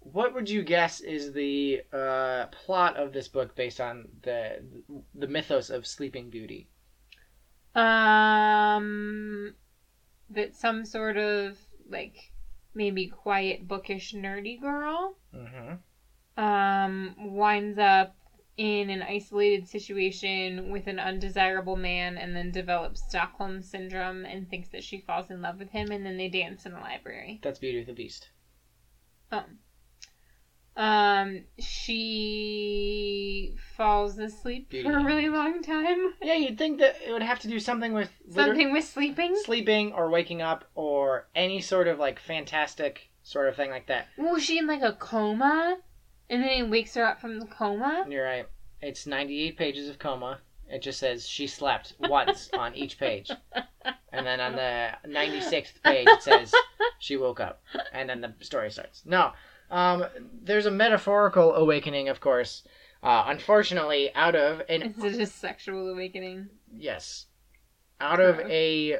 What 0.00 0.34
would 0.34 0.48
you 0.48 0.62
guess 0.62 1.00
is 1.00 1.32
the 1.32 1.82
uh, 1.92 2.46
plot 2.46 2.96
of 2.96 3.12
this 3.12 3.28
book 3.28 3.54
based 3.54 3.80
on 3.80 4.06
the 4.22 4.62
the 5.14 5.26
mythos 5.26 5.70
of 5.70 5.86
Sleeping 5.86 6.30
Beauty? 6.30 6.68
Um, 7.74 9.54
that 10.30 10.54
some 10.54 10.84
sort 10.84 11.16
of 11.16 11.58
like 11.88 12.16
maybe 12.78 13.06
quiet, 13.08 13.68
bookish, 13.68 14.14
nerdy 14.14 14.58
girl 14.58 15.16
Mm-hmm. 15.34 16.42
um 16.42 17.14
winds 17.18 17.78
up 17.78 18.14
in 18.56 18.90
an 18.90 19.02
isolated 19.02 19.68
situation 19.68 20.70
with 20.72 20.86
an 20.88 20.98
undesirable 20.98 21.76
man 21.76 22.16
and 22.16 22.34
then 22.34 22.50
develops 22.50 23.02
Stockholm 23.08 23.62
syndrome 23.62 24.24
and 24.24 24.48
thinks 24.48 24.68
that 24.70 24.82
she 24.82 24.98
falls 24.98 25.30
in 25.30 25.42
love 25.42 25.58
with 25.58 25.70
him 25.70 25.92
and 25.92 26.04
then 26.04 26.16
they 26.16 26.28
dance 26.28 26.66
in 26.66 26.72
a 26.72 26.80
library. 26.80 27.38
That's 27.42 27.60
Beauty 27.60 27.78
and 27.78 27.86
the 27.86 27.92
Beast. 27.92 28.30
Oh. 29.30 29.44
Um, 30.78 31.42
she 31.58 33.54
falls 33.76 34.16
asleep 34.18 34.70
for 34.70 34.92
a 34.92 35.04
really 35.04 35.28
long 35.28 35.60
time. 35.60 36.14
Yeah, 36.22 36.34
you'd 36.34 36.56
think 36.56 36.78
that 36.78 36.96
it 37.04 37.10
would 37.12 37.22
have 37.22 37.40
to 37.40 37.48
do 37.48 37.58
something 37.58 37.92
with 37.92 38.08
liter- 38.28 38.50
Something 38.50 38.72
with 38.72 38.84
sleeping. 38.84 39.36
sleeping 39.44 39.92
or 39.92 40.08
waking 40.08 40.40
up 40.40 40.64
or 40.76 41.26
any 41.34 41.60
sort 41.60 41.88
of 41.88 41.98
like 41.98 42.20
fantastic 42.20 43.10
sort 43.24 43.48
of 43.48 43.56
thing 43.56 43.70
like 43.70 43.86
that. 43.88 44.06
Was 44.16 44.44
she 44.44 44.56
in 44.58 44.68
like 44.68 44.82
a 44.82 44.92
coma? 44.92 45.78
And 46.30 46.42
then 46.42 46.50
he 46.50 46.62
wakes 46.62 46.94
her 46.94 47.04
up 47.04 47.20
from 47.20 47.40
the 47.40 47.46
coma? 47.46 48.06
You're 48.08 48.24
right. 48.24 48.46
It's 48.80 49.04
98 49.06 49.56
pages 49.56 49.88
of 49.88 49.98
coma. 49.98 50.38
It 50.70 50.82
just 50.82 51.00
says 51.00 51.26
she 51.26 51.46
slept 51.48 51.94
once 51.98 52.50
on 52.56 52.74
each 52.76 52.98
page. 52.98 53.30
And 54.12 54.24
then 54.26 54.40
on 54.40 54.52
the 54.52 54.90
96th 55.06 55.82
page, 55.82 56.06
it 56.06 56.22
says 56.22 56.52
she 57.00 57.16
woke 57.16 57.40
up. 57.40 57.62
And 57.92 58.08
then 58.08 58.20
the 58.20 58.32
story 58.44 58.70
starts. 58.70 59.02
No. 59.04 59.32
Um, 59.70 60.04
there's 60.42 60.66
a 60.66 60.70
metaphorical 60.70 61.54
awakening, 61.54 62.08
of 62.08 62.20
course. 62.20 62.62
Uh, 63.02 63.24
unfortunately, 63.26 64.12
out 64.14 64.34
of 64.34 64.62
an 64.68 64.82
Is 64.82 65.04
it 65.04 65.20
a 65.20 65.26
sexual 65.26 65.88
awakening? 65.90 66.48
yes, 66.74 67.26
out 68.00 68.20
of 68.20 68.36
Gross. 68.36 68.50
a 68.50 68.96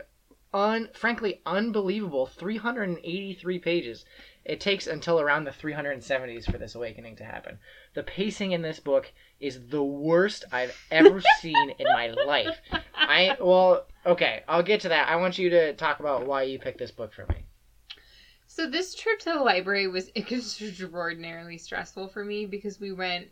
un 0.54 0.88
frankly 0.94 1.42
unbelievable 1.44 2.24
383 2.26 3.58
pages, 3.58 4.04
it 4.44 4.60
takes 4.60 4.86
until 4.86 5.20
around 5.20 5.44
the 5.44 5.50
370s 5.50 6.50
for 6.50 6.58
this 6.58 6.74
awakening 6.74 7.16
to 7.16 7.24
happen. 7.24 7.58
The 7.94 8.02
pacing 8.02 8.52
in 8.52 8.62
this 8.62 8.78
book 8.80 9.12
is 9.40 9.68
the 9.68 9.82
worst 9.82 10.44
I've 10.52 10.74
ever 10.90 11.20
seen 11.40 11.70
in 11.78 11.86
my 11.86 12.08
life. 12.08 12.56
I 12.94 13.36
well, 13.40 13.86
okay, 14.06 14.42
I'll 14.48 14.62
get 14.62 14.80
to 14.82 14.88
that. 14.90 15.08
I 15.08 15.16
want 15.16 15.38
you 15.38 15.50
to 15.50 15.74
talk 15.74 16.00
about 16.00 16.26
why 16.26 16.44
you 16.44 16.58
picked 16.58 16.78
this 16.78 16.92
book 16.92 17.12
for 17.12 17.26
me. 17.26 17.44
So 18.58 18.66
this 18.66 18.92
trip 18.92 19.20
to 19.20 19.30
the 19.34 19.38
library 19.38 19.86
was 19.86 20.10
extraordinarily 20.16 21.58
stressful 21.58 22.08
for 22.08 22.24
me 22.24 22.44
because 22.44 22.80
we 22.80 22.90
went 22.90 23.28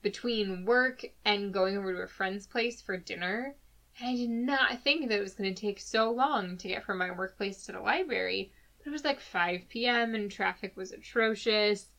between 0.00 0.64
work 0.64 1.04
and 1.26 1.52
going 1.52 1.76
over 1.76 1.92
to 1.92 2.00
a 2.00 2.06
friend's 2.06 2.46
place 2.46 2.80
for 2.80 2.96
dinner. 2.96 3.54
And 4.00 4.08
I 4.08 4.16
did 4.16 4.30
not 4.30 4.82
think 4.82 5.10
that 5.10 5.18
it 5.18 5.22
was 5.22 5.34
going 5.34 5.54
to 5.54 5.60
take 5.60 5.78
so 5.78 6.10
long 6.10 6.56
to 6.56 6.68
get 6.68 6.84
from 6.84 6.96
my 6.96 7.10
workplace 7.10 7.66
to 7.66 7.72
the 7.72 7.80
library. 7.80 8.50
But 8.78 8.86
it 8.86 8.92
was 8.92 9.04
like 9.04 9.20
5 9.20 9.68
p.m. 9.68 10.14
and 10.14 10.30
traffic 10.30 10.74
was 10.74 10.90
atrocious. 10.90 11.90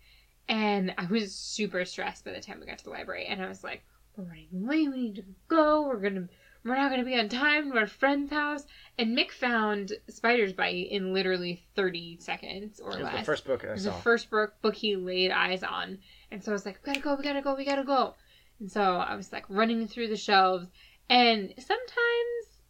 And 0.49 0.95
I 0.97 1.05
was 1.05 1.35
super 1.35 1.85
stressed 1.85 2.25
by 2.25 2.31
the 2.31 2.41
time 2.41 2.59
we 2.59 2.65
got 2.65 2.79
to 2.79 2.85
the 2.85 2.89
library. 2.89 3.27
And 3.27 3.39
I 3.39 3.47
was 3.49 3.63
like, 3.63 3.83
we're 4.15 4.23
running 4.23 4.47
late. 4.51 4.89
We 4.89 4.97
need 4.97 5.15
to 5.17 5.25
go. 5.47 5.87
We're 5.87 5.97
going 5.97 6.15
to. 6.15 6.27
We're 6.63 6.75
not 6.75 6.89
going 6.89 6.99
to 7.01 7.05
be 7.05 7.17
on 7.17 7.29
time 7.29 7.71
to 7.71 7.77
our 7.77 7.87
friend's 7.87 8.31
house. 8.31 8.65
And 8.97 9.17
Mick 9.17 9.31
found 9.31 9.93
Spider's 10.09 10.53
Bite 10.53 10.87
in 10.91 11.13
literally 11.13 11.63
30 11.75 12.17
seconds 12.19 12.79
or 12.79 12.97
It 12.97 13.03
less. 13.03 13.19
the 13.19 13.25
first 13.25 13.45
book 13.45 13.63
I 13.63 13.69
It 13.69 13.71
was 13.73 13.83
saw. 13.83 13.95
the 13.95 14.01
first 14.01 14.29
book, 14.29 14.53
book 14.61 14.75
he 14.75 14.95
laid 14.95 15.31
eyes 15.31 15.63
on. 15.63 15.99
And 16.31 16.43
so 16.43 16.51
I 16.51 16.53
was 16.53 16.65
like, 16.65 16.79
we 16.85 16.91
gotta 16.93 17.01
go, 17.03 17.15
we 17.15 17.23
gotta 17.23 17.41
go, 17.41 17.55
we 17.55 17.65
gotta 17.65 17.83
go. 17.83 18.15
And 18.59 18.71
so 18.71 18.81
I 18.81 19.15
was 19.15 19.31
like 19.31 19.45
running 19.49 19.87
through 19.87 20.07
the 20.09 20.17
shelves. 20.17 20.67
And 21.09 21.53
sometimes 21.57 22.61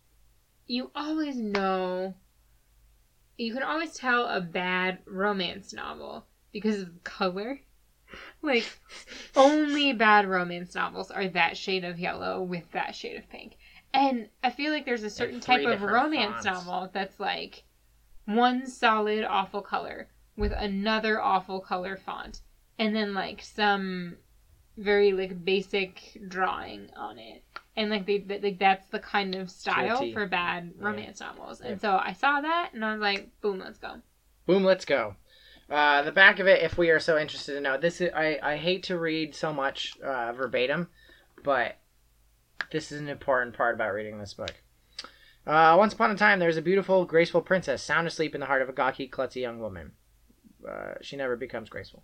you 0.67 0.91
always 0.95 1.37
know, 1.37 2.13
you 3.37 3.53
can 3.53 3.63
always 3.63 3.93
tell 3.93 4.25
a 4.27 4.41
bad 4.41 4.99
romance 5.05 5.73
novel 5.73 6.25
because 6.51 6.81
of 6.81 6.93
the 6.93 6.99
color. 7.01 7.61
Like, 8.41 8.65
only 9.35 9.93
bad 9.93 10.27
romance 10.27 10.75
novels 10.75 11.11
are 11.11 11.27
that 11.29 11.57
shade 11.57 11.83
of 11.83 11.99
yellow 11.99 12.41
with 12.41 12.71
that 12.71 12.95
shade 12.95 13.17
of 13.17 13.29
pink. 13.29 13.57
And 13.97 14.29
I 14.43 14.51
feel 14.51 14.71
like 14.71 14.85
there's 14.85 15.03
a 15.03 15.09
certain 15.09 15.39
type 15.39 15.65
of 15.65 15.81
romance 15.81 16.43
fonts. 16.43 16.45
novel 16.45 16.89
that's 16.93 17.19
like 17.19 17.63
one 18.25 18.67
solid 18.67 19.23
awful 19.23 19.61
color 19.61 20.07
with 20.35 20.51
another 20.55 21.19
awful 21.19 21.59
color 21.59 21.97
font 21.97 22.41
and 22.77 22.95
then 22.95 23.15
like 23.15 23.41
some 23.41 24.17
very 24.77 25.13
like 25.13 25.43
basic 25.43 26.21
drawing 26.27 26.91
on 26.95 27.17
it 27.17 27.43
and 27.75 27.89
like 27.89 28.05
they 28.05 28.23
like 28.41 28.59
that's 28.59 28.85
the 28.89 28.99
kind 28.99 29.33
of 29.33 29.49
style 29.49 30.11
for 30.13 30.27
bad 30.27 30.73
Yeah. 30.77 30.85
romance 30.85 31.19
novels 31.21 31.59
and 31.61 31.71
Yeah. 31.71 31.77
so 31.77 31.99
i 32.03 32.13
saw 32.13 32.39
that 32.41 32.69
and 32.73 32.85
i 32.85 32.91
was 32.91 33.01
like 33.01 33.29
boom 33.41 33.57
let's 33.59 33.79
go 33.79 34.01
Boom, 34.45 34.63
let's 34.63 34.85
go. 34.85 35.15
Uh, 35.69 36.01
the 36.03 36.11
back 36.13 36.39
of 36.39 36.47
it, 36.47 36.61
if 36.63 36.77
we 36.77 36.89
are 36.89 37.01
so 37.01 37.17
interested 37.17 37.53
to 37.55 37.59
know, 37.59 37.77
this 37.77 37.99
is 37.99 38.09
I, 38.15 38.39
I 38.41 38.55
hate 38.55 38.83
to 38.83 38.97
read 38.97 39.35
so 39.35 39.51
much 39.51 39.97
uh, 39.99 40.31
verbatim, 40.31 40.87
but 41.43 41.75
this 42.71 42.91
is 42.91 42.99
an 42.99 43.09
important 43.09 43.55
part 43.55 43.75
about 43.75 43.93
reading 43.93 44.19
this 44.19 44.33
book. 44.33 44.55
Uh, 45.45 45.75
once 45.77 45.93
upon 45.93 46.11
a 46.11 46.15
time, 46.15 46.39
there 46.39 46.47
was 46.47 46.57
a 46.57 46.61
beautiful, 46.61 47.05
graceful 47.05 47.41
princess 47.41 47.81
sound 47.81 48.05
asleep 48.05 48.35
in 48.35 48.41
the 48.41 48.47
heart 48.47 48.61
of 48.61 48.67
a 48.67 48.73
gawky, 48.73 49.07
klutzy 49.07 49.41
young 49.41 49.59
woman. 49.59 49.91
Uh, 50.67 50.95
she 51.01 51.15
never 51.15 51.37
becomes 51.37 51.69
graceful. 51.69 52.03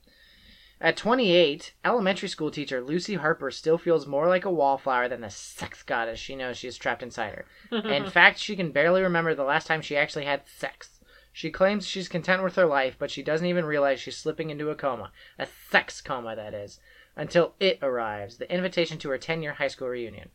At 0.80 0.98
28, 0.98 1.74
elementary 1.86 2.28
school 2.28 2.52
teacher 2.52 2.82
Lucy 2.82 3.16
Harper 3.16 3.52
still 3.52 3.78
feels 3.78 4.08
more 4.08 4.28
like 4.28 4.44
a 4.44 4.52
wallflower 4.52 5.08
than 5.08 5.22
the 5.22 5.30
sex 5.30 5.84
goddess 5.84 6.20
she 6.20 6.36
knows 6.36 6.58
she 6.58 6.68
is 6.68 6.78
trapped 6.78 7.04
inside 7.04 7.34
her. 7.34 7.46
In 7.90 8.06
fact, 8.10 8.40
she 8.40 8.56
can 8.56 8.72
barely 8.72 9.02
remember 9.02 9.34
the 9.34 9.44
last 9.44 9.68
time 9.68 9.82
she 9.82 9.96
actually 9.96 10.26
had 10.26 10.48
sex. 10.48 11.00
She 11.32 11.52
claims 11.52 11.88
she's 11.88 12.08
content 12.08 12.44
with 12.44 12.56
her 12.56 12.66
life, 12.66 12.96
but 13.00 13.10
she 13.10 13.24
doesn't 13.24 13.48
even 13.48 13.66
realize 13.66 14.00
she's 14.00 14.18
slipping 14.18 14.50
into 14.50 14.70
a 14.70 14.76
coma. 14.76 15.12
A 15.40 15.48
sex 15.70 16.00
coma, 16.00 16.36
that 16.36 16.54
is. 16.54 16.80
Until 17.16 17.56
it 17.60 17.80
arrives 17.82 18.38
the 18.38 18.54
invitation 18.54 18.98
to 19.00 19.10
her 19.10 19.18
10 19.18 19.42
year 19.42 19.54
high 19.54 19.68
school 19.68 19.88
reunion. 19.88 20.30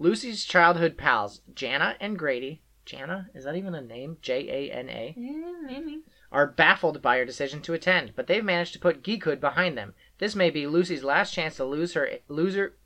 Lucy's 0.00 0.46
childhood 0.46 0.96
pals, 0.96 1.42
Jana 1.54 1.94
and 2.00 2.18
Grady. 2.18 2.62
Jana? 2.86 3.28
Is 3.34 3.44
that 3.44 3.54
even 3.54 3.74
a 3.74 3.82
name? 3.82 4.16
J 4.22 4.48
A 4.48 4.72
N 4.74 4.88
A? 4.88 5.14
maybe 5.14 6.00
Are 6.32 6.46
baffled 6.46 7.02
by 7.02 7.18
her 7.18 7.26
decision 7.26 7.60
to 7.60 7.74
attend, 7.74 8.12
but 8.16 8.26
they've 8.26 8.42
managed 8.42 8.72
to 8.72 8.78
put 8.78 9.02
geekhood 9.02 9.40
behind 9.40 9.76
them. 9.76 9.92
This 10.16 10.34
may 10.34 10.48
be 10.48 10.66
Lucy's 10.66 11.04
last 11.04 11.34
chance 11.34 11.56
to 11.56 11.66
lose 11.66 11.92
her 11.92 12.08
loser. 12.28 12.76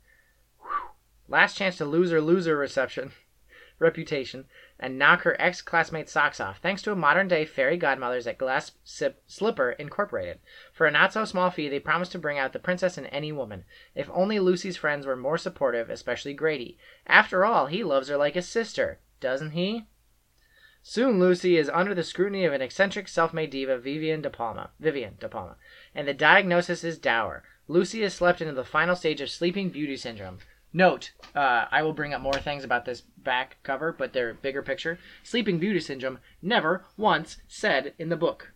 whew, 0.59 0.89
Last 1.29 1.55
chance 1.55 1.77
to 1.77 1.85
lose 1.85 2.11
her 2.11 2.19
loser 2.19 2.57
reception 2.57 3.13
reputation 3.79 4.43
and 4.79 4.99
knock 4.99 5.21
her 5.21 5.39
ex 5.39 5.61
classmate's 5.61 6.11
socks 6.11 6.39
off, 6.39 6.59
thanks 6.59 6.81
to 6.81 6.91
a 6.91 6.95
modern 6.95 7.27
day 7.27 7.45
fairy 7.45 7.77
godmothers 7.77 8.27
at 8.27 8.37
Glass 8.37 8.73
Sip- 8.83 9.23
Slipper 9.25 9.71
Incorporated. 9.71 10.39
For 10.73 10.85
a 10.85 10.91
not 10.91 11.13
so 11.13 11.25
small 11.25 11.49
fee, 11.49 11.69
they 11.69 11.79
promise 11.79 12.09
to 12.09 12.19
bring 12.19 12.37
out 12.37 12.53
the 12.53 12.59
princess 12.59 12.97
in 12.97 13.05
any 13.07 13.31
woman. 13.31 13.63
If 13.95 14.09
only 14.13 14.39
Lucy's 14.39 14.77
friends 14.77 15.05
were 15.05 15.15
more 15.15 15.37
supportive, 15.37 15.89
especially 15.89 16.33
Grady. 16.33 16.77
After 17.07 17.45
all, 17.45 17.67
he 17.67 17.83
loves 17.83 18.09
her 18.09 18.17
like 18.17 18.35
a 18.35 18.41
sister, 18.41 18.99
doesn't 19.19 19.51
he? 19.51 19.85
Soon 20.87 21.19
Lucy 21.19 21.57
is 21.57 21.67
under 21.69 21.95
the 21.95 22.03
scrutiny 22.03 22.45
of 22.45 22.53
an 22.53 22.61
eccentric 22.61 23.07
self-made 23.07 23.49
diva, 23.49 23.77
Vivian 23.79 24.21
De 24.21 24.29
Palma, 24.29 24.69
Vivian 24.79 25.15
De 25.19 25.27
Palma, 25.27 25.55
and 25.95 26.07
the 26.07 26.13
diagnosis 26.13 26.83
is 26.83 26.99
dour. 26.99 27.43
Lucy 27.67 28.01
has 28.03 28.13
slept 28.13 28.39
into 28.39 28.53
the 28.53 28.63
final 28.63 28.95
stage 28.95 29.19
of 29.19 29.31
sleeping 29.31 29.69
beauty 29.69 29.97
syndrome. 29.97 30.37
Note, 30.75 31.11
uh, 31.33 31.67
I 31.71 31.83
will 31.83 31.93
bring 31.93 32.13
up 32.13 32.19
more 32.19 32.33
things 32.33 32.65
about 32.65 32.83
this 32.83 32.99
back 32.99 33.55
cover, 33.63 33.93
but 33.97 34.11
they're 34.11 34.33
bigger 34.33 34.61
picture. 34.61 34.99
Sleeping 35.23 35.57
Beauty 35.57 35.79
Syndrome 35.79 36.19
never 36.41 36.83
once 36.97 37.37
said 37.47 37.93
in 37.97 38.09
the 38.09 38.17
book. 38.17 38.51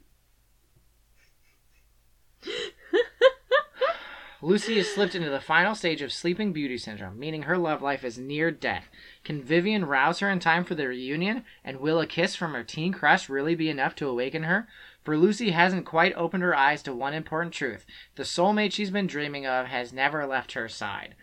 Lucy 4.41 4.75
has 4.75 4.93
slipped 4.93 5.15
into 5.15 5.29
the 5.29 5.39
final 5.39 5.73
stage 5.73 6.01
of 6.01 6.11
Sleeping 6.11 6.51
Beauty 6.51 6.77
Syndrome, 6.77 7.17
meaning 7.17 7.43
her 7.43 7.57
love 7.57 7.81
life 7.81 8.03
is 8.03 8.17
near 8.17 8.51
death. 8.51 8.89
Can 9.23 9.41
Vivian 9.41 9.85
rouse 9.85 10.19
her 10.19 10.29
in 10.29 10.41
time 10.41 10.65
for 10.65 10.75
the 10.75 10.89
reunion? 10.89 11.45
And 11.63 11.79
will 11.79 12.01
a 12.01 12.05
kiss 12.05 12.35
from 12.35 12.51
her 12.51 12.65
teen 12.65 12.91
crush 12.91 13.29
really 13.29 13.55
be 13.55 13.69
enough 13.69 13.95
to 13.95 14.09
awaken 14.09 14.43
her? 14.43 14.67
For 15.05 15.15
Lucy 15.15 15.51
hasn't 15.51 15.85
quite 15.85 16.13
opened 16.17 16.43
her 16.43 16.55
eyes 16.55 16.83
to 16.83 16.93
one 16.93 17.13
important 17.13 17.53
truth. 17.53 17.85
The 18.15 18.23
soulmate 18.23 18.73
she's 18.73 18.91
been 18.91 19.07
dreaming 19.07 19.45
of 19.45 19.67
has 19.67 19.93
never 19.93 20.27
left 20.27 20.51
her 20.51 20.67
side. 20.67 21.15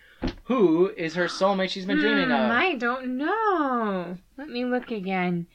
Who 0.45 0.89
is 0.97 1.14
her 1.14 1.27
soulmate 1.27 1.71
she's 1.71 1.87
been 1.87 1.99
dreaming 1.99 2.27
Hmm, 2.29 2.33
of? 2.33 2.51
i 2.51 2.75
don't 2.75 3.17
know 3.17 4.17
let 4.37 4.49
me 4.49 4.64
look 4.64 4.91
again 4.91 5.47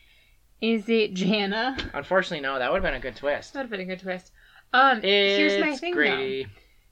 is 0.59 0.88
it 0.89 1.14
jana 1.14 1.76
Unfortunately, 1.93 2.41
no. 2.41 2.59
That 2.59 2.72
would 2.72 2.84
have 2.84 2.91
been 2.91 2.99
a 2.99 3.03
good 3.03 3.16
twist. 3.16 3.53
that 3.53 3.59
would 3.59 3.64
have 3.64 3.72
been 3.72 3.80
a 3.82 3.86
good 3.86 3.99
twist 4.01 4.32
um 4.74 4.99
It's 5.03 5.38
here's 5.38 5.57
my 5.57 5.76
thing 5.76 5.95
though 5.95 6.43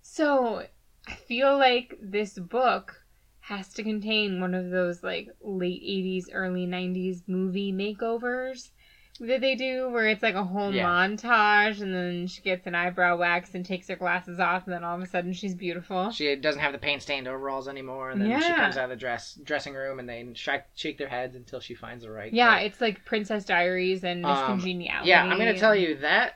So, 0.01 0.65
I 1.07 1.11
feel 1.13 1.57
like 1.57 1.95
this 2.01 2.37
book 2.39 3.03
has 3.41 3.73
to 3.73 3.83
contain 3.83 4.39
one 4.41 4.53
of 4.53 4.69
those 4.69 5.03
like 5.03 5.27
late 5.41 5.81
80s, 5.83 6.25
early 6.33 6.65
90s 6.65 7.23
movie 7.27 7.71
makeovers 7.73 8.71
that 9.19 9.41
they 9.41 9.55
do 9.55 9.89
where 9.89 10.07
it's 10.07 10.23
like 10.23 10.35
a 10.35 10.43
whole 10.43 10.73
Yeah. 10.73 10.85
montage 10.85 11.81
and 11.81 11.93
then 11.93 12.27
she 12.27 12.41
gets 12.41 12.65
an 12.67 12.75
eyebrow 12.75 13.17
wax 13.17 13.53
and 13.53 13.65
takes 13.65 13.87
her 13.89 13.95
glasses 13.95 14.39
off 14.39 14.65
and 14.65 14.73
then 14.73 14.83
all 14.83 14.95
of 14.95 15.01
a 15.01 15.05
sudden 15.05 15.33
she's 15.33 15.53
beautiful. 15.53 16.11
She 16.11 16.35
doesn't 16.35 16.61
have 16.61 16.71
the 16.71 16.77
paint 16.77 17.01
stained 17.01 17.27
overalls 17.27 17.67
anymore, 17.67 18.11
and 18.11 18.21
then 18.21 18.41
she 18.41 18.47
comes 18.53 18.77
out 18.77 18.85
of 18.85 18.89
the 18.91 18.95
dress 18.95 19.37
dressing 19.43 19.73
room, 19.73 19.99
and 19.99 20.07
they 20.07 20.25
shake, 20.33 20.61
shake 20.75 20.97
their 20.97 21.07
heads 21.09 21.35
until 21.35 21.59
she 21.59 21.75
finds 21.75 22.03
the 22.03 22.11
right. 22.11 22.31
Yeah, 22.33 22.55
place. 22.57 22.71
it's 22.71 22.81
like 22.81 23.05
Princess 23.05 23.45
Diaries 23.45 24.03
and 24.03 24.21
Miss 24.21 24.37
Um, 24.37 24.45
Congeniality. 24.59 25.09
Yeah, 25.09 25.23
I'm 25.23 25.37
going 25.37 25.53
to 25.53 25.59
tell 25.59 25.75
you 25.75 25.95
that 25.97 26.35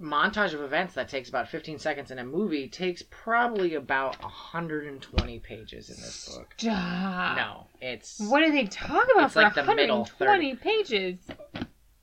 montage 0.00 0.52
of 0.54 0.60
events 0.60 0.94
that 0.94 1.08
takes 1.08 1.28
about 1.28 1.48
15 1.48 1.78
seconds 1.78 2.10
in 2.10 2.18
a 2.18 2.24
movie 2.24 2.66
takes 2.68 3.02
probably 3.10 3.74
about 3.76 4.20
120 4.22 5.38
pages 5.38 5.88
in 5.88 5.94
this 5.96 6.34
book. 6.34 6.52
Stop. 6.56 7.36
No, 7.36 7.66
it's. 7.80 8.18
What 8.18 8.40
do 8.44 8.50
they 8.50 8.64
talk 8.66 9.06
about 9.14 9.26
It's 9.26 9.34
for 9.34 9.42
like 9.42 9.54
the 9.54 9.62
middle 9.64 9.98
120 10.00 10.56
pages? 10.56 11.18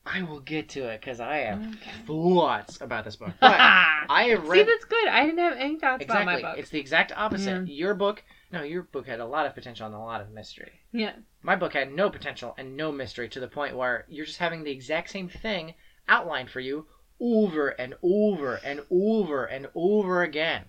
I 0.06 0.24
will 0.24 0.40
get 0.40 0.70
to 0.70 0.88
it 0.90 1.00
because 1.00 1.20
I 1.20 1.38
have 1.38 1.60
Okay. 1.62 1.92
thoughts 2.08 2.82
about 2.82 3.06
this 3.06 3.16
book. 3.16 3.34
But 3.40 3.60
I 3.60 4.24
have 4.32 4.42
See, 4.44 4.50
read. 4.50 4.68
that's 4.68 4.86
good. 4.86 5.08
I 5.08 5.26
didn't 5.26 5.40
have 5.40 5.58
any 5.58 5.78
thoughts 5.78 6.04
about 6.06 6.26
my 6.26 6.42
book. 6.42 6.58
It's 6.58 6.70
the 6.72 6.80
exact 6.80 7.12
opposite. 7.16 7.68
Yeah. 7.68 7.74
Your 7.74 7.94
book. 7.94 8.24
No, 8.52 8.64
your 8.64 8.84
book 8.84 9.08
had 9.08 9.20
a 9.20 9.26
lot 9.26 9.46
of 9.46 9.54
potential 9.54 9.86
and 9.86 9.96
a 9.96 10.00
lot 10.00 10.20
of 10.22 10.32
mystery. 10.32 10.82
Yeah. 10.92 11.14
My 11.44 11.56
book 11.56 11.74
had 11.74 11.94
no 11.94 12.10
potential 12.10 12.56
and 12.58 12.76
no 12.76 12.92
mystery 12.92 13.30
to 13.30 13.40
the 13.40 13.48
point 13.48 13.78
where 13.78 14.06
you're 14.10 14.26
just 14.26 14.40
having 14.40 14.64
the 14.64 14.72
exact 14.72 15.12
same 15.12 15.30
thing 15.30 15.76
outlined 16.10 16.50
for 16.50 16.60
you 16.60 16.88
over 17.20 17.70
and 17.70 17.94
over 18.02 18.56
and 18.56 18.82
over 18.90 19.46
and 19.46 19.68
over 19.76 20.24
again. 20.24 20.66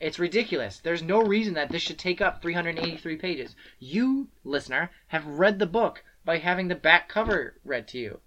It's 0.00 0.18
ridiculous. 0.18 0.80
There's 0.80 1.02
no 1.02 1.22
reason 1.22 1.54
that 1.54 1.70
this 1.70 1.80
should 1.82 1.98
take 1.98 2.20
up 2.20 2.42
383 2.42 3.16
pages. 3.16 3.54
You, 3.78 4.28
listener, 4.42 4.90
have 5.06 5.24
read 5.24 5.60
the 5.60 5.66
book 5.66 6.02
by 6.24 6.38
having 6.38 6.66
the 6.68 6.74
back 6.74 7.08
cover 7.08 7.60
read 7.64 7.86
to 7.88 7.98
you. 7.98 8.20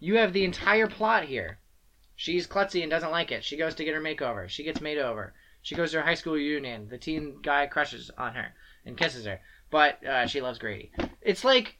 You 0.00 0.16
have 0.16 0.32
the 0.32 0.44
entire 0.44 0.86
plot 0.86 1.24
here. 1.24 1.58
She's 2.14 2.46
klutzy 2.46 2.82
and 2.82 2.90
doesn't 2.90 3.10
like 3.10 3.32
it. 3.32 3.44
She 3.44 3.56
goes 3.56 3.74
to 3.76 3.84
get 3.84 3.94
her 3.94 4.00
makeover. 4.00 4.48
She 4.48 4.64
gets 4.64 4.80
made 4.80 4.98
over. 4.98 5.34
She 5.62 5.74
goes 5.74 5.90
to 5.90 5.98
her 5.98 6.06
high 6.06 6.14
school 6.14 6.34
reunion. 6.34 6.88
The 6.88 6.98
teen 6.98 7.40
guy 7.42 7.66
crushes 7.66 8.10
on 8.16 8.34
her 8.34 8.54
and 8.84 8.96
kisses 8.96 9.26
her, 9.26 9.40
but 9.70 10.04
uh, 10.04 10.26
she 10.26 10.40
loves 10.40 10.58
Grady. 10.58 10.92
It's 11.20 11.44
like 11.44 11.78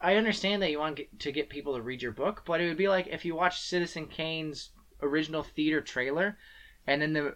I 0.00 0.16
understand 0.16 0.62
that 0.62 0.70
you 0.70 0.78
want 0.78 1.00
to 1.20 1.32
get 1.32 1.48
people 1.48 1.74
to 1.74 1.82
read 1.82 2.02
your 2.02 2.12
book, 2.12 2.42
but 2.44 2.60
it 2.60 2.68
would 2.68 2.76
be 2.76 2.88
like 2.88 3.06
if 3.06 3.24
you 3.24 3.34
watched 3.34 3.62
Citizen 3.62 4.06
Kane's 4.06 4.70
original 5.00 5.42
theater 5.42 5.80
trailer, 5.80 6.36
and 6.86 7.00
then 7.00 7.12
the 7.12 7.34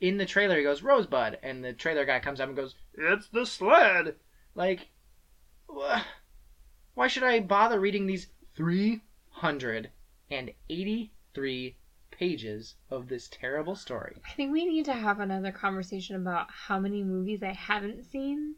in 0.00 0.18
the 0.18 0.26
trailer 0.26 0.56
he 0.56 0.62
goes 0.62 0.82
Rosebud, 0.82 1.38
and 1.42 1.64
the 1.64 1.72
trailer 1.72 2.04
guy 2.04 2.20
comes 2.20 2.40
up 2.40 2.48
and 2.48 2.56
goes, 2.56 2.76
"It's 2.94 3.28
the 3.28 3.44
sled." 3.44 4.16
Like, 4.54 4.88
why 5.66 7.08
should 7.08 7.24
I 7.24 7.40
bother 7.40 7.80
reading 7.80 8.06
these 8.06 8.28
three 8.54 9.02
hundred 9.36 9.90
and 10.30 10.50
eighty-three 10.70 11.76
pages 12.10 12.76
of 12.90 13.08
this 13.08 13.28
terrible 13.28 13.76
story? 13.76 14.16
I 14.26 14.32
think 14.34 14.52
we 14.52 14.64
need 14.64 14.86
to 14.86 14.94
have 14.94 15.20
another 15.20 15.52
conversation 15.52 16.16
about 16.16 16.46
how 16.50 16.78
many 16.78 17.04
movies 17.04 17.42
I 17.42 17.52
haven't 17.52 18.04
seen. 18.04 18.54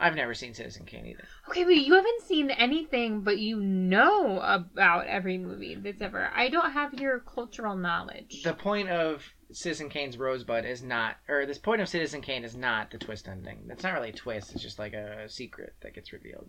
I've 0.00 0.14
never 0.14 0.32
seen 0.32 0.54
Citizen 0.54 0.86
Kane 0.86 1.06
either. 1.06 1.24
Okay, 1.48 1.64
but 1.64 1.76
you 1.76 1.94
haven't 1.94 2.22
seen 2.22 2.50
anything, 2.50 3.22
but 3.22 3.38
you 3.38 3.60
know 3.60 4.38
about 4.40 5.08
every 5.08 5.38
movie 5.38 5.74
that's 5.74 6.00
ever. 6.00 6.30
I 6.34 6.48
don't 6.48 6.70
have 6.70 6.94
your 6.94 7.18
cultural 7.18 7.76
knowledge. 7.76 8.44
The 8.44 8.54
point 8.54 8.88
of 8.90 9.24
Citizen 9.50 9.88
Kane's 9.88 10.16
Rosebud 10.16 10.64
is 10.64 10.84
not, 10.84 11.16
or 11.28 11.46
this 11.46 11.58
point 11.58 11.80
of 11.80 11.88
Citizen 11.88 12.20
Kane 12.22 12.44
is 12.44 12.56
not 12.56 12.92
the 12.92 12.98
twist 12.98 13.26
ending. 13.26 13.66
It's 13.70 13.82
not 13.82 13.92
really 13.92 14.10
a 14.10 14.12
twist. 14.12 14.52
It's 14.52 14.62
just 14.62 14.78
like 14.78 14.92
a 14.92 15.28
secret 15.28 15.74
that 15.82 15.94
gets 15.94 16.12
revealed. 16.12 16.48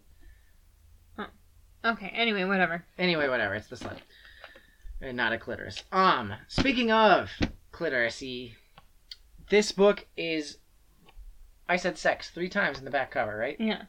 Okay, 1.83 2.11
anyway, 2.13 2.43
whatever. 2.43 2.83
Anyway, 2.97 3.27
whatever. 3.29 3.55
It's 3.55 3.67
the 3.67 3.77
sled, 3.77 4.01
and 5.01 5.15
not 5.15 5.31
a 5.33 5.37
clitoris. 5.37 5.83
Um, 5.91 6.33
speaking 6.47 6.91
of 6.91 7.29
clitorisy, 7.71 8.53
this 9.49 9.71
book 9.71 10.05
is. 10.17 10.57
I 11.67 11.77
said 11.77 11.97
sex 11.97 12.29
three 12.31 12.49
times 12.49 12.79
in 12.79 12.85
the 12.85 12.91
back 12.91 13.11
cover, 13.11 13.37
right? 13.37 13.55
Yeah. 13.59 13.83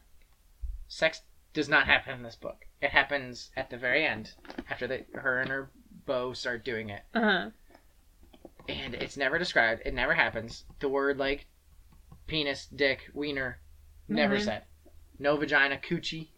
Sex 0.88 1.22
does 1.55 1.68
not 1.68 1.86
happen 1.86 2.14
in 2.14 2.22
this 2.22 2.36
book. 2.36 2.66
It 2.82 2.91
happens 2.91 3.51
at 3.57 3.70
the 3.70 3.76
very 3.78 4.07
end, 4.07 4.32
after 4.68 4.86
the, 4.86 5.05
her 5.14 5.41
and 5.41 5.49
her 5.49 5.70
beau 6.07 6.32
start 6.34 6.64
doing 6.64 6.91
it. 6.91 7.03
Uh 7.14 7.20
huh. 7.20 7.51
and 8.68 8.95
it's 8.95 9.16
never 9.16 9.38
described. 9.38 9.82
It 9.84 9.95
never 9.95 10.14
happens. 10.14 10.64
The 10.80 10.88
word 10.88 11.18
like 11.18 11.47
penis, 12.26 12.66
dick, 12.66 13.11
wiener, 13.14 13.59
never 14.09 14.36
Mhm. 14.36 14.45
said. 14.45 14.62
No 15.18 15.36
vagina, 15.36 15.76
coochie. 15.78 16.28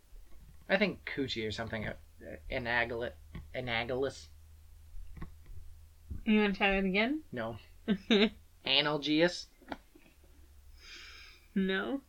I 0.69 0.77
think 0.77 1.11
coochie 1.17 1.47
or 1.47 1.51
something. 1.51 1.87
Uh, 1.87 1.95
anaglet, 2.51 3.13
analogous. 3.55 4.29
You 6.25 6.41
want 6.41 6.55
to 6.55 6.59
try 6.59 6.73
that 6.73 6.85
again? 6.85 7.23
No, 7.33 7.57
analgeus. 8.67 9.47
no. 11.55 12.01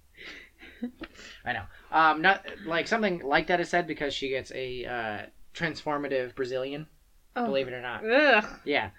I 1.45 1.53
know. 1.53 1.63
Um, 1.91 2.21
not 2.21 2.45
like 2.65 2.87
something 2.87 3.19
like 3.19 3.47
that 3.47 3.59
is 3.59 3.69
said 3.69 3.87
because 3.87 4.13
she 4.13 4.29
gets 4.29 4.51
a 4.53 4.85
uh, 4.85 5.25
transformative 5.53 6.35
Brazilian. 6.35 6.87
Oh. 7.35 7.45
Believe 7.45 7.67
it 7.67 7.73
or 7.73 7.81
not. 7.81 8.05
Ugh. 8.05 8.45
Yeah. 8.65 8.91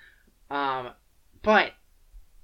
Um, 0.50 0.90
but 1.42 1.72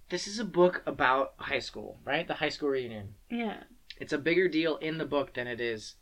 this 0.08 0.26
is 0.26 0.38
a 0.38 0.44
book 0.44 0.82
about 0.86 1.34
high 1.38 1.58
school, 1.58 1.98
right? 2.04 2.26
The 2.26 2.34
high 2.34 2.48
school 2.48 2.68
reunion. 2.68 3.14
Yeah. 3.30 3.62
It's 3.98 4.12
a 4.12 4.18
bigger 4.18 4.48
deal 4.48 4.76
in 4.76 4.98
the 4.98 5.04
book 5.04 5.34
than 5.34 5.46
it 5.46 5.60
is 5.60 5.96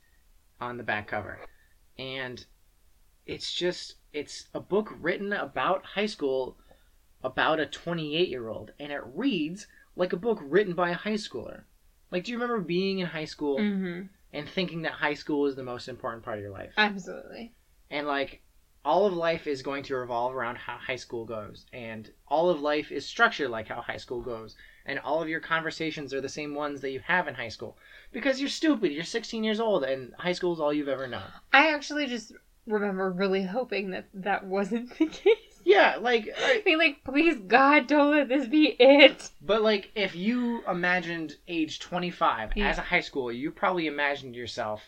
on 0.60 0.76
the 0.76 0.82
back 0.84 1.08
cover. 1.08 1.38
And 1.98 2.44
it's 3.26 3.52
just 3.52 3.96
it's 4.12 4.48
a 4.54 4.60
book 4.60 4.94
written 5.00 5.32
about 5.32 5.84
high 5.84 6.06
school 6.06 6.56
about 7.22 7.60
a 7.60 7.66
28-year-old 7.66 8.72
and 8.78 8.92
it 8.92 9.02
reads 9.14 9.66
like 9.96 10.12
a 10.12 10.16
book 10.16 10.38
written 10.42 10.74
by 10.74 10.90
a 10.90 10.94
high 10.94 11.14
schooler. 11.14 11.62
Like 12.10 12.24
do 12.24 12.32
you 12.32 12.38
remember 12.38 12.60
being 12.62 13.00
in 13.00 13.06
high 13.06 13.24
school 13.26 13.58
Mm-hmm. 13.58 14.02
and 14.32 14.48
thinking 14.48 14.82
that 14.82 14.92
high 14.92 15.14
school 15.14 15.46
is 15.46 15.56
the 15.56 15.62
most 15.64 15.88
important 15.88 16.24
part 16.24 16.38
of 16.38 16.42
your 16.42 16.52
life? 16.52 16.72
Absolutely. 16.76 17.52
And 17.90 18.06
like 18.06 18.42
all 18.84 19.06
of 19.06 19.12
life 19.12 19.46
is 19.46 19.60
going 19.62 19.82
to 19.82 19.96
revolve 19.96 20.34
around 20.34 20.56
how 20.56 20.78
high 20.78 20.96
school 20.96 21.26
goes 21.26 21.66
and 21.72 22.10
all 22.28 22.48
of 22.48 22.60
life 22.62 22.90
is 22.92 23.04
structured 23.04 23.50
like 23.50 23.68
how 23.68 23.82
high 23.82 23.96
school 23.96 24.22
goes 24.22 24.56
and 24.88 24.98
all 24.98 25.22
of 25.22 25.28
your 25.28 25.38
conversations 25.40 26.12
are 26.12 26.20
the 26.20 26.28
same 26.28 26.54
ones 26.54 26.80
that 26.80 26.90
you 26.90 26.98
have 27.00 27.28
in 27.28 27.34
high 27.34 27.48
school 27.48 27.76
because 28.12 28.40
you're 28.40 28.48
stupid 28.48 28.90
you're 28.90 29.04
16 29.04 29.44
years 29.44 29.60
old 29.60 29.84
and 29.84 30.12
high 30.18 30.32
school 30.32 30.52
is 30.54 30.58
all 30.60 30.72
you've 30.72 30.88
ever 30.88 31.06
known 31.06 31.22
I 31.52 31.72
actually 31.72 32.06
just 32.06 32.32
remember 32.66 33.10
really 33.12 33.42
hoping 33.44 33.90
that 33.90 34.06
that 34.14 34.44
wasn't 34.44 34.98
the 34.98 35.06
case. 35.06 35.60
yeah 35.64 35.96
like 36.00 36.28
I- 36.42 36.62
mean, 36.66 36.78
like, 36.78 37.04
please 37.04 37.38
God, 37.46 37.86
don't 37.86 38.10
let 38.16 38.28
this 38.28 38.46
be 38.48 38.76
it. 38.78 39.30
but 39.40 39.62
like 39.62 39.90
if 39.94 40.16
you 40.16 40.62
imagined 40.66 41.36
age 41.46 41.78
25 41.80 42.52
Yeah. 42.56 42.68
as 42.68 42.78
a 42.78 42.82
high 42.82 42.98
schooler 43.00 43.36
you 43.36 43.50
probably 43.52 43.86
imagined 43.86 44.34
yourself 44.34 44.82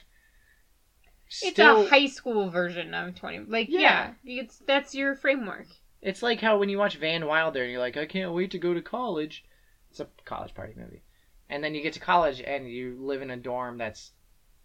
It's 1.42 1.58
a 1.58 1.86
high 1.88 2.06
school 2.06 2.50
version 2.50 2.92
of 2.92 3.14
twenty. 3.14 3.38
Like, 3.46 3.68
Yeah. 3.70 4.14
yeah, 4.24 4.42
it's 4.42 4.58
that's 4.66 4.94
your 4.94 5.14
framework. 5.14 5.66
It's 6.02 6.22
like 6.22 6.40
how 6.40 6.58
when 6.58 6.68
you 6.68 6.78
watch 6.78 6.96
Van 6.96 7.24
Wilder 7.26 7.62
and 7.62 7.70
you're 7.70 7.80
like, 7.80 7.96
I 7.96 8.06
can't 8.06 8.32
wait 8.32 8.50
to 8.52 8.58
go 8.58 8.74
to 8.74 8.82
college. 8.82 9.44
It's 9.90 10.00
a 10.00 10.08
college 10.24 10.54
party 10.54 10.74
movie. 10.76 11.02
And 11.48 11.62
then 11.64 11.74
you 11.74 11.82
get 11.82 11.94
to 11.94 12.00
college 12.00 12.40
and 12.40 12.70
you 12.70 12.96
live 13.00 13.22
in 13.22 13.30
a 13.30 13.36
dorm 13.36 13.78
that's 13.78 14.12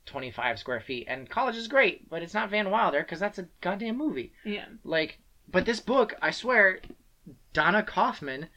25 0.05 0.59
square 0.59 0.79
feet. 0.79 1.07
And 1.09 1.29
college 1.29 1.55
is 1.55 1.67
great, 1.67 2.09
but 2.09 2.21
it's 2.21 2.33
not 2.33 2.49
Van 2.49 2.69
Wilder 2.69 3.01
because 3.01 3.19
that's 3.19 3.39
a 3.39 3.47
goddamn 3.61 3.97
movie. 3.97 4.33
Yeah. 4.43 4.65
Like, 4.83 5.19
but 5.51 5.65
this 5.65 5.79
book, 5.79 6.15
I 6.21 6.31
swear, 6.31 6.79
Donna 7.53 7.83
Kaufman 7.83 8.47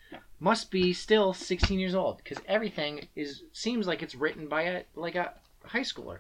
must 0.41 0.71
be 0.71 0.93
still 0.93 1.33
16 1.33 1.79
years 1.79 1.95
old 1.95 2.19
because 2.19 2.39
everything 2.47 3.09
is 3.17 3.43
seems 3.53 3.87
like 3.87 4.03
it's 4.03 4.15
written 4.15 4.49
by 4.49 4.63
a 4.63 4.83
like 4.95 5.17
a 5.17 5.35
high 5.65 5.81
schooler. 5.81 6.19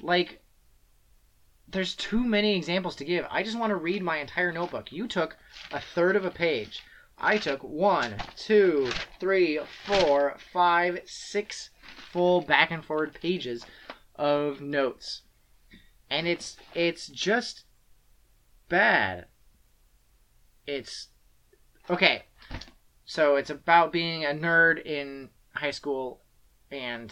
Like, 0.00 0.40
there's 1.68 1.94
too 1.94 2.22
many 2.22 2.56
examples 2.56 2.96
to 2.96 3.04
give. 3.04 3.26
I 3.30 3.42
just 3.42 3.58
want 3.58 3.70
to 3.70 3.76
read 3.76 4.02
my 4.02 4.18
entire 4.18 4.52
notebook. 4.52 4.92
You 4.92 5.08
took 5.08 5.36
a 5.72 5.80
third 5.80 6.16
of 6.16 6.24
a 6.24 6.30
page. 6.30 6.82
I 7.24 7.38
took 7.38 7.62
one, 7.62 8.16
two, 8.36 8.90
three, 9.18 9.58
four, 9.86 10.36
five, 10.52 11.00
six 11.06 11.70
full 12.12 12.42
back 12.42 12.70
and 12.70 12.84
forward 12.84 13.14
pages 13.14 13.64
of 14.14 14.60
notes. 14.60 15.22
And 16.10 16.28
it's 16.28 16.58
it's 16.74 17.08
just 17.08 17.64
bad. 18.68 19.24
It's 20.66 21.08
okay. 21.88 22.24
So 23.06 23.36
it's 23.36 23.48
about 23.48 23.90
being 23.90 24.26
a 24.26 24.28
nerd 24.28 24.84
in 24.84 25.30
high 25.54 25.70
school 25.70 26.20
and 26.70 27.10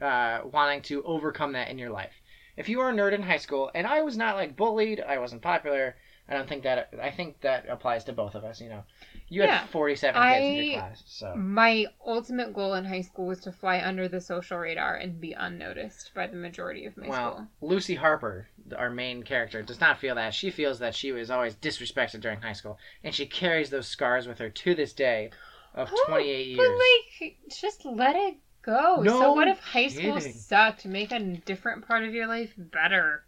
uh, 0.00 0.40
wanting 0.44 0.80
to 0.82 1.02
overcome 1.02 1.52
that 1.52 1.68
in 1.68 1.76
your 1.76 1.90
life. 1.90 2.14
If 2.56 2.70
you 2.70 2.80
are 2.80 2.88
a 2.88 2.94
nerd 2.94 3.12
in 3.12 3.22
high 3.22 3.36
school, 3.36 3.70
and 3.74 3.86
I 3.86 4.00
was 4.00 4.16
not 4.16 4.36
like 4.36 4.56
bullied, 4.56 5.00
I 5.00 5.18
wasn't 5.18 5.42
popular. 5.42 5.96
I 6.28 6.34
don't 6.34 6.48
think 6.48 6.62
that. 6.62 6.94
I 7.02 7.10
think 7.10 7.42
that 7.42 7.68
applies 7.68 8.04
to 8.04 8.14
both 8.14 8.34
of 8.34 8.44
us. 8.44 8.60
You 8.60 8.70
know, 8.70 8.84
you 9.30 9.42
Yeah. 9.42 9.58
had 9.60 9.70
forty-seven 9.70 10.20
kids 10.20 10.46
in 10.46 10.54
your 10.64 10.74
class, 10.80 11.02
so 11.06 11.34
My 11.36 11.86
ultimate 12.04 12.52
goal 12.52 12.74
in 12.74 12.84
high 12.84 13.00
school 13.00 13.26
was 13.26 13.40
to 13.40 13.52
fly 13.52 13.80
under 13.80 14.08
the 14.08 14.20
social 14.20 14.58
radar 14.58 14.96
and 14.96 15.20
be 15.20 15.32
unnoticed 15.32 16.12
by 16.14 16.26
the 16.26 16.36
majority 16.36 16.84
of 16.84 16.96
my 16.96 17.08
well, 17.08 17.32
school. 17.34 17.46
Lucy 17.70 17.94
Harper, 17.94 18.48
our 18.76 18.90
main 18.90 19.22
character, 19.22 19.62
does 19.62 19.80
not 19.80 19.98
feel 19.98 20.14
that. 20.16 20.34
She 20.34 20.50
feels 20.50 20.78
that 20.80 20.94
she 20.94 21.12
was 21.12 21.30
always 21.30 21.54
disrespected 21.54 22.20
during 22.20 22.40
high 22.42 22.52
school, 22.52 22.76
and 23.02 23.14
she 23.14 23.24
carries 23.26 23.70
those 23.70 23.88
scars 23.88 24.26
with 24.26 24.38
her 24.38 24.50
to 24.50 24.74
this 24.74 24.92
day, 24.92 25.30
of 25.74 25.88
Oh, 25.92 26.04
twenty-eight 26.08 26.56
But 26.56 26.62
years. 26.64 26.80
But, 27.20 27.26
like, 27.26 27.36
just 27.60 27.84
let 27.84 28.16
it 28.16 28.36
go. 28.62 29.00
No 29.02 29.20
so 29.20 29.32
what 29.32 29.46
if 29.48 29.60
high 29.60 29.86
school 29.88 30.16
kidding. 30.16 30.32
sucked? 30.32 30.84
Make 30.84 31.12
a 31.12 31.20
different 31.20 31.86
part 31.86 32.02
of 32.04 32.12
your 32.12 32.26
life 32.26 32.52
better. 32.56 33.24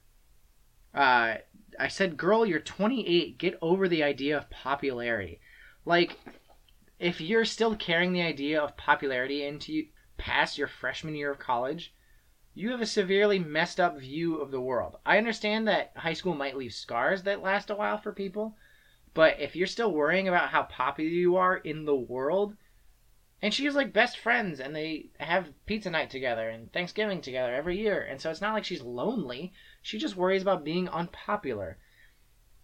uh, 0.95 1.37
I 1.79 1.89
said, 1.89 2.17
girl, 2.19 2.45
you're 2.45 2.61
28. 2.61 3.39
Get 3.39 3.57
over 3.63 3.89
the 3.89 4.03
idea 4.03 4.37
of 4.37 4.51
popularity. 4.51 5.41
Like, 5.85 6.19
if 6.99 7.21
you're 7.21 7.45
still 7.45 7.75
carrying 7.75 8.13
the 8.13 8.23
idea 8.23 8.61
of 8.61 8.77
popularity 8.77 9.45
into 9.45 9.87
past 10.17 10.57
your 10.57 10.69
freshman 10.69 11.17
year 11.17 11.33
of 11.33 11.39
college, 11.39 11.93
you 12.55 12.71
have 12.71 12.81
a 12.81 12.87
severely 12.87 13.39
messed 13.39 13.81
up 13.81 13.99
view 13.99 14.37
of 14.37 14.51
the 14.51 14.61
world. 14.61 14.97
I 15.05 15.19
understand 15.19 15.67
that 15.67 15.93
high 15.97 16.13
school 16.13 16.35
might 16.35 16.57
leave 16.57 16.75
scars 16.75 17.23
that 17.25 17.43
last 17.43 17.71
a 17.71 17.75
while 17.75 17.99
for 17.99 18.13
people, 18.13 18.57
but 19.15 19.41
if 19.41 19.57
you're 19.57 19.67
still 19.67 19.93
worrying 19.93 20.29
about 20.29 20.51
how 20.51 20.63
popular 20.65 21.11
you 21.11 21.37
are 21.37 21.57
in 21.57 21.85
the 21.85 21.97
world, 21.97 22.57
and 23.41 23.53
she 23.53 23.67
is 23.67 23.75
like 23.75 23.93
best 23.93 24.19
friends, 24.19 24.61
and 24.61 24.77
they 24.77 25.11
have 25.19 25.53
pizza 25.67 25.91
night 25.91 26.11
together 26.11 26.49
and 26.49 26.73
Thanksgiving 26.73 27.21
together 27.21 27.53
every 27.53 27.79
year, 27.79 28.01
and 28.03 28.21
so 28.21 28.31
it's 28.31 28.41
not 28.41 28.55
like 28.55 28.65
she's 28.65 28.83
lonely. 28.83 29.53
She 29.83 29.99
just 29.99 30.15
worries 30.15 30.43
about 30.43 30.65
being 30.65 30.89
unpopular. 30.89 31.79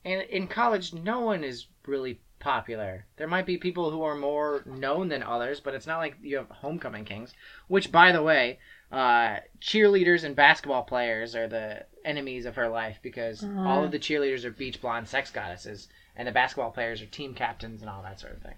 And 0.04 0.22
in 0.22 0.46
college, 0.46 0.94
no 0.94 1.20
one 1.20 1.42
is 1.42 1.66
really 1.84 2.20
popular. 2.38 3.06
There 3.16 3.26
might 3.26 3.46
be 3.46 3.56
people 3.58 3.90
who 3.90 4.02
are 4.02 4.14
more 4.14 4.62
known 4.66 5.08
than 5.08 5.22
others, 5.22 5.60
but 5.60 5.74
it's 5.74 5.86
not 5.86 5.98
like 5.98 6.16
you 6.22 6.36
have 6.36 6.48
homecoming 6.50 7.04
kings. 7.04 7.34
Which, 7.66 7.90
by 7.92 8.12
the 8.12 8.22
way, 8.22 8.58
uh, 8.92 9.38
cheerleaders 9.60 10.24
and 10.24 10.34
basketball 10.36 10.82
players 10.84 11.34
are 11.34 11.48
the 11.48 11.84
enemies 12.04 12.46
of 12.46 12.56
her 12.56 12.68
life 12.68 12.98
because 13.02 13.42
Uh-huh. 13.44 13.68
all 13.68 13.84
of 13.84 13.90
the 13.90 13.98
cheerleaders 13.98 14.44
are 14.44 14.50
beach 14.50 14.80
blonde 14.80 15.08
sex 15.08 15.30
goddesses, 15.30 15.88
and 16.16 16.26
the 16.26 16.32
basketball 16.32 16.70
players 16.70 17.02
are 17.02 17.06
team 17.06 17.34
captains 17.34 17.80
and 17.82 17.90
all 17.90 18.02
that 18.02 18.18
sort 18.20 18.34
of 18.34 18.42
thing. 18.42 18.54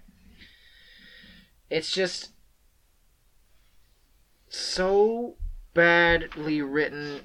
It's 1.69 1.91
just 1.91 2.31
so 4.49 5.35
badly 5.73 6.61
written. 6.61 7.21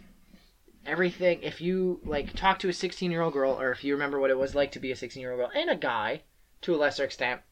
Everything. 0.85 1.43
If 1.43 1.61
you 1.61 2.01
like 2.05 2.33
talk 2.35 2.61
to 2.61 2.69
a 2.69 2.73
16 2.73 3.11
year 3.11 3.21
old 3.23 3.33
girl, 3.33 3.61
or 3.61 3.73
if 3.73 3.83
you 3.83 3.93
remember 3.93 4.21
what 4.21 4.31
it 4.31 4.39
was 4.39 4.55
like 4.55 4.71
to 4.73 4.79
be 4.79 4.93
a 4.93 4.97
16 4.97 5.21
year 5.21 5.33
old 5.33 5.41
girl, 5.41 5.51
and 5.53 5.69
a 5.69 5.75
guy, 5.75 6.23
to 6.63 6.75
a 6.75 6.77
lesser 6.77 7.05
extent, 7.05 7.43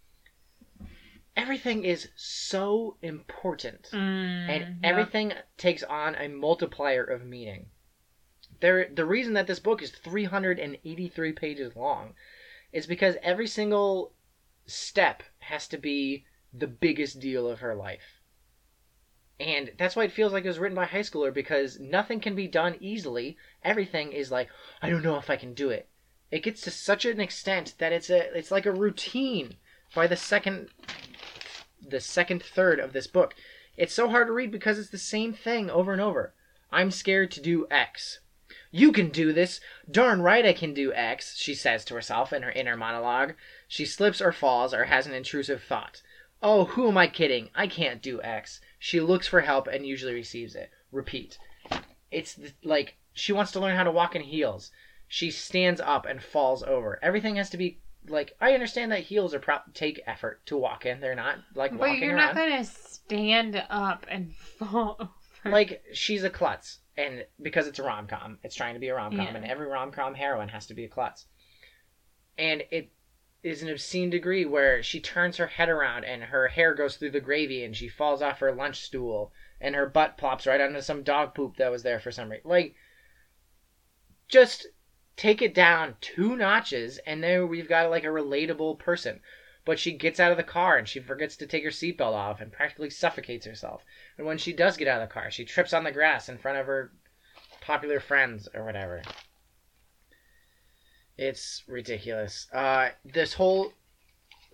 everything 1.36 1.84
is 1.84 2.08
so 2.16 2.96
important 3.02 3.90
Mm, 3.92 4.48
and 4.48 4.60
yep. 4.60 4.72
everything 4.82 5.32
takes 5.56 5.82
on 5.82 6.14
a 6.16 6.28
multiplier 6.28 7.04
of 7.04 7.24
meaning. 7.24 7.70
There, 8.60 8.88
the 8.88 9.04
reason 9.04 9.34
that 9.34 9.46
this 9.46 9.58
book 9.58 9.82
is 9.82 9.90
383 9.90 11.32
pages 11.32 11.76
long 11.76 12.14
is 12.72 12.86
because 12.86 13.16
every 13.22 13.46
single 13.46 14.14
step 14.66 15.22
has 15.38 15.68
to 15.68 15.78
be 15.78 16.24
the 16.52 16.66
biggest 16.66 17.20
deal 17.20 17.48
of 17.48 17.60
her 17.60 17.74
life. 17.74 18.20
And 19.40 19.72
that's 19.78 19.96
why 19.96 20.04
it 20.04 20.12
feels 20.12 20.32
like 20.32 20.44
it 20.44 20.48
was 20.48 20.58
written 20.58 20.76
by 20.76 20.84
a 20.84 20.88
high 20.88 21.00
schooler 21.00 21.34
because 21.34 21.80
nothing 21.80 22.20
can 22.20 22.36
be 22.36 22.46
done 22.46 22.76
easily. 22.80 23.36
Everything 23.62 24.12
is 24.12 24.30
like, 24.30 24.48
I 24.80 24.88
don't 24.88 25.02
know 25.02 25.16
if 25.16 25.28
I 25.28 25.36
can 25.36 25.54
do 25.54 25.70
it. 25.70 25.88
It 26.34 26.42
gets 26.42 26.62
to 26.62 26.72
such 26.72 27.04
an 27.04 27.20
extent 27.20 27.74
that 27.78 27.92
it's 27.92 28.10
a 28.10 28.36
it's 28.36 28.50
like 28.50 28.66
a 28.66 28.72
routine 28.72 29.54
by 29.94 30.08
the 30.08 30.16
second 30.16 30.68
the 31.80 32.00
second 32.00 32.42
third 32.42 32.80
of 32.80 32.92
this 32.92 33.06
book. 33.06 33.36
It's 33.76 33.94
so 33.94 34.08
hard 34.08 34.26
to 34.26 34.32
read 34.32 34.50
because 34.50 34.76
it's 34.76 34.90
the 34.90 34.98
same 34.98 35.32
thing 35.32 35.70
over 35.70 35.92
and 35.92 36.02
over. 36.02 36.34
I'm 36.72 36.90
scared 36.90 37.30
to 37.30 37.40
do 37.40 37.68
X. 37.70 38.18
You 38.72 38.90
can 38.90 39.10
do 39.10 39.32
this. 39.32 39.60
Darn 39.88 40.22
right 40.22 40.44
I 40.44 40.52
can 40.52 40.74
do 40.74 40.92
X, 40.92 41.36
she 41.36 41.54
says 41.54 41.84
to 41.84 41.94
herself 41.94 42.32
in 42.32 42.42
her 42.42 42.50
inner 42.50 42.76
monologue. 42.76 43.34
She 43.68 43.86
slips 43.86 44.20
or 44.20 44.32
falls 44.32 44.74
or 44.74 44.86
has 44.86 45.06
an 45.06 45.14
intrusive 45.14 45.62
thought. 45.62 46.02
Oh, 46.42 46.64
who 46.64 46.88
am 46.88 46.98
I 46.98 47.06
kidding? 47.06 47.50
I 47.54 47.68
can't 47.68 48.02
do 48.02 48.20
X. 48.22 48.60
She 48.80 48.98
looks 48.98 49.28
for 49.28 49.42
help 49.42 49.68
and 49.68 49.86
usually 49.86 50.14
receives 50.14 50.56
it. 50.56 50.72
Repeat. 50.90 51.38
It's 52.10 52.40
like 52.64 52.96
she 53.12 53.32
wants 53.32 53.52
to 53.52 53.60
learn 53.60 53.76
how 53.76 53.84
to 53.84 53.92
walk 53.92 54.16
in 54.16 54.22
heels. 54.22 54.72
She 55.14 55.30
stands 55.30 55.80
up 55.80 56.06
and 56.06 56.20
falls 56.20 56.64
over. 56.64 56.98
Everything 57.00 57.36
has 57.36 57.48
to 57.50 57.56
be 57.56 57.78
like 58.08 58.34
I 58.40 58.52
understand 58.52 58.90
that 58.90 59.04
heels 59.04 59.32
are 59.32 59.38
pro- 59.38 59.58
take 59.72 60.00
effort 60.08 60.44
to 60.46 60.56
walk 60.56 60.86
in. 60.86 60.98
They're 60.98 61.14
not 61.14 61.36
like 61.54 61.70
But 61.70 61.78
walking 61.90 62.02
you're 62.02 62.16
around 62.16 62.34
not 62.34 62.34
gonna 62.34 62.64
stand 62.64 63.62
up 63.70 64.06
and 64.08 64.34
fall 64.58 64.96
over. 64.98 65.54
like 65.54 65.84
she's 65.92 66.24
a 66.24 66.30
klutz 66.30 66.80
and 66.96 67.24
because 67.40 67.68
it's 67.68 67.78
a 67.78 67.84
rom-com 67.84 68.38
it's 68.42 68.56
trying 68.56 68.74
to 68.74 68.80
be 68.80 68.88
a 68.88 68.94
rom-com 68.96 69.20
Yeah. 69.24 69.36
and 69.36 69.44
every 69.44 69.68
rom-com 69.68 70.14
heroine 70.16 70.48
has 70.48 70.66
to 70.66 70.74
be 70.74 70.84
a 70.84 70.88
klutz 70.88 71.26
and 72.36 72.64
it 72.72 72.90
is 73.44 73.62
an 73.62 73.68
obscene 73.68 74.10
degree 74.10 74.44
where 74.44 74.82
she 74.82 74.98
turns 74.98 75.36
her 75.36 75.46
head 75.46 75.68
around 75.68 76.02
and 76.04 76.24
her 76.24 76.48
hair 76.48 76.74
goes 76.74 76.96
through 76.96 77.12
the 77.12 77.20
gravy 77.20 77.62
and 77.62 77.76
she 77.76 77.88
falls 77.88 78.20
off 78.20 78.40
her 78.40 78.50
lunch 78.52 78.80
stool 78.80 79.32
and 79.60 79.76
her 79.76 79.86
butt 79.86 80.18
plops 80.18 80.44
right 80.44 80.60
onto 80.60 80.80
some 80.80 81.04
dog 81.04 81.34
poop 81.36 81.56
that 81.58 81.70
was 81.70 81.84
there 81.84 82.00
for 82.00 82.10
some 82.10 82.28
reason 82.30 82.50
like 82.50 82.74
just 84.28 84.66
take 85.16 85.42
it 85.42 85.54
down 85.54 85.96
two 86.00 86.36
notches 86.36 86.98
and 87.06 87.22
then 87.22 87.48
we've 87.48 87.68
got 87.68 87.90
like 87.90 88.04
a 88.04 88.08
relatable 88.08 88.78
person 88.78 89.20
but 89.64 89.78
she 89.78 89.92
gets 89.92 90.20
out 90.20 90.30
of 90.30 90.36
the 90.36 90.42
car 90.42 90.76
and 90.76 90.88
she 90.88 91.00
forgets 91.00 91.36
to 91.36 91.46
take 91.46 91.64
her 91.64 91.70
seatbelt 91.70 92.12
off 92.12 92.40
and 92.40 92.52
practically 92.52 92.90
suffocates 92.90 93.46
herself 93.46 93.84
and 94.16 94.26
when 94.26 94.38
she 94.38 94.52
does 94.52 94.76
get 94.76 94.88
out 94.88 95.02
of 95.02 95.08
the 95.08 95.12
car, 95.12 95.30
she 95.30 95.44
trips 95.44 95.72
on 95.72 95.84
the 95.84 95.92
grass 95.92 96.28
in 96.28 96.38
front 96.38 96.58
of 96.58 96.66
her 96.66 96.92
popular 97.60 97.98
friends 97.98 98.48
or 98.54 98.64
whatever. 98.64 99.02
It's 101.16 101.62
ridiculous. 101.66 102.46
Uh, 102.52 102.90
this 103.04 103.34
whole 103.34 103.72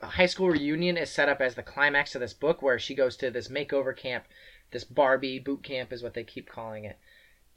high 0.03 0.27
school 0.27 0.49
reunion 0.49 0.97
is 0.97 1.11
set 1.11 1.29
up 1.29 1.41
as 1.41 1.55
the 1.55 1.63
climax 1.63 2.15
of 2.15 2.21
this 2.21 2.33
book, 2.33 2.63
where 2.63 2.79
she 2.79 2.95
goes 2.95 3.17
to 3.19 3.31
this 3.31 3.49
makeover 3.49 3.97
camp, 3.97 4.25
this 4.71 4.85
Barbie 4.85 5.39
boot 5.39 5.63
camp 5.63 5.93
is 5.93 6.03
what 6.03 6.15
they 6.15 6.25
keep 6.25 6.49
calling 6.49 6.85
it, 6.85 6.99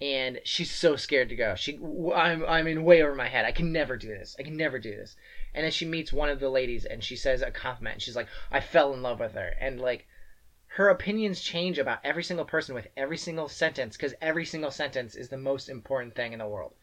and 0.03 0.41
she's 0.43 0.69
so 0.69 0.97
scared 0.97 1.29
to 1.29 1.35
go. 1.35 1.55
She, 1.55 1.79
I'm, 2.13 2.43
I'm 2.45 2.67
in 2.67 2.83
way 2.83 3.01
over 3.01 3.15
my 3.15 3.29
head. 3.29 3.45
I 3.45 3.53
can 3.53 3.71
never 3.71 3.95
do 3.95 4.09
this. 4.09 4.35
I 4.37 4.43
can 4.43 4.57
never 4.57 4.77
do 4.77 4.91
this. 4.91 5.15
And 5.53 5.63
then 5.63 5.71
she 5.71 5.85
meets 5.85 6.11
one 6.11 6.27
of 6.27 6.41
the 6.41 6.49
ladies, 6.49 6.83
and 6.83 7.01
she 7.01 7.15
says 7.15 7.41
a 7.41 7.51
compliment. 7.51 7.95
And 7.95 8.01
she's 8.01 8.15
like, 8.15 8.27
"I 8.51 8.59
fell 8.59 8.93
in 8.93 9.01
love 9.01 9.21
with 9.21 9.31
her," 9.33 9.53
and 9.61 9.79
like 9.79 10.05
her 10.75 10.89
opinions 10.89 11.39
change 11.39 11.79
about 11.79 11.99
every 12.03 12.23
single 12.23 12.43
person 12.43 12.75
with 12.75 12.87
every 12.97 13.15
single 13.15 13.47
sentence 13.47 13.95
because 13.95 14.13
every 14.21 14.43
single 14.43 14.71
sentence 14.71 15.15
is 15.15 15.29
the 15.29 15.37
most 15.37 15.69
important 15.69 16.15
thing 16.15 16.33
in 16.33 16.39
the 16.39 16.47
world. 16.47 16.73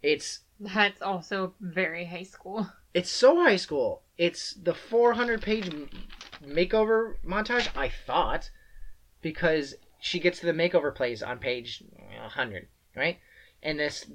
It's 0.00 0.40
That's 0.60 1.02
also 1.02 1.54
very 1.60 2.04
high 2.04 2.22
school. 2.22 2.68
it's 2.94 3.10
so 3.10 3.42
high 3.42 3.56
school. 3.56 4.02
It's 4.16 4.52
the 4.54 4.74
400 4.74 5.42
page 5.42 5.70
makeover 6.46 7.16
montage. 7.26 7.68
I 7.76 7.88
thought 7.88 8.50
because 9.22 9.74
she 9.98 10.18
gets 10.18 10.40
to 10.40 10.46
the 10.46 10.52
makeover 10.52 10.94
place 10.94 11.22
on 11.22 11.38
page 11.38 11.82
100, 12.20 12.68
right? 12.96 13.18
And 13.62 13.78
this 13.78 14.06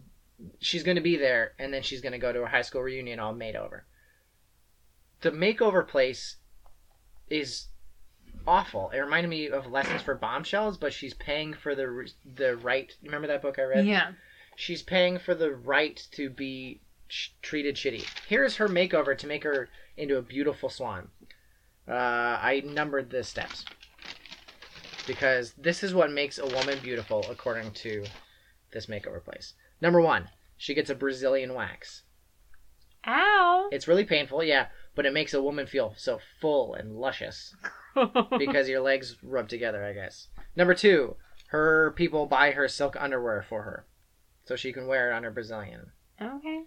she's 0.60 0.84
going 0.84 0.96
to 0.96 1.02
be 1.02 1.18
there, 1.18 1.54
and 1.58 1.74
then 1.74 1.82
she's 1.82 2.02
going 2.02 2.12
to 2.12 2.18
go 2.18 2.32
to 2.32 2.44
a 2.44 2.48
high 2.48 2.62
school 2.62 2.82
reunion 2.82 3.20
all 3.20 3.34
made 3.34 3.56
over. 3.56 3.86
The 5.22 5.32
makeover 5.32 5.88
place 5.88 6.38
is 7.30 7.68
awful. 8.46 8.92
It 8.92 9.00
reminded 9.00 9.30
me 9.30 9.50
of 9.50 9.68
Lessons 9.68 10.02
for 10.02 10.16
Bombshells, 10.16 10.78
but 10.78 10.94
she's 10.94 11.14
paying 11.14 11.54
for 11.54 11.76
the 11.76 12.10
the 12.36 12.56
right. 12.58 12.96
Remember 13.04 13.28
that 13.28 13.42
book 13.42 13.58
I 13.60 13.64
read? 13.64 13.86
Yeah. 13.86 14.12
She's 14.56 14.82
paying 14.82 15.20
for 15.20 15.36
the 15.36 15.52
right 15.52 16.08
to 16.12 16.30
be 16.30 16.82
sh- 17.08 17.30
treated 17.42 17.76
shitty. 17.76 18.06
Here's 18.28 18.58
her 18.58 18.68
makeover 18.68 19.18
to 19.18 19.28
make 19.28 19.44
her 19.44 19.70
into 19.96 20.18
a 20.18 20.22
beautiful 20.22 20.70
swan. 20.70 21.10
Uh, 21.88 21.94
I 22.42 22.64
numbered 22.66 23.10
the 23.10 23.24
steps 23.24 23.64
because 25.08 25.54
this 25.58 25.84
is 25.84 25.94
what 25.94 26.12
makes 26.12 26.38
a 26.38 26.46
woman 26.46 26.78
beautiful 26.84 27.26
according 27.30 27.72
to 27.72 28.04
this 28.72 28.86
makeover 28.86 29.24
place. 29.24 29.54
Number 29.82 30.02
one, 30.02 30.30
she 30.58 30.74
gets 30.74 30.90
a 30.90 30.96
Brazilian 30.96 31.54
wax. 31.54 32.04
Ow. 33.08 33.70
It's 33.72 33.88
really 33.88 34.04
painful, 34.04 34.44
yeah, 34.44 34.68
but 34.94 35.06
it 35.06 35.14
makes 35.14 35.34
a 35.34 35.42
woman 35.42 35.66
feel 35.66 35.94
so 35.98 36.20
full 36.42 36.74
and 36.74 36.96
luscious 36.96 37.56
because 38.38 38.68
your 38.68 38.82
legs 38.82 39.16
rub 39.24 39.48
together, 39.48 39.84
I 39.86 39.94
guess. 39.94 40.28
Number 40.56 40.74
two, 40.74 41.16
her 41.48 41.94
people 41.96 42.26
buy 42.26 42.52
her 42.52 42.68
silk 42.68 42.96
underwear 43.00 43.42
for 43.42 43.64
her 43.64 43.88
so 44.46 44.56
she 44.56 44.74
can 44.74 44.88
wear 44.88 45.12
it 45.12 45.14
on 45.14 45.24
her 45.24 45.32
Brazilian. 45.32 45.92
okay. 46.22 46.64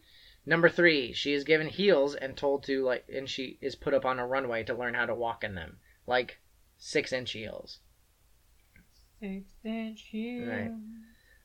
Number 0.46 0.70
three, 0.70 1.12
she 1.12 1.34
is 1.34 1.44
given 1.44 1.68
heels 1.68 2.14
and 2.14 2.36
told 2.36 2.62
to 2.64 2.82
like, 2.84 3.04
and 3.14 3.28
she 3.28 3.58
is 3.60 3.74
put 3.76 3.92
up 3.92 4.06
on 4.06 4.18
a 4.18 4.26
runway 4.26 4.64
to 4.64 4.74
learn 4.74 4.94
how 4.94 5.04
to 5.04 5.14
walk 5.14 5.44
in 5.44 5.54
them, 5.54 5.78
like 6.06 6.40
six 6.78 7.12
inch 7.12 7.32
heels. 7.32 7.80
Right. 10.46 10.72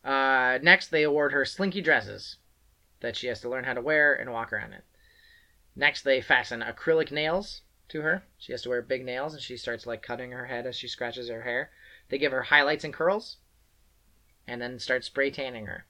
Uh, 0.04 0.60
next, 0.62 0.90
they 0.90 1.04
award 1.04 1.32
her 1.32 1.46
slinky 1.46 1.82
dresses 1.82 2.38
that 3.02 3.16
she 3.16 3.28
has 3.28 3.42
to 3.42 3.50
learn 3.50 3.64
how 3.64 3.74
to 3.74 3.82
wear 3.82 4.14
and 4.14 4.32
walk 4.32 4.54
around 4.54 4.74
in. 4.74 4.82
Next, 5.76 6.04
they 6.04 6.22
fasten 6.22 6.62
acrylic 6.62 7.12
nails 7.12 7.62
to 7.90 8.02
her. 8.02 8.24
She 8.38 8.52
has 8.52 8.62
to 8.64 8.70
wear 8.70 8.82
big 8.82 9.04
nails, 9.04 9.34
and 9.34 9.42
she 9.42 9.58
starts 9.58 9.86
like 9.86 10.02
cutting 10.02 10.32
her 10.32 10.46
head 10.46 10.66
as 10.66 10.76
she 10.76 10.88
scratches 10.88 11.30
her 11.30 11.42
hair. 11.42 11.72
They 12.10 12.18
give 12.18 12.32
her 12.32 12.44
highlights 12.44 12.84
and 12.84 12.94
curls, 12.94 13.38
and 14.48 14.62
then 14.62 14.80
start 14.80 15.04
spray 15.04 15.32
tanning 15.32 15.66
her. 15.66 15.86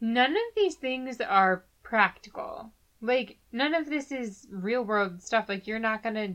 None 0.00 0.32
of 0.32 0.54
these 0.54 0.76
things 0.76 1.20
are 1.20 1.64
practical. 1.82 2.72
Like 3.00 3.38
none 3.52 3.74
of 3.74 3.88
this 3.88 4.12
is 4.12 4.46
real 4.50 4.82
world 4.82 5.22
stuff. 5.22 5.48
Like 5.48 5.66
you're 5.66 5.78
not 5.78 6.02
gonna 6.02 6.34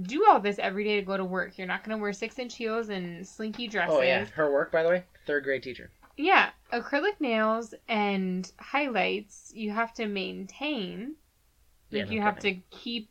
do 0.00 0.24
all 0.28 0.40
this 0.40 0.58
every 0.58 0.84
day 0.84 0.96
to 0.96 1.02
go 1.06 1.16
to 1.16 1.24
work. 1.24 1.58
You're 1.58 1.66
not 1.66 1.84
gonna 1.84 1.98
wear 1.98 2.12
six 2.12 2.38
inch 2.38 2.56
heels 2.56 2.88
and 2.88 3.26
slinky 3.26 3.68
dresses. 3.68 3.94
Oh 3.98 4.02
yeah, 4.02 4.24
her 4.26 4.50
work, 4.50 4.72
by 4.72 4.82
the 4.82 4.88
way, 4.88 5.04
third 5.26 5.44
grade 5.44 5.62
teacher. 5.62 5.90
Yeah, 6.16 6.50
acrylic 6.72 7.20
nails 7.20 7.74
and 7.88 8.50
highlights 8.58 9.50
you 9.54 9.70
have 9.72 9.92
to 9.94 10.06
maintain. 10.06 11.16
Yeah, 11.90 12.00
Like 12.00 12.08
no 12.08 12.14
you 12.14 12.20
have 12.22 12.36
kidding. 12.36 12.62
to 12.70 12.76
keep 12.76 13.10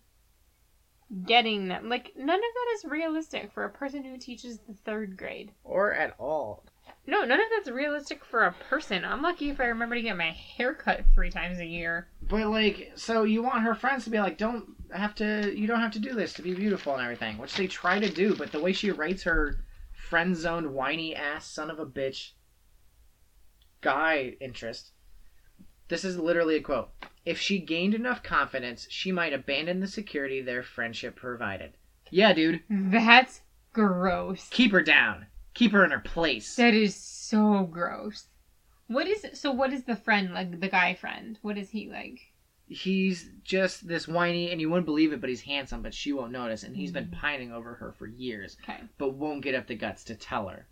getting 1.26 1.68
them. 1.68 1.90
Like 1.90 2.14
none 2.16 2.36
of 2.36 2.42
that 2.42 2.74
is 2.76 2.86
realistic 2.86 3.52
for 3.52 3.66
a 3.66 3.70
person 3.70 4.04
who 4.04 4.18
teaches 4.18 4.60
the 4.60 4.74
third 4.74 5.18
grade. 5.18 5.52
or 5.64 5.94
at 5.94 6.16
all. 6.20 6.64
No, 7.08 7.22
none 7.26 7.40
of 7.40 7.48
that's 7.56 7.70
realistic 7.70 8.24
for 8.24 8.46
a 8.46 8.54
person. 8.70 9.04
I'm 9.04 9.22
lucky 9.24 9.50
if 9.50 9.60
I 9.60 9.66
remember 9.66 9.96
to 9.96 10.02
get 10.02 10.16
my 10.18 10.32
hair 10.32 10.74
cut 10.76 11.04
three 11.16 11.32
times 11.32 11.60
a 11.60 11.66
year. 11.66 12.08
But 12.22 12.48
like, 12.48 12.92
so 12.96 13.24
you 13.24 13.42
want 13.42 13.64
her 13.64 13.74
friends 13.74 14.04
to 14.04 14.10
be 14.12 14.20
like, 14.20 14.38
don't 14.38 14.76
have 14.94 15.16
to, 15.16 15.54
you 15.58 15.68
don't 15.68 15.80
have 15.82 15.92
to 15.94 16.00
do 16.00 16.14
this 16.14 16.34
to 16.34 16.42
be 16.42 16.54
beautiful 16.54 16.94
and 16.94 17.02
everything, 17.02 17.38
which 17.38 17.56
they 17.56 17.68
try 17.68 18.00
to 18.00 18.10
do. 18.10 18.36
But 18.36 18.52
the 18.52 18.60
way 18.60 18.74
she 18.74 18.92
writes 18.92 19.24
her 19.24 19.64
friend 20.10 20.36
zoned 20.36 20.74
whiny 20.74 21.16
ass 21.16 21.46
son 21.48 21.70
of 21.70 21.80
a 21.80 21.86
bitch 21.86 22.32
guy 23.82 24.36
interest, 24.40 24.92
this 25.88 26.04
is 26.06 26.18
literally 26.18 26.56
a 26.56 26.62
quote. 26.62 26.90
If 27.26 27.40
she 27.40 27.60
gained 27.60 27.94
enough 27.94 28.24
confidence, 28.24 28.88
she 28.90 29.12
might 29.12 29.34
abandon 29.34 29.80
the 29.80 29.88
security 29.88 30.42
their 30.42 30.64
friendship 30.64 31.16
provided. 31.16 31.74
Yeah, 32.10 32.34
dude, 32.34 32.62
That's 32.70 33.42
gross. 33.74 34.48
keep 34.50 34.72
her 34.72 34.82
down. 34.82 35.28
Keep 35.54 35.74
her 35.74 35.84
in 35.86 35.92
her 35.92 36.00
place. 36.00 36.56
That 36.56 36.74
is 36.74 36.96
so 36.96 37.64
gross. 37.64 38.28
What 38.88 39.08
is 39.08 39.26
so? 39.34 39.52
What 39.52 39.72
is 39.72 39.84
the 39.84 39.96
friend 39.96 40.34
like? 40.34 40.60
The 40.60 40.68
guy 40.68 40.94
friend? 40.96 41.38
What 41.42 41.58
is 41.58 41.70
he 41.70 41.90
like? 41.90 42.20
He's 42.72 43.30
just 43.44 43.88
this 43.88 44.08
whiny, 44.08 44.52
and 44.52 44.62
you 44.62 44.70
wouldn't 44.70 44.86
believe 44.86 45.12
it, 45.12 45.20
but 45.20 45.30
he's 45.30 45.42
handsome, 45.42 45.82
but 45.82 45.94
she 45.94 46.14
won't 46.14 46.32
notice, 46.32 46.64
and 46.64 46.76
he's 46.76 46.92
been 46.92 47.06
mm-hmm. 47.06 47.20
pining 47.20 47.52
over 47.52 47.74
her 47.76 47.92
for 47.92 48.08
years, 48.08 48.58
Okay. 48.64 48.80
but 48.98 49.14
won't 49.14 49.44
get 49.44 49.56
up 49.56 49.68
the 49.68 49.76
guts 49.76 50.04
to 50.06 50.16
tell 50.16 50.48
her. 50.48 50.68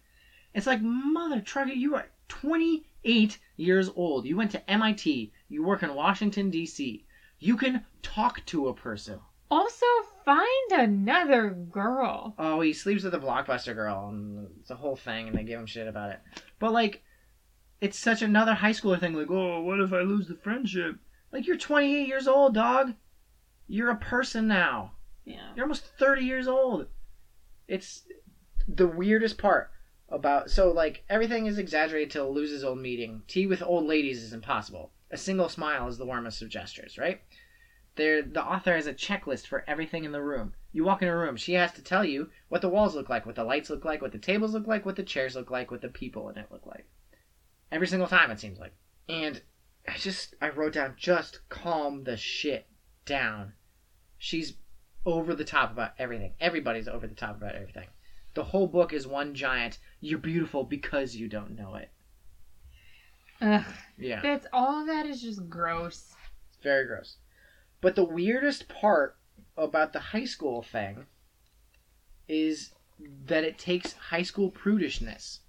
It's 0.53 0.65
like, 0.65 0.81
mother 0.81 1.41
trucker, 1.41 1.73
you 1.73 1.95
are 1.95 2.07
28 2.29 3.37
years 3.57 3.89
old. 3.95 4.25
You 4.25 4.37
went 4.37 4.51
to 4.51 4.69
MIT. 4.69 5.31
You 5.49 5.63
work 5.63 5.83
in 5.83 5.93
Washington, 5.93 6.49
D.C. 6.49 7.05
You 7.39 7.57
can 7.57 7.85
talk 8.01 8.45
to 8.47 8.69
a 8.69 8.73
person. 8.73 9.19
Also, 9.51 9.85
find 10.25 10.71
another 10.71 11.49
girl. 11.49 12.33
Oh, 12.37 12.61
he 12.61 12.71
sleeps 12.71 13.03
with 13.03 13.13
a 13.13 13.19
blockbuster 13.19 13.75
girl, 13.75 14.07
and 14.09 14.47
it's 14.61 14.69
a 14.69 14.75
whole 14.75 14.95
thing, 14.95 15.27
and 15.27 15.37
they 15.37 15.43
give 15.43 15.59
him 15.59 15.65
shit 15.65 15.87
about 15.87 16.11
it. 16.11 16.19
But 16.59 16.71
like, 16.71 17.03
it's 17.81 17.99
such 17.99 18.21
another 18.21 18.53
high 18.53 18.71
schooler 18.71 18.99
thing. 18.99 19.13
Like, 19.13 19.29
oh, 19.29 19.61
what 19.61 19.79
if 19.79 19.91
I 19.91 20.01
lose 20.01 20.27
the 20.27 20.35
friendship? 20.35 20.95
Like, 21.31 21.47
you're 21.47 21.57
28 21.57 22.07
years 22.07 22.27
old, 22.27 22.53
dog. 22.53 22.93
You're 23.67 23.91
a 23.91 23.97
person 23.97 24.47
now. 24.47 24.93
Yeah. 25.25 25.53
You're 25.55 25.65
almost 25.65 25.85
30 25.97 26.23
years 26.23 26.47
old. 26.47 26.87
It's 27.67 28.03
the 28.67 28.87
weirdest 28.87 29.37
part 29.37 29.69
about. 30.09 30.49
So, 30.49 30.71
like, 30.71 31.03
everything 31.09 31.45
is 31.45 31.59
exaggerated 31.59 32.11
till 32.11 32.33
loses 32.33 32.63
old 32.63 32.79
meeting. 32.79 33.21
Tea 33.27 33.45
with 33.45 33.61
old 33.61 33.85
ladies 33.85 34.23
is 34.23 34.33
impossible. 34.33 34.91
A 35.11 35.17
single 35.17 35.49
smile 35.49 35.87
is 35.87 35.97
the 35.97 36.05
warmest 36.05 36.41
of 36.41 36.49
gestures, 36.49 36.97
right? 36.97 37.21
There, 37.95 38.21
the 38.21 38.43
author 38.43 38.75
has 38.75 38.87
a 38.87 38.93
checklist 38.93 39.47
for 39.47 39.63
everything 39.67 40.03
in 40.03 40.11
the 40.11 40.21
room. 40.21 40.53
You 40.71 40.83
walk 40.83 41.01
in 41.01 41.07
a 41.07 41.17
room, 41.17 41.35
she 41.35 41.53
has 41.53 41.71
to 41.73 41.81
tell 41.81 42.05
you 42.05 42.29
what 42.47 42.61
the 42.61 42.69
walls 42.69 42.95
look 42.95 43.09
like, 43.09 43.25
what 43.25 43.35
the 43.35 43.43
lights 43.43 43.69
look 43.69 43.83
like, 43.83 44.01
what 44.01 44.11
the 44.11 44.19
tables 44.19 44.53
look 44.53 44.67
like, 44.67 44.85
what 44.85 44.95
the 44.95 45.03
chairs 45.03 45.35
look 45.35 45.49
like, 45.49 45.71
what 45.71 45.81
the 45.81 45.89
people 45.89 46.29
in 46.29 46.37
it 46.37 46.51
look 46.51 46.65
like. 46.65 46.85
Every 47.71 47.87
single 47.87 48.07
time, 48.07 48.29
it 48.31 48.39
seems 48.39 48.59
like. 48.59 48.73
And 49.07 49.41
I 49.87 49.97
just, 49.97 50.35
I 50.41 50.49
wrote 50.49 50.73
down, 50.73 50.93
just 50.97 51.39
calm 51.49 52.03
the 52.03 52.17
shit 52.17 52.67
down. 53.05 53.53
She's 54.17 54.53
over 55.05 55.33
the 55.33 55.45
top 55.45 55.71
about 55.71 55.93
everything. 55.97 56.33
Everybody's 56.39 56.87
over 56.87 57.07
the 57.07 57.15
top 57.15 57.37
about 57.37 57.55
everything. 57.55 57.87
The 58.35 58.43
whole 58.43 58.67
book 58.67 58.93
is 58.93 59.07
one 59.07 59.33
giant, 59.33 59.79
you're 59.99 60.19
beautiful 60.19 60.63
because 60.63 61.15
you 61.15 61.27
don't 61.27 61.55
know 61.55 61.75
it. 61.75 61.89
Ugh. 63.41 63.63
Yeah. 63.97 64.21
That's 64.21 64.47
all 64.53 64.85
that 64.85 65.05
is 65.05 65.21
just 65.21 65.49
gross. 65.49 66.13
It's 66.49 66.61
very 66.61 66.85
gross. 66.85 67.17
But 67.81 67.95
the 67.95 68.03
weirdest 68.03 68.67
part 68.67 69.17
about 69.57 69.93
the 69.93 69.99
high 69.99 70.25
school 70.25 70.61
thing 70.61 71.05
is 72.27 72.73
that 73.25 73.43
it 73.43 73.57
takes 73.57 73.93
high 73.93 74.21
school 74.23 74.51
prudishness. 74.51 75.39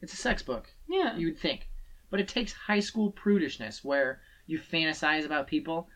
It's 0.00 0.12
a 0.12 0.16
sex 0.16 0.42
book, 0.42 0.70
Yeah. 0.88 1.16
you 1.16 1.28
would 1.28 1.38
think. 1.38 1.68
But 2.10 2.20
it 2.20 2.28
takes 2.28 2.52
high 2.52 2.80
school 2.80 3.12
prudishness 3.12 3.84
where 3.84 4.20
you 4.46 4.58
fantasize 4.58 5.24
about 5.24 5.46
people. 5.46 5.88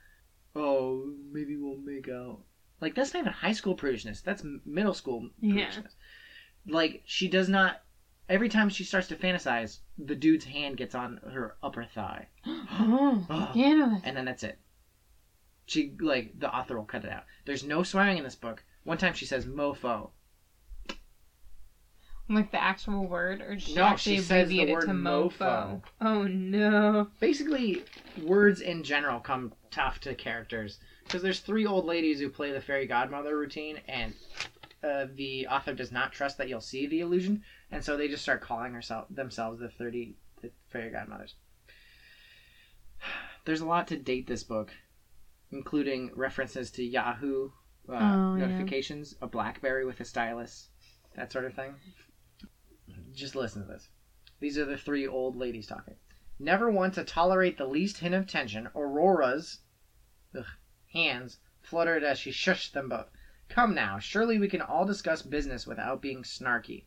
Oh, 0.54 1.12
maybe 1.30 1.56
we'll 1.56 1.78
make 1.78 2.08
out. 2.08 2.40
Like, 2.80 2.94
that's 2.94 3.14
not 3.14 3.20
even 3.20 3.32
high 3.32 3.52
school 3.52 3.76
prudishness. 3.76 4.22
That's 4.22 4.44
middle 4.66 4.94
school 4.94 5.30
prudishness. 5.42 5.94
Yeah. 6.66 6.72
Like, 6.74 7.02
she 7.06 7.28
does 7.28 7.48
not. 7.48 7.82
Every 8.28 8.48
time 8.48 8.68
she 8.68 8.84
starts 8.84 9.08
to 9.08 9.16
fantasize, 9.16 9.78
the 9.98 10.14
dude's 10.14 10.44
hand 10.44 10.76
gets 10.76 10.94
on 10.94 11.18
her 11.32 11.56
upper 11.62 11.84
thigh. 11.84 12.28
oh, 12.46 13.48
scandalous. 13.52 14.02
and 14.04 14.16
then 14.16 14.24
that's 14.24 14.42
it. 14.42 14.58
She 15.66 15.94
like 16.00 16.38
the 16.38 16.54
author 16.54 16.76
will 16.76 16.84
cut 16.84 17.04
it 17.04 17.10
out. 17.10 17.24
There's 17.44 17.64
no 17.64 17.82
swearing 17.82 18.18
in 18.18 18.24
this 18.24 18.34
book. 18.34 18.64
One 18.84 18.98
time 18.98 19.14
she 19.14 19.26
says 19.26 19.46
mofo. 19.46 20.10
Like 22.28 22.50
the 22.50 22.62
actual 22.62 23.06
word, 23.06 23.42
or 23.42 23.58
she 23.58 23.74
No, 23.74 23.84
actually 23.84 24.16
she 24.16 24.22
says 24.22 24.48
the 24.48 24.64
word 24.72 24.86
to 24.86 24.92
mofo? 24.92 25.38
mofo. 25.38 25.82
Oh 26.00 26.26
no. 26.26 27.06
Basically, 27.20 27.82
words 28.22 28.60
in 28.60 28.82
general 28.84 29.20
come 29.20 29.52
tough 29.70 29.98
to 30.00 30.14
characters 30.14 30.78
because 31.04 31.22
there's 31.22 31.40
three 31.40 31.66
old 31.66 31.84
ladies 31.84 32.20
who 32.20 32.28
play 32.28 32.50
the 32.50 32.60
fairy 32.60 32.86
godmother 32.86 33.36
routine, 33.36 33.80
and 33.86 34.14
uh, 34.82 35.06
the 35.14 35.46
author 35.48 35.72
does 35.72 35.90
not 35.90 36.10
trust 36.12 36.38
that 36.38 36.48
you'll 36.48 36.60
see 36.60 36.86
the 36.86 37.00
illusion, 37.00 37.40
and 37.70 37.82
so 37.84 37.96
they 37.96 38.08
just 38.08 38.22
start 38.22 38.40
calling 38.40 38.72
herself 38.72 39.04
themselves 39.10 39.58
the 39.58 39.68
thirty 39.68 40.14
the 40.40 40.50
fairy 40.68 40.90
godmothers. 40.90 41.34
There's 43.44 43.60
a 43.60 43.66
lot 43.66 43.86
to 43.88 43.96
date 43.96 44.26
this 44.26 44.42
book, 44.42 44.72
including 45.50 46.10
references 46.14 46.70
to 46.72 46.82
Yahoo 46.84 47.50
uh, 47.88 47.92
Oh, 47.92 48.34
yeah. 48.34 48.38
notifications, 48.38 49.14
a 49.20 49.26
BlackBerry 49.26 49.84
with 49.84 50.00
a 50.00 50.04
stylus, 50.04 50.68
that 51.16 51.32
sort 51.32 51.44
of 51.44 51.52
thing. 51.54 51.74
Just 53.14 53.34
listen 53.34 53.62
to 53.62 53.68
this. 53.68 53.88
These 54.40 54.56
are 54.58 54.64
the 54.64 54.78
three 54.78 55.06
old 55.06 55.36
ladies 55.36 55.66
talking. 55.66 55.96
Never 56.38 56.70
one 56.70 56.90
to 56.92 57.04
tolerate 57.04 57.58
the 57.58 57.66
least 57.66 57.98
hint 57.98 58.14
of 58.14 58.26
tension, 58.26 58.68
Aurora's 58.74 59.60
ugh, 60.36 60.46
hands 60.92 61.38
fluttered 61.60 62.02
as 62.02 62.18
she 62.18 62.30
shushed 62.30 62.72
them 62.72 62.88
both. 62.88 63.10
Come 63.48 63.74
now, 63.74 63.98
surely 63.98 64.38
we 64.38 64.48
can 64.48 64.62
all 64.62 64.86
discuss 64.86 65.20
business 65.22 65.66
without 65.66 66.00
being 66.00 66.22
snarky. 66.22 66.86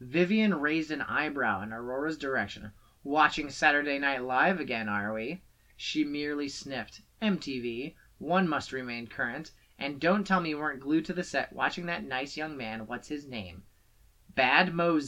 Vivian 0.00 0.54
raised 0.54 0.90
an 0.90 1.02
eyebrow 1.02 1.60
in 1.62 1.72
Aurora's 1.72 2.16
direction. 2.16 2.72
Watching 3.02 3.50
Saturday 3.50 3.98
Night 3.98 4.22
Live 4.22 4.60
again, 4.60 4.88
are 4.88 5.12
we? 5.12 5.42
She 5.76 6.04
merely 6.04 6.48
sniffed. 6.48 7.02
MTV. 7.20 7.96
One 8.18 8.48
must 8.48 8.72
remain 8.72 9.08
current. 9.08 9.50
And 9.78 10.00
don't 10.00 10.24
tell 10.24 10.40
me 10.40 10.50
you 10.50 10.58
weren't 10.58 10.80
glued 10.80 11.04
to 11.06 11.12
the 11.12 11.24
set 11.24 11.52
watching 11.52 11.86
that 11.86 12.04
nice 12.04 12.36
young 12.36 12.56
man. 12.56 12.86
What's 12.86 13.08
his 13.08 13.26
name? 13.26 13.64
Bad 14.34 14.72
Mo 14.72 15.00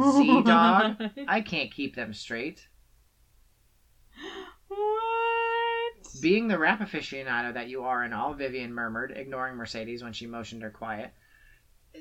Z 0.00 0.42
Dog? 0.44 0.96
I 1.28 1.40
can't 1.40 1.70
keep 1.72 1.94
them 1.96 2.12
straight. 2.14 2.66
what? 4.68 4.78
Being 6.20 6.48
the 6.48 6.58
rap 6.58 6.80
aficionado 6.80 7.54
that 7.54 7.68
you 7.68 7.82
are 7.84 8.02
and 8.02 8.14
all, 8.14 8.34
Vivian 8.34 8.72
murmured, 8.74 9.12
ignoring 9.16 9.56
Mercedes 9.56 10.02
when 10.02 10.12
she 10.12 10.26
motioned 10.26 10.62
her 10.62 10.70
quiet. 10.70 11.12
Uh, 11.94 11.98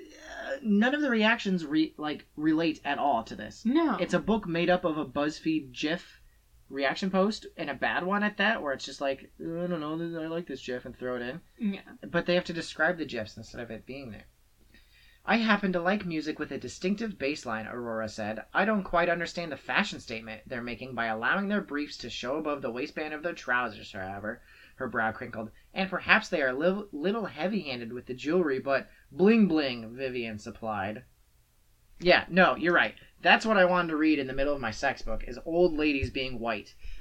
none 0.63 0.93
of 0.95 1.01
the 1.01 1.09
reactions 1.09 1.65
re- 1.65 1.93
like 1.97 2.25
relate 2.35 2.79
at 2.85 2.97
all 2.97 3.23
to 3.23 3.35
this. 3.35 3.63
No. 3.65 3.97
It's 3.97 4.13
a 4.13 4.19
book 4.19 4.47
made 4.47 4.69
up 4.69 4.85
of 4.85 4.97
a 4.97 5.05
BuzzFeed 5.05 5.71
GIF 5.73 6.21
reaction 6.69 7.09
post 7.11 7.45
and 7.57 7.69
a 7.69 7.73
bad 7.73 8.05
one 8.05 8.23
at 8.23 8.37
that, 8.37 8.61
where 8.61 8.71
it's 8.73 8.85
just 8.85 9.01
like, 9.01 9.29
I 9.39 9.67
don't 9.67 9.81
know, 9.81 10.21
I 10.21 10.27
like 10.27 10.47
this 10.47 10.65
GIF 10.65 10.85
and 10.85 10.95
throw 10.97 11.17
it 11.17 11.21
in. 11.21 11.41
yeah. 11.73 11.81
But 12.09 12.25
they 12.25 12.35
have 12.35 12.45
to 12.45 12.53
describe 12.53 12.97
the 12.97 13.05
GIFs 13.05 13.35
instead 13.37 13.59
of 13.61 13.71
it 13.71 13.85
being 13.85 14.11
there. 14.11 14.27
I 15.23 15.37
happen 15.37 15.71
to 15.73 15.79
like 15.79 16.05
music 16.05 16.39
with 16.39 16.51
a 16.51 16.57
distinctive 16.57 17.19
bass 17.19 17.45
line, 17.45 17.67
Aurora 17.67 18.09
said. 18.09 18.43
I 18.53 18.65
don't 18.65 18.83
quite 18.83 19.07
understand 19.07 19.51
the 19.51 19.57
fashion 19.57 19.99
statement 19.99 20.41
they're 20.47 20.63
making 20.63 20.95
by 20.95 21.05
allowing 21.05 21.47
their 21.47 21.61
briefs 21.61 21.95
to 21.97 22.09
show 22.09 22.37
above 22.37 22.63
the 22.63 22.71
waistband 22.71 23.13
of 23.13 23.21
their 23.21 23.33
trousers, 23.33 23.91
however. 23.91 24.41
Her 24.75 24.87
brow 24.87 25.11
crinkled. 25.11 25.51
And 25.75 25.91
perhaps 25.91 26.27
they 26.27 26.41
are 26.41 26.49
a 26.49 26.87
little, 26.91 27.25
heavy 27.27 27.61
handed 27.61 27.93
with 27.93 28.07
the 28.07 28.15
jewelry, 28.15 28.59
but 28.59 28.89
bling 29.11 29.47
bling, 29.47 29.95
Vivian 29.95 30.39
supplied. 30.39 31.03
Yeah, 31.99 32.25
no, 32.27 32.55
you're 32.55 32.73
right. 32.73 32.95
That's 33.21 33.45
what 33.45 33.57
I 33.57 33.65
wanted 33.65 33.89
to 33.89 33.97
read 33.97 34.17
in 34.17 34.25
the 34.25 34.33
middle 34.33 34.55
of 34.55 34.61
my 34.61 34.71
sex 34.71 35.03
book 35.03 35.23
is 35.27 35.37
old 35.45 35.77
ladies 35.77 36.09
being 36.09 36.39
white. 36.39 36.73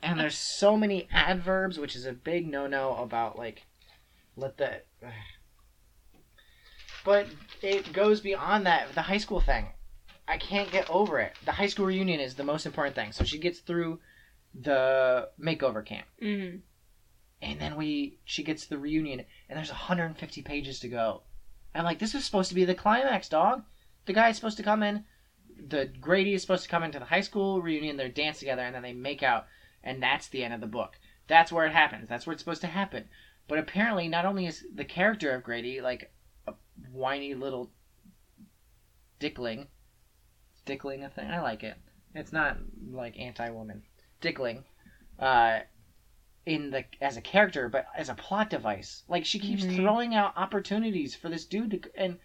and 0.00 0.20
there's 0.20 0.38
so 0.38 0.76
many 0.76 1.08
adverbs, 1.10 1.76
which 1.76 1.96
is 1.96 2.06
a 2.06 2.12
big 2.12 2.46
no-no 2.46 2.94
about 2.98 3.36
like 3.36 3.66
let 4.36 4.58
the. 4.58 4.82
But 7.06 7.28
it 7.62 7.92
goes 7.92 8.20
beyond 8.20 8.66
that. 8.66 8.92
The 8.94 9.02
high 9.02 9.16
school 9.18 9.40
thing, 9.40 9.68
I 10.28 10.36
can't 10.36 10.70
get 10.72 10.90
over 10.90 11.20
it. 11.20 11.32
The 11.44 11.52
high 11.52 11.68
school 11.68 11.86
reunion 11.86 12.20
is 12.20 12.34
the 12.34 12.44
most 12.44 12.66
important 12.66 12.96
thing. 12.96 13.12
So 13.12 13.24
she 13.24 13.38
gets 13.38 13.60
through 13.60 14.00
the 14.52 15.30
makeover 15.40 15.84
camp, 15.84 16.06
Mm. 16.20 16.60
and 17.42 17.60
then 17.60 17.76
we 17.76 18.18
she 18.24 18.42
gets 18.42 18.64
to 18.64 18.70
the 18.70 18.78
reunion, 18.78 19.24
and 19.48 19.56
there's 19.56 19.70
150 19.70 20.42
pages 20.42 20.80
to 20.80 20.88
go. 20.88 21.22
I'm 21.74 21.84
like, 21.84 21.98
this 21.98 22.14
is 22.14 22.24
supposed 22.24 22.48
to 22.48 22.54
be 22.54 22.64
the 22.64 22.74
climax, 22.74 23.28
dog. 23.28 23.64
The 24.06 24.12
guy 24.14 24.30
is 24.30 24.36
supposed 24.36 24.56
to 24.56 24.62
come 24.62 24.82
in. 24.82 25.04
The 25.68 25.86
Grady 26.00 26.34
is 26.34 26.42
supposed 26.42 26.64
to 26.64 26.68
come 26.70 26.82
into 26.82 26.98
the 26.98 27.04
high 27.04 27.20
school 27.20 27.60
reunion. 27.62 27.96
They 27.96 28.08
dance 28.08 28.38
together, 28.38 28.62
and 28.62 28.74
then 28.74 28.82
they 28.82 28.92
make 28.94 29.22
out, 29.22 29.46
and 29.84 30.02
that's 30.02 30.28
the 30.28 30.42
end 30.42 30.54
of 30.54 30.60
the 30.60 30.66
book. 30.66 30.98
That's 31.28 31.52
where 31.52 31.66
it 31.66 31.72
happens. 31.72 32.08
That's 32.08 32.26
where 32.26 32.32
it's 32.32 32.42
supposed 32.42 32.62
to 32.62 32.66
happen. 32.68 33.08
But 33.46 33.58
apparently, 33.58 34.08
not 34.08 34.24
only 34.24 34.46
is 34.46 34.64
the 34.74 34.84
character 34.84 35.34
of 35.34 35.44
Grady 35.44 35.80
like 35.80 36.10
whiny 36.90 37.34
little 37.34 37.70
dickling, 39.18 39.68
dickling 40.64 41.04
a 41.04 41.08
thing. 41.08 41.30
I 41.30 41.40
like 41.40 41.62
it. 41.62 41.76
It's 42.14 42.32
not 42.32 42.56
like 42.90 43.18
anti-woman 43.18 43.82
dickling, 44.20 44.64
uh, 45.18 45.60
in 46.46 46.70
the 46.70 46.84
as 47.00 47.16
a 47.16 47.20
character, 47.20 47.68
but 47.68 47.84
as 47.96 48.08
a 48.08 48.14
plot 48.14 48.48
device. 48.48 49.02
Like 49.08 49.24
she 49.24 49.38
keeps 49.38 49.64
Mhm. 49.64 49.76
throwing 49.76 50.14
out 50.14 50.32
opportunities 50.36 51.14
for 51.14 51.28
this 51.28 51.44
dude 51.44 51.70
to, 51.72 51.80
and 51.96 52.18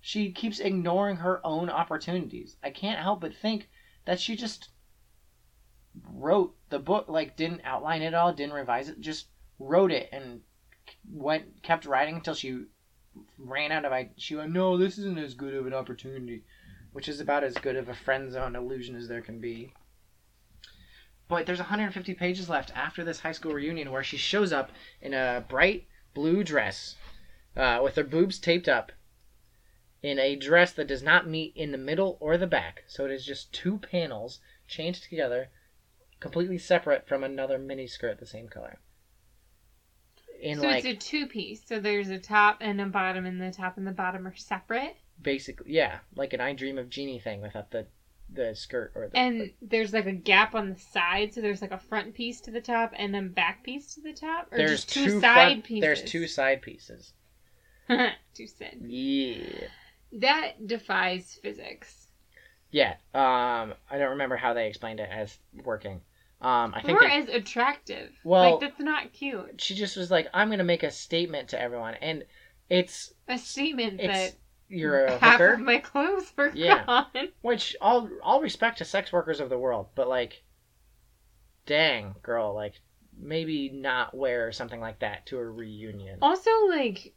she 0.00 0.30
keeps 0.30 0.58
ignoring 0.58 1.16
her 1.16 1.44
own 1.44 1.70
opportunities. 1.70 2.56
I 2.62 2.70
can't 2.70 3.00
help 3.00 3.20
but 3.20 3.34
think 3.34 3.68
that 4.04 4.18
she 4.18 4.36
just 4.36 4.68
wrote 6.04 6.54
the 6.68 6.78
book, 6.78 7.06
like 7.08 7.36
didn't 7.36 7.62
outline 7.64 8.02
it 8.02 8.14
all, 8.14 8.32
didn't 8.32 8.54
revise 8.54 8.88
it, 8.88 9.00
just 9.00 9.28
wrote 9.58 9.90
it 9.90 10.08
and 10.12 10.42
went 11.10 11.62
kept 11.62 11.86
writing 11.86 12.16
until 12.16 12.34
she 12.34 12.64
ran 13.38 13.72
out 13.72 13.84
of 13.84 13.92
I 13.92 14.10
she 14.16 14.34
went 14.34 14.52
no 14.52 14.76
this 14.76 14.98
isn't 14.98 15.18
as 15.18 15.34
good 15.34 15.54
of 15.54 15.66
an 15.66 15.74
opportunity 15.74 16.44
which 16.92 17.08
is 17.08 17.20
about 17.20 17.44
as 17.44 17.54
good 17.54 17.76
of 17.76 17.88
a 17.88 17.94
friend 17.94 18.30
zone 18.30 18.56
illusion 18.56 18.96
as 18.96 19.08
there 19.08 19.22
can 19.22 19.40
be 19.40 19.72
But 21.28 21.46
there's 21.46 21.58
150 21.58 22.14
pages 22.14 22.48
left 22.48 22.70
after 22.76 23.02
this 23.04 23.20
high 23.20 23.32
school 23.32 23.52
reunion 23.54 23.90
where 23.90 24.04
she 24.04 24.16
shows 24.16 24.52
up 24.52 24.70
in 25.00 25.14
a 25.14 25.44
bright 25.48 25.86
blue 26.14 26.44
dress 26.44 26.96
uh, 27.56 27.80
with 27.82 27.96
her 27.96 28.04
boobs 28.04 28.38
taped 28.38 28.68
up 28.68 28.92
in 30.02 30.18
a 30.18 30.36
dress 30.36 30.72
that 30.72 30.88
does 30.88 31.02
not 31.02 31.28
meet 31.28 31.56
in 31.56 31.72
the 31.72 31.78
middle 31.78 32.18
or 32.20 32.36
the 32.36 32.46
back. 32.46 32.82
So 32.86 33.04
it 33.04 33.12
is 33.12 33.24
just 33.24 33.52
two 33.52 33.78
panels 33.78 34.40
chained 34.66 34.96
together, 34.96 35.48
completely 36.20 36.58
separate 36.58 37.06
from 37.06 37.22
another 37.22 37.58
mini 37.58 37.86
skirt 37.86 38.18
the 38.18 38.26
same 38.26 38.48
color. 38.48 38.80
In 40.42 40.58
so 40.58 40.66
like 40.66 40.84
it's 40.84 41.04
a 41.04 41.08
two 41.08 41.26
piece. 41.26 41.62
So 41.64 41.78
there's 41.78 42.10
a 42.10 42.18
top 42.18 42.58
and 42.60 42.80
a 42.80 42.86
bottom, 42.86 43.24
and 43.26 43.40
the 43.40 43.50
top 43.52 43.76
and 43.78 43.86
the 43.86 43.92
bottom 43.92 44.26
are 44.26 44.34
separate. 44.34 44.96
basically, 45.22 45.72
yeah, 45.72 45.98
like 46.16 46.32
an 46.32 46.40
I 46.40 46.52
Dream 46.52 46.78
of 46.78 46.90
Jeannie 46.90 47.20
thing 47.20 47.40
without 47.40 47.70
the 47.70 47.86
the 48.34 48.54
skirt 48.54 48.92
or 48.94 49.08
the. 49.08 49.16
And 49.16 49.52
there's 49.62 49.92
like 49.92 50.06
a 50.06 50.12
gap 50.12 50.54
on 50.54 50.68
the 50.70 50.78
side, 50.78 51.32
so 51.32 51.40
there's 51.40 51.62
like 51.62 51.70
a 51.70 51.78
front 51.78 52.14
piece 52.14 52.40
to 52.42 52.50
the 52.50 52.60
top 52.60 52.92
and 52.96 53.14
then 53.14 53.28
back 53.28 53.62
piece 53.62 53.94
to 53.94 54.00
the 54.00 54.12
top, 54.12 54.48
or 54.50 54.58
there's 54.58 54.84
just 54.84 54.88
two, 54.90 55.04
two 55.04 55.20
side 55.20 55.34
front- 55.52 55.64
pieces. 55.64 55.80
There's 55.82 56.02
two 56.10 56.26
side 56.26 56.62
pieces. 56.62 57.12
two 58.34 58.46
side. 58.46 58.78
Yeah. 58.84 59.68
That 60.12 60.66
defies 60.66 61.38
physics. 61.42 62.08
Yeah. 62.70 62.94
Um, 63.14 63.74
I 63.90 63.98
don't 63.98 64.10
remember 64.10 64.36
how 64.36 64.54
they 64.54 64.66
explained 64.66 64.98
it 65.00 65.08
as 65.12 65.38
working. 65.64 66.00
Um, 66.42 66.74
I 66.74 66.82
think 66.82 67.00
Or 67.00 67.08
they- 67.08 67.14
as 67.16 67.28
attractive. 67.28 68.12
Well- 68.24 68.52
like 68.52 68.60
that's 68.60 68.80
not 68.80 69.12
cute. 69.12 69.60
she 69.60 69.74
just 69.74 69.96
was 69.96 70.10
like, 70.10 70.28
"I'm 70.34 70.50
gonna 70.50 70.64
make 70.64 70.82
a 70.82 70.90
statement 70.90 71.48
to 71.50 71.60
everyone," 71.60 71.94
and 71.94 72.24
it's 72.68 73.14
A 73.28 73.38
statement 73.38 74.00
it's 74.00 74.32
that 74.32 74.38
you're 74.68 75.04
a 75.04 75.18
half 75.18 75.34
hooker, 75.34 75.52
of 75.54 75.60
my 75.60 75.78
clothes 75.78 76.32
were 76.36 76.50
Yeah. 76.54 76.84
gone. 76.84 77.28
which 77.42 77.76
all 77.80 78.08
all 78.22 78.40
respect 78.40 78.78
to 78.78 78.84
sex 78.84 79.12
workers 79.12 79.38
of 79.40 79.50
the 79.50 79.58
world, 79.58 79.88
but 79.94 80.08
like, 80.08 80.42
dang 81.66 82.14
girl, 82.22 82.54
like 82.54 82.74
maybe 83.16 83.68
not 83.68 84.14
wear 84.16 84.50
something 84.52 84.80
like 84.80 84.98
that 85.00 85.26
to 85.26 85.38
a 85.38 85.44
reunion. 85.44 86.18
Also, 86.22 86.50
like, 86.68 87.14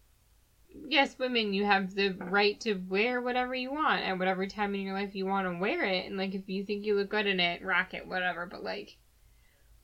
yes, 0.88 1.18
women, 1.18 1.54
you 1.54 1.66
have 1.66 1.96
the 1.96 2.10
right 2.10 2.60
to 2.62 2.76
wear 2.76 3.22
whatever 3.22 3.56
you 3.56 3.72
want 3.72 4.02
at 4.04 4.20
whatever 4.20 4.46
time 4.46 4.76
in 4.76 4.82
your 4.82 4.94
life 4.94 5.16
you 5.16 5.26
want 5.26 5.48
to 5.48 5.58
wear 5.58 5.84
it. 5.86 6.06
And, 6.06 6.18
like, 6.18 6.36
if 6.36 6.48
you 6.50 6.66
think 6.66 6.86
you 6.86 6.96
look 6.96 7.10
good 7.10 7.26
in 7.26 7.40
it, 7.40 7.64
rock 7.64 7.94
it, 7.94 8.06
whatever. 8.06 8.46
But, 8.46 8.62
like, 8.64 8.98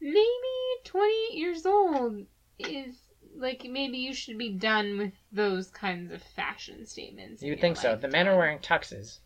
maybe 0.02 0.84
28 0.84 1.38
years 1.38 1.66
old 1.66 2.26
is, 2.60 2.96
like, 3.36 3.64
maybe 3.64 3.98
you 3.98 4.14
should 4.14 4.38
be 4.38 4.50
done 4.50 4.98
with 4.98 5.14
those 5.32 5.70
kinds 5.70 6.12
of 6.12 6.22
fashion 6.22 6.86
statements. 6.86 7.42
You'd 7.42 7.50
your 7.50 7.58
think 7.58 7.78
so. 7.78 7.96
The 7.96 8.08
men 8.08 8.28
are 8.28 8.38
wearing 8.38 8.60
tuxes, 8.60 9.20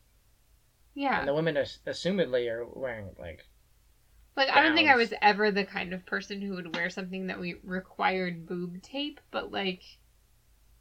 Yeah. 0.93 1.19
and 1.19 1.28
the 1.28 1.34
women, 1.34 1.57
are, 1.57 1.65
assumedly, 1.88 2.49
are 2.51 2.65
wearing 2.65 3.15
like 3.17 3.45
Like, 4.36 4.49
I 4.49 4.61
don't 4.61 4.76
think 4.76 4.89
I 4.89 4.95
was 4.95 5.13
ever 5.21 5.49
the 5.49 5.63
kind 5.63 5.93
of 5.93 6.05
person 6.05 6.41
who 6.41 6.55
would 6.55 6.76
wear 6.76 6.89
something 6.89 7.28
that 7.28 7.39
we 7.39 7.55
required 7.63 8.45
boob 8.45 8.82
tape, 8.82 9.21
but 9.32 9.51
like, 9.51 9.82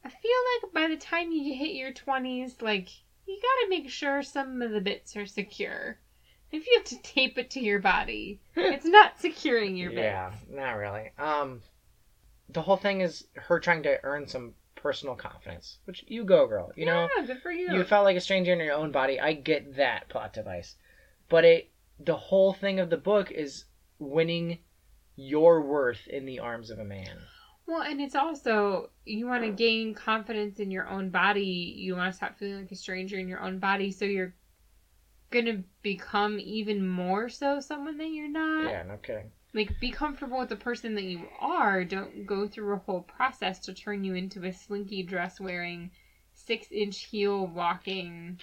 I 0.05 0.09
feel 0.09 0.40
like 0.64 0.72
by 0.72 0.88
the 0.88 0.97
time 0.97 1.30
you 1.32 1.55
hit 1.55 1.74
your 1.74 1.92
20s, 1.92 2.61
like, 2.61 2.88
you 3.26 3.40
gotta 3.40 3.68
make 3.70 3.88
sure 3.88 4.22
some 4.22 4.61
of 4.61 4.72
the 4.72 4.80
bits 4.80 5.16
are 5.16 5.26
secure. 5.26 5.99
If 6.55 6.66
you 6.66 6.74
have 6.76 6.84
to 6.84 7.02
tape 7.02 7.36
it 7.38 7.50
to 7.50 7.61
your 7.61 7.80
body, 7.80 8.40
it's 8.57 8.84
not 8.86 9.18
securing 9.20 9.76
your 9.76 9.90
bits. 9.90 10.02
yeah, 10.02 10.32
not 10.50 10.72
really. 10.72 11.11
Um, 11.18 11.62
the 12.48 12.62
whole 12.62 12.76
thing 12.76 13.00
is 13.00 13.26
her 13.34 13.59
trying 13.59 13.82
to 13.84 13.98
earn 14.05 14.28
some 14.28 14.55
personal 14.76 15.16
confidence, 15.16 15.78
which 15.86 16.05
you 16.07 16.24
go, 16.24 16.46
girl. 16.46 16.70
You 16.76 16.86
know, 16.86 17.09
Yeah, 17.18 17.26
good 17.26 17.42
for 17.42 17.50
you. 17.50 17.72
you 17.72 17.82
felt 17.84 18.05
like 18.05 18.16
a 18.16 18.20
stranger 18.20 18.52
in 18.52 18.61
your 18.61 18.74
own 18.74 18.92
body. 18.92 19.18
I 19.18 19.32
get 19.32 19.76
that 19.76 20.09
plot 20.09 20.32
device, 20.32 20.76
but 21.28 21.44
it 21.44 21.70
the 21.98 22.16
whole 22.16 22.52
thing 22.52 22.78
of 22.80 22.90
the 22.90 22.96
book 22.96 23.30
is 23.30 23.64
winning 23.98 24.59
your 25.16 25.61
worth 25.62 26.07
in 26.09 26.24
the 26.26 26.38
arms 26.40 26.70
of 26.70 26.78
a 26.78 26.84
man. 26.84 27.18
Well, 27.66 27.82
and 27.82 28.00
it's 28.00 28.14
also 28.14 28.90
you 29.05 29.26
want 29.26 29.42
to 29.42 29.50
gain 29.50 29.94
confidence 29.94 30.61
in 30.61 30.70
your 30.70 30.86
own 30.88 31.11
body. 31.11 31.74
You 31.78 31.96
want 31.96 32.12
to 32.12 32.16
stop 32.16 32.38
feeling 32.38 32.61
like 32.61 32.72
a 32.72 32.76
stranger 32.76 33.18
in 33.18 33.26
your 33.26 33.40
own 33.40 33.59
body, 33.59 33.90
so 33.90 34.05
you're 34.05 34.34
gonna 35.31 35.62
become 35.83 36.39
even 36.39 36.87
more 36.87 37.29
so 37.29 37.61
someone 37.61 37.99
that 37.99 38.09
you're 38.09 38.29
not. 38.29 38.70
Yeah, 38.70 38.83
no 38.85 38.97
kidding. 38.97 39.31
Like, 39.53 39.79
be 39.81 39.91
comfortable 39.91 40.41
with 40.41 40.49
the 40.49 40.57
person 40.57 40.95
that 40.97 41.05
you 41.05 41.29
are. 41.41 41.85
Don't 41.85 42.27
go 42.27 42.49
through 42.49 42.75
a 42.75 42.79
whole 42.79 43.03
process 43.03 43.61
to 43.61 43.75
turn 43.75 44.03
you 44.03 44.14
into 44.14 44.45
a 44.45 44.53
slinky 44.53 45.05
dress 45.05 45.39
wearing, 45.39 45.93
six 46.35 46.66
inch 46.72 47.05
heel 47.05 47.47
walking 47.47 48.41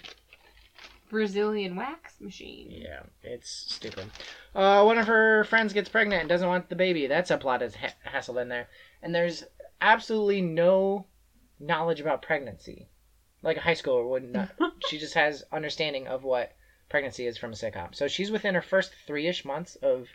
Brazilian 1.12 1.76
wax 1.76 2.18
machine. 2.22 2.70
Yeah, 2.70 3.02
it's 3.22 3.50
stupid. 3.50 4.06
Uh, 4.54 4.82
one 4.84 4.96
of 4.96 5.06
her 5.06 5.44
friends 5.44 5.74
gets 5.74 5.90
pregnant 5.90 6.22
and 6.22 6.28
doesn't 6.28 6.48
want 6.48 6.70
the 6.70 6.74
baby. 6.74 7.06
That's 7.06 7.30
a 7.30 7.36
plot 7.36 7.60
is 7.60 7.74
ha- 7.74 7.94
hassled 8.10 8.40
in 8.40 8.48
there, 8.48 8.68
and 9.02 9.14
there's 9.14 9.44
absolutely 9.82 10.40
no 10.40 11.06
knowledge 11.60 12.00
about 12.00 12.22
pregnancy. 12.22 12.88
Like 13.42 13.58
a 13.58 13.60
high 13.60 13.74
schooler 13.74 14.08
would 14.08 14.24
not. 14.24 14.48
she 14.88 14.98
just 14.98 15.12
has 15.12 15.44
understanding 15.52 16.06
of 16.08 16.24
what 16.24 16.52
pregnancy 16.92 17.26
is 17.26 17.38
from 17.38 17.52
a 17.52 17.56
sitcom. 17.56 17.94
So 17.94 18.06
she's 18.06 18.30
within 18.30 18.54
her 18.54 18.62
first 18.62 18.92
three-ish 19.06 19.44
months 19.44 19.76
of 19.76 20.06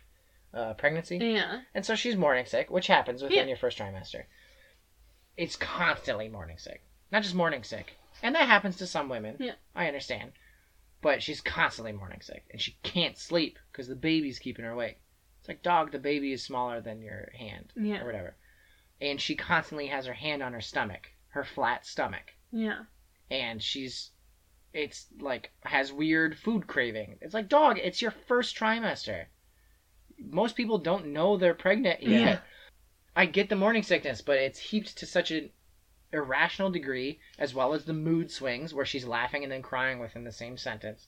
uh, 0.54 0.76
pregnancy, 0.76 1.18
Yeah. 1.18 1.62
and 1.74 1.84
so 1.86 1.96
she's 1.96 2.16
morning 2.16 2.46
sick, 2.46 2.70
which 2.70 2.88
happens 2.88 3.22
within 3.22 3.40
Yeah. 3.40 3.46
your 3.46 3.58
first 3.58 3.78
trimester. 3.80 4.24
It's 5.36 5.56
constantly 5.56 6.30
morning 6.30 6.58
sick, 6.58 6.84
not 7.12 7.24
just 7.24 7.36
morning 7.36 7.64
sick, 7.64 7.96
and 8.24 8.34
that 8.36 8.48
happens 8.48 8.78
to 8.78 8.88
some 8.88 9.10
women. 9.10 9.36
Yeah. 9.40 9.56
I 9.76 9.88
understand, 9.88 10.32
but 11.02 11.22
she's 11.22 11.42
constantly 11.42 11.92
morning 11.92 12.22
sick, 12.22 12.46
and 12.52 12.62
she 12.62 12.78
can't 12.84 13.18
sleep 13.18 13.58
because 13.72 13.88
the 13.88 13.96
baby's 13.96 14.40
keeping 14.40 14.64
her 14.66 14.72
awake. 14.72 15.02
It's 15.40 15.48
like 15.48 15.64
dog, 15.64 15.92
the 15.92 16.00
baby 16.00 16.32
is 16.32 16.44
smaller 16.44 16.80
than 16.80 17.02
your 17.02 17.32
hand, 17.38 17.74
Yeah. 17.76 18.02
or 18.02 18.06
whatever, 18.06 18.36
and 19.02 19.20
she 19.20 19.36
constantly 19.36 19.88
has 19.88 20.06
her 20.06 20.14
hand 20.14 20.42
on 20.44 20.54
her 20.54 20.62
stomach, 20.62 21.08
her 21.30 21.44
flat 21.44 21.86
stomach, 21.88 22.34
Yeah. 22.52 22.84
and 23.32 23.62
she's. 23.62 24.12
It's 24.78 25.08
like 25.20 25.52
has 25.64 25.92
weird 25.92 26.38
food 26.38 26.68
craving. 26.68 27.18
It's 27.20 27.34
like 27.34 27.50
dog. 27.50 27.80
It's 27.80 28.02
your 28.02 28.12
first 28.12 28.56
trimester. 28.56 29.26
Most 30.20 30.56
people 30.56 30.78
don't 30.78 31.08
know 31.08 31.36
they're 31.36 31.54
pregnant 31.56 32.04
yet. 32.04 32.10
Yeah. 32.22 32.40
I 33.16 33.26
get 33.26 33.50
the 33.50 33.56
morning 33.56 33.82
sickness, 33.82 34.22
but 34.22 34.38
it's 34.38 34.60
heaped 34.60 34.96
to 35.00 35.08
such 35.08 35.32
an 35.32 35.50
irrational 36.14 36.70
degree, 36.70 37.20
as 37.40 37.56
well 37.56 37.74
as 37.74 37.86
the 37.86 37.94
mood 37.94 38.30
swings 38.30 38.74
where 38.74 38.86
she's 38.86 39.06
laughing 39.08 39.42
and 39.44 39.52
then 39.52 39.64
crying 39.64 39.98
within 39.98 40.24
the 40.24 40.32
same 40.32 40.58
sentence. 40.58 41.08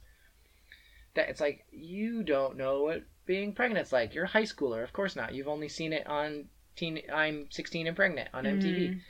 That 1.13 1.30
it's 1.30 1.41
like 1.41 1.65
you 1.70 2.24
don't 2.24 2.57
know 2.57 2.82
what 2.84 3.03
being 3.28 3.53
pregnant's 3.53 3.93
like. 3.93 4.15
You're 4.15 4.26
a 4.26 4.30
high 4.30 4.43
schooler, 4.43 4.84
of 4.84 4.93
course 4.93 5.15
not. 5.15 5.36
You've 5.36 5.47
only 5.47 5.70
seen 5.70 5.93
it 5.93 6.07
on 6.07 6.45
teen. 6.76 7.01
I'm 7.13 7.45
16 7.51 7.86
and 7.86 7.95
pregnant 7.95 8.30
on 8.34 8.45
MTV, 8.45 8.89
Mm. 8.89 9.01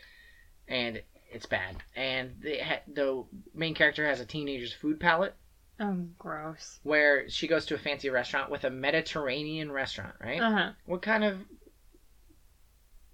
and 0.68 1.01
it's 1.32 1.45
bad. 1.45 1.77
And 1.95 2.36
the 2.41 2.59
ha- 2.59 2.82
the 2.88 3.23
main 3.53 3.73
character 3.75 4.05
has 4.05 4.19
a 4.19 4.25
teenager's 4.25 4.73
food 4.73 4.99
palette 4.99 5.36
Oh, 5.80 6.05
gross. 6.17 6.80
where 6.84 7.30
she 7.30 7.47
goes 7.47 7.65
to 7.67 7.75
a 7.75 7.77
fancy 7.77 8.09
restaurant 8.09 8.49
with 8.51 8.63
a 8.65 8.69
Mediterranean 8.69 9.71
restaurant, 9.71 10.15
right? 10.21 10.41
Uh 10.41 10.51
huh. 10.51 10.71
What 10.86 11.01
kind 11.01 11.23
of 11.23 11.38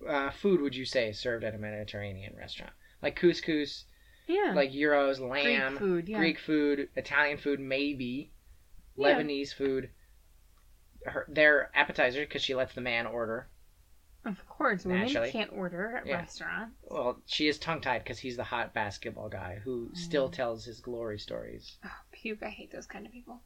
uh, 0.08 0.32
food 0.32 0.62
would 0.62 0.76
you 0.76 0.86
say 0.86 1.10
is 1.10 1.20
served 1.20 1.44
at 1.44 1.56
a 1.56 1.58
Mediterranean 1.58 2.36
restaurant? 2.38 2.74
Like 3.02 3.16
couscous, 3.20 3.86
Yeah. 4.28 4.54
like 4.56 4.72
Greek 4.72 5.20
lamb, 5.20 5.78
food. 5.78 6.08
Yeah. 6.10 6.18
Greek 6.18 6.40
food, 6.40 6.90
Italian 6.96 7.38
food, 7.38 7.60
maybe, 7.60 8.32
Yeah. 8.96 9.16
Lebanese 9.20 9.54
food. 9.54 9.90
Her, 11.06 11.26
their 11.30 11.70
appetizer, 11.76 12.22
because 12.22 12.42
she 12.42 12.56
lets 12.56 12.74
the 12.74 12.82
man 12.82 13.06
order. 13.06 13.48
Of 14.26 14.46
course, 14.50 14.86
women 14.86 15.02
Naturally. 15.04 15.32
can't 15.32 15.52
order 15.54 15.98
at 15.98 16.08
Yeah. 16.08 16.16
restaurants. 16.18 16.76
Well, 16.84 17.22
she 17.26 17.48
is 17.48 17.60
tongue 17.60 17.82
tied 17.82 18.04
because 18.04 18.18
he's 18.20 18.36
the 18.38 18.44
hot 18.44 18.74
basketball 18.74 19.30
guy 19.30 19.60
who 19.64 19.92
still 19.94 20.30
Mm. 20.30 20.34
tells 20.34 20.66
his 20.66 20.80
glory 20.82 21.20
stories. 21.20 21.78
Oh, 21.86 21.92
puke! 22.12 22.42
I 22.42 22.50
hate 22.50 22.72
those 22.72 22.88
kind 22.88 23.06
of 23.06 23.12
people. 23.12 23.42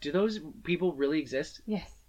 Do 0.00 0.12
those 0.12 0.40
people 0.62 0.94
really 0.94 1.18
exist? 1.20 1.62
Yes. 1.66 1.99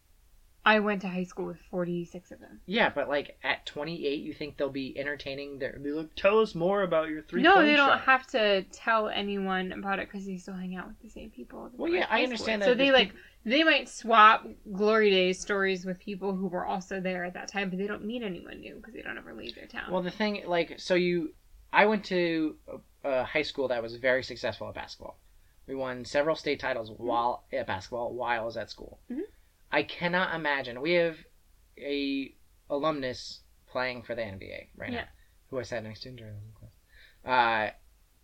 I 0.64 0.80
went 0.80 1.02
to 1.02 1.08
high 1.08 1.24
school 1.24 1.46
with 1.46 1.60
46 1.72 2.32
of 2.32 2.40
them. 2.40 2.62
Yeah, 2.68 2.90
but 2.94 3.10
like 3.10 3.38
at 3.44 3.66
28, 3.66 4.22
you 4.22 4.34
think 4.34 4.58
they'll 4.58 4.70
be 4.70 4.98
entertaining 4.98 5.58
their. 5.58 5.78
They 5.80 5.90
look, 5.92 6.16
tell 6.16 6.40
us 6.40 6.54
more 6.54 6.84
about 6.84 7.10
your 7.10 7.24
three. 7.24 7.42
no, 7.42 7.62
they 7.66 7.76
don't 7.76 7.90
shot." 7.90 8.02
have 8.02 8.28
to 8.28 8.64
tell 8.72 9.10
anyone 9.10 9.72
about 9.72 10.00
it 10.00 10.08
because 10.08 10.26
they 10.28 10.38
still 10.38 10.54
hang 10.54 10.76
out 10.76 10.88
with 10.88 11.02
the 11.02 11.10
same 11.10 11.32
people. 11.32 11.72
Well, 11.76 11.92
yeah, 11.92 12.06
I 12.10 12.24
understand 12.24 12.62
school 12.62 12.76
that. 12.76 12.80
So 12.80 12.84
they 12.86 12.92
like 12.92 13.14
they 13.44 13.64
might 13.64 13.90
swap 13.90 14.46
glory 14.72 15.10
days 15.10 15.40
stories 15.40 15.84
with 15.84 16.00
people 16.00 16.36
who 16.36 16.48
were 16.48 16.66
also 16.66 17.00
there 17.00 17.24
at 17.26 17.34
that 17.34 17.48
time, 17.48 17.70
but 17.72 17.80
they 17.80 17.88
don't 17.88 18.06
meet 18.06 18.22
anyone 18.22 18.60
new 18.60 18.76
because 18.76 18.94
they 18.94 19.02
don't 19.02 19.18
ever 19.18 19.34
leave 19.34 19.56
their 19.56 19.66
town. 19.66 19.92
Well, 19.92 20.04
the 20.04 20.12
thing, 20.12 20.44
like, 20.46 20.80
so 20.80 20.94
you, 20.94 21.34
I 21.74 21.86
went 21.86 22.04
to 22.06 22.56
a, 23.04 23.10
a 23.10 23.24
high 23.24 23.42
school 23.42 23.70
that 23.70 23.82
was 23.82 23.96
very 23.96 24.22
successful 24.22 24.68
at 24.70 24.76
basketball. 24.76 25.18
We 25.66 25.74
won 25.74 26.06
several 26.06 26.36
state 26.36 26.60
titles 26.60 26.92
while 26.96 27.46
at 27.52 27.66
basketball 27.66 28.14
while 28.14 28.42
I 28.42 28.46
was 28.46 28.58
at 28.58 28.70
school. 28.70 29.00
Mhm. 29.12 29.22
I 29.72 29.84
cannot 29.84 30.36
imagine. 30.36 30.82
We 30.82 30.94
have 30.94 31.18
a 31.78 32.34
alumnus 32.70 33.42
playing 33.72 34.04
for 34.04 34.16
the 34.16 34.22
NBA 34.22 34.70
right 34.76 34.92
Yeah. 34.92 35.02
now, 35.02 35.08
who 35.50 35.60
I 35.60 35.64
sat 35.64 35.84
next 35.84 36.02
to 36.02 36.12
during 36.12 36.34
the 36.36 36.60
class. 36.60 36.72
Uh, 37.26 37.74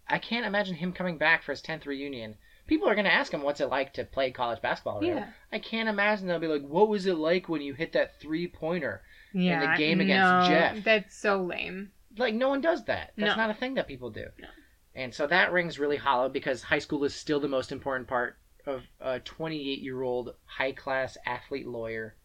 I 0.09 0.19
can't 0.19 0.45
imagine 0.45 0.75
him 0.75 0.93
coming 0.93 1.17
back 1.17 1.43
for 1.43 1.51
his 1.51 1.61
tenth 1.61 1.85
reunion 1.85 2.37
people 2.67 2.87
are 2.89 2.95
gonna 2.95 3.09
ask 3.09 3.33
him 3.33 3.41
what's 3.41 3.61
it 3.61 3.67
like 3.69 3.93
to 3.93 4.03
play 4.03 4.29
college 4.31 4.61
basketball. 4.61 4.99
Right? 4.99 5.07
Yeah. 5.15 5.29
I 5.51 5.59
can't 5.59 5.89
imagine 5.89 6.27
they'll 6.27 6.39
be 6.39 6.47
like, 6.47 6.63
"What 6.67 6.89
was 6.89 7.05
it 7.05 7.15
like 7.15 7.49
when 7.49 7.61
you 7.61 7.73
hit 7.73 7.93
that 7.93 8.19
three 8.19 8.47
pointer?" 8.47 9.01
Yeah. 9.33 9.63
In 9.63 9.71
the 9.71 9.77
game 9.77 10.01
against 10.01 10.49
no, 10.49 10.55
Jeff. 10.55 10.83
That's 10.83 11.15
so 11.15 11.41
lame. 11.41 11.91
Like 12.17 12.33
no 12.33 12.49
one 12.49 12.61
does 12.61 12.85
that. 12.85 13.13
That's 13.17 13.35
No. 13.35 13.35
not 13.35 13.49
a 13.49 13.53
thing 13.53 13.75
that 13.75 13.87
people 13.87 14.09
do. 14.09 14.25
No. 14.39 14.47
And 14.95 15.13
so 15.13 15.27
that 15.27 15.51
rings 15.51 15.79
really 15.79 15.97
hollow 15.97 16.27
because 16.27 16.63
high 16.63 16.79
school 16.79 17.03
is 17.03 17.13
still 17.13 17.39
the 17.39 17.47
most 17.47 17.71
important 17.71 18.07
part 18.09 18.37
of 18.67 18.83
a 18.99 19.19
28 19.19 19.79
year 19.79 20.01
old 20.01 20.35
high 20.45 20.73
class 20.73 21.17
athlete 21.25 21.67
lawyer. 21.67 22.15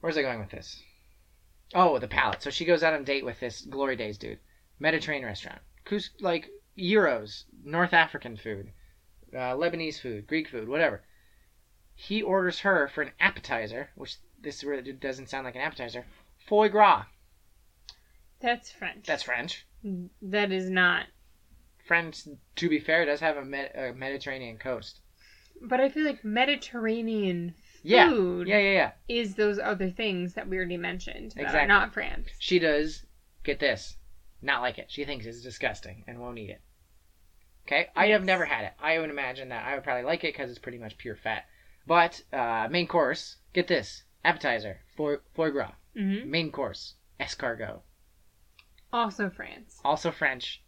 Where's 0.00 0.16
I 0.16 0.22
going 0.22 0.40
with 0.40 0.50
this? 0.50 0.82
Oh, 1.74 1.98
the 1.98 2.08
palate. 2.08 2.42
So 2.42 2.50
she 2.50 2.64
goes 2.64 2.82
out 2.82 2.94
on 2.94 3.02
a 3.02 3.04
date 3.04 3.24
with 3.24 3.38
this 3.38 3.60
Glory 3.60 3.94
Days 3.96 4.18
dude, 4.18 4.40
Mediterranean 4.80 5.26
restaurant, 5.26 5.60
Kus 5.84 6.10
like 6.20 6.48
Euros, 6.76 7.44
North 7.62 7.92
African 7.92 8.36
food, 8.36 8.72
uh, 9.32 9.54
Lebanese 9.54 10.00
food, 10.00 10.26
Greek 10.26 10.48
food, 10.48 10.68
whatever. 10.68 11.02
He 11.94 12.22
orders 12.22 12.60
her 12.60 12.88
for 12.88 13.02
an 13.02 13.12
appetizer, 13.20 13.90
which 13.94 14.16
this 14.40 14.64
really 14.64 14.92
doesn't 14.92 15.28
sound 15.28 15.44
like 15.44 15.54
an 15.54 15.60
appetizer, 15.60 16.06
foie 16.48 16.68
gras. 16.68 17.04
That's 18.40 18.72
French. 18.72 19.06
That's 19.06 19.22
French. 19.22 19.66
That 20.22 20.50
is 20.50 20.70
not. 20.70 21.06
French, 21.86 22.26
to 22.56 22.68
be 22.68 22.80
fair, 22.80 23.04
does 23.04 23.20
have 23.20 23.36
a, 23.36 23.44
Med- 23.44 23.72
a 23.74 23.92
Mediterranean 23.92 24.56
coast. 24.56 25.00
But 25.60 25.80
I 25.80 25.88
feel 25.88 26.04
like 26.04 26.24
Mediterranean 26.24 27.54
Yeah. 27.82 28.08
food 28.08 28.48
Yeah, 28.48 28.58
yeah, 28.58 28.72
yeah. 28.72 28.92
is 29.08 29.34
those 29.34 29.58
other 29.58 29.90
things 29.90 30.34
that 30.34 30.48
we 30.48 30.56
already 30.56 30.76
mentioned 30.76 31.32
that 31.32 31.42
Exactly. 31.42 31.60
are 31.60 31.66
not 31.66 31.92
France. 31.92 32.28
She 32.38 32.58
does, 32.58 33.04
get 33.44 33.58
this, 33.60 33.96
not 34.42 34.62
like 34.62 34.78
it. 34.78 34.90
She 34.90 35.04
thinks 35.04 35.26
it's 35.26 35.42
disgusting 35.42 36.04
and 36.06 36.18
won't 36.20 36.38
eat 36.38 36.50
it. 36.50 36.60
Okay? 37.66 37.88
I 37.94 38.06
have 38.08 38.24
never 38.24 38.44
had 38.46 38.64
it. 38.64 38.72
I 38.78 38.98
would 38.98 39.10
imagine 39.10 39.50
that 39.50 39.66
I 39.66 39.74
would 39.74 39.84
probably 39.84 40.04
like 40.04 40.24
it 40.24 40.32
because 40.34 40.50
it's 40.50 40.58
pretty 40.58 40.78
much 40.78 40.96
pure 40.98 41.16
fat. 41.16 41.44
But, 41.86 42.22
uh, 42.32 42.68
main 42.70 42.86
course, 42.86 43.36
get 43.52 43.66
this. 43.68 44.04
Appetizer, 44.24 44.80
foie, 44.96 45.16
foie 45.34 45.50
gras. 45.50 45.72
hmm 45.94 46.30
Main 46.30 46.50
course, 46.52 46.94
escargot. 47.18 47.80
Also 48.92 49.30
France. 49.30 49.80
Also 49.84 50.10
French. 50.10 50.62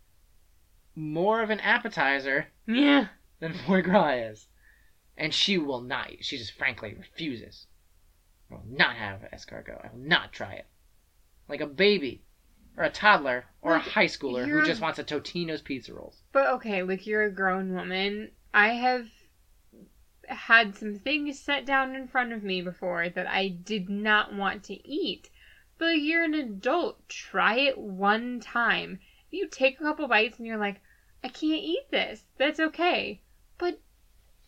More 0.95 1.43
of 1.43 1.51
an 1.51 1.61
appetizer 1.61 2.47
Yeah. 2.67 3.09
than 3.41 3.53
foie 3.55 3.81
gras 3.83 4.11
is. 4.15 4.49
And 5.17 5.33
she 5.33 5.59
will 5.59 5.81
not. 5.81 6.11
She 6.21 6.39
just 6.39 6.53
frankly 6.53 6.95
refuses. 6.95 7.67
I 8.51 8.55
will 8.55 8.65
not 8.67 8.97
have 8.97 9.21
escargot. 9.33 9.85
I 9.85 9.91
will 9.93 10.03
not 10.03 10.33
try 10.33 10.55
it. 10.55 10.67
Like 11.49 11.61
a 11.61 11.67
baby, 11.67 12.23
or 12.77 12.85
a 12.85 12.91
toddler, 12.91 13.45
or 13.61 13.73
Like, 13.73 13.87
a 13.87 13.91
high 13.91 14.07
schooler 14.07 14.47
who 14.47 14.65
just 14.65 14.81
wants 14.81 14.99
a 14.99 15.05
Totino's 15.05 15.61
pizza 15.61 15.93
rolls. 15.93 16.23
But 16.33 16.49
okay, 16.55 16.83
like 16.83 17.07
you're 17.07 17.25
a 17.25 17.31
grown 17.31 17.75
woman. 17.75 18.31
I 18.55 18.69
have 18.69 19.09
had 20.29 20.77
some 20.77 20.95
things 20.95 21.39
set 21.39 21.67
down 21.67 21.95
in 21.95 22.09
front 22.09 22.33
of 22.33 22.43
me 22.43 22.63
before 22.63 23.09
that 23.09 23.27
I 23.27 23.49
did 23.49 23.91
not 23.91 24.35
want 24.35 24.63
to 24.65 24.89
eat. 24.89 25.31
But 25.79 26.01
you're 26.01 26.25
an 26.25 26.35
adult. 26.35 27.09
Try 27.09 27.59
it 27.59 27.77
one 27.77 28.41
time. 28.41 29.01
You 29.31 29.49
take 29.49 29.81
a 29.81 29.83
couple 29.83 30.07
bites 30.07 30.39
and 30.39 30.47
you're 30.47 30.57
like, 30.57 30.81
I 31.25 31.29
can't 31.29 31.63
eat 31.63 31.91
this, 31.91 32.25
that's 32.37 32.61
okay. 32.61 33.23
But, 33.59 33.81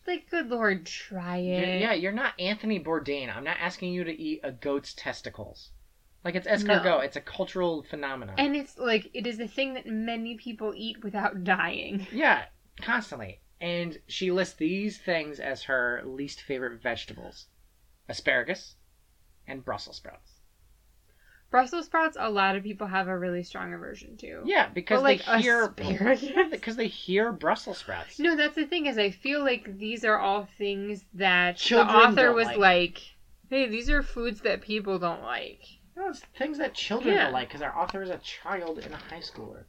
like, 0.07 0.29
good 0.29 0.49
lord, 0.49 0.85
try 0.85 1.37
You're- 1.37 1.57
it. 1.63 1.81
yeah, 1.81 1.93
you're 1.93 2.11
not 2.11 2.39
Anthony 2.39 2.79
Bourdain. 2.79 3.35
I'm 3.35 3.43
not 3.43 3.57
asking 3.59 3.93
you 3.93 4.03
to 4.03 4.11
eat 4.11 4.41
a 4.43 4.51
goat's 4.51 4.93
testicles. 4.93 5.69
Like 6.23 6.35
it's 6.35 6.47
escargot. 6.47 6.83
No. 6.85 6.99
It's 6.99 7.15
a 7.15 7.21
cultural 7.21 7.83
phenomenon. 7.83 8.35
And 8.37 8.55
it's 8.55 8.77
like, 8.77 9.09
it 9.13 9.27
is 9.27 9.39
a 9.39 9.47
thing 9.47 9.75
that 9.75 9.85
many 9.85 10.35
people 10.35 10.73
eat 10.75 11.03
without 11.03 11.43
dying. 11.43 12.07
yeah, 12.11 12.45
constantly. 12.81 13.41
And 13.61 13.99
she 14.07 14.31
lists 14.31 14.55
these 14.55 14.97
things 14.97 15.39
as 15.39 15.63
her 15.63 16.01
least 16.05 16.41
favorite 16.41 16.81
vegetables: 16.81 17.45
asparagus 18.09 18.75
and 19.47 19.63
Brussels 19.63 19.97
sprouts. 19.97 20.34
Brussels 21.55 21.85
sprouts, 21.85 22.17
a 22.19 22.29
lot 22.29 22.57
of 22.57 22.63
people 22.63 22.85
have 22.85 23.07
a 23.07 23.17
really 23.17 23.41
strong 23.41 23.73
aversion 23.73 24.17
to. 24.17 24.41
Yeah, 24.43 24.67
because 24.67 24.97
But, 24.97 25.03
like, 25.03 25.25
they 25.25 25.41
hear 25.41 25.69
because 26.51 26.75
they 26.75 26.87
hear 26.87 27.31
Brussels 27.31 27.77
sprouts. 27.77 28.19
No, 28.19 28.35
that's 28.35 28.55
the 28.55 28.65
thing 28.65 28.87
is 28.87 28.97
I 28.97 29.11
feel 29.11 29.41
like 29.41 29.77
these 29.77 30.03
are 30.03 30.19
all 30.19 30.49
things 30.57 31.05
that 31.13 31.55
Children 31.55 31.87
the 31.87 32.03
author 32.03 32.33
was 32.33 32.47
like. 32.47 32.57
like. 32.57 33.01
hey, 33.49 33.67
these 33.67 33.89
are 33.89 34.03
foods 34.03 34.41
that 34.41 34.63
people 34.63 34.99
don't 34.99 35.21
like. 35.21 35.61
No, 35.95 36.09
it's 36.09 36.19
things 36.37 36.57
that 36.57 36.73
children 36.73 37.15
Yeah. 37.15 37.27
will 37.27 37.31
like 37.31 37.47
because 37.47 37.61
our 37.61 37.73
author 37.73 38.03
is 38.03 38.09
a 38.09 38.17
child 38.17 38.79
and 38.79 38.93
a 38.93 38.97
high 38.97 39.21
schooler. 39.21 39.63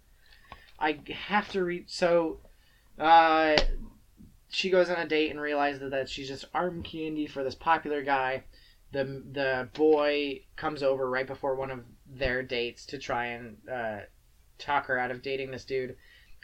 I 0.80 0.98
have 1.28 1.48
to 1.50 1.62
read. 1.62 1.88
So, 1.88 2.40
uh, 2.98 3.56
she 4.48 4.70
goes 4.70 4.90
on 4.90 4.96
a 4.96 5.06
date 5.06 5.30
and 5.30 5.40
realizes 5.40 5.88
that 5.92 6.08
she's 6.08 6.26
just 6.26 6.46
arm 6.52 6.82
candy 6.82 7.28
for 7.28 7.44
this 7.44 7.54
popular 7.54 8.02
guy. 8.02 8.42
The 8.96 9.22
the 9.30 9.68
boy 9.74 10.40
comes 10.56 10.82
over 10.82 11.10
right 11.10 11.26
before 11.26 11.54
one 11.54 11.70
of 11.70 11.84
their 12.06 12.42
dates 12.42 12.86
to 12.86 12.98
try 12.98 13.26
and 13.26 13.58
uh, 13.70 13.98
talk 14.56 14.86
her 14.86 14.98
out 14.98 15.10
of 15.10 15.20
dating 15.20 15.50
this 15.50 15.66
dude. 15.66 15.96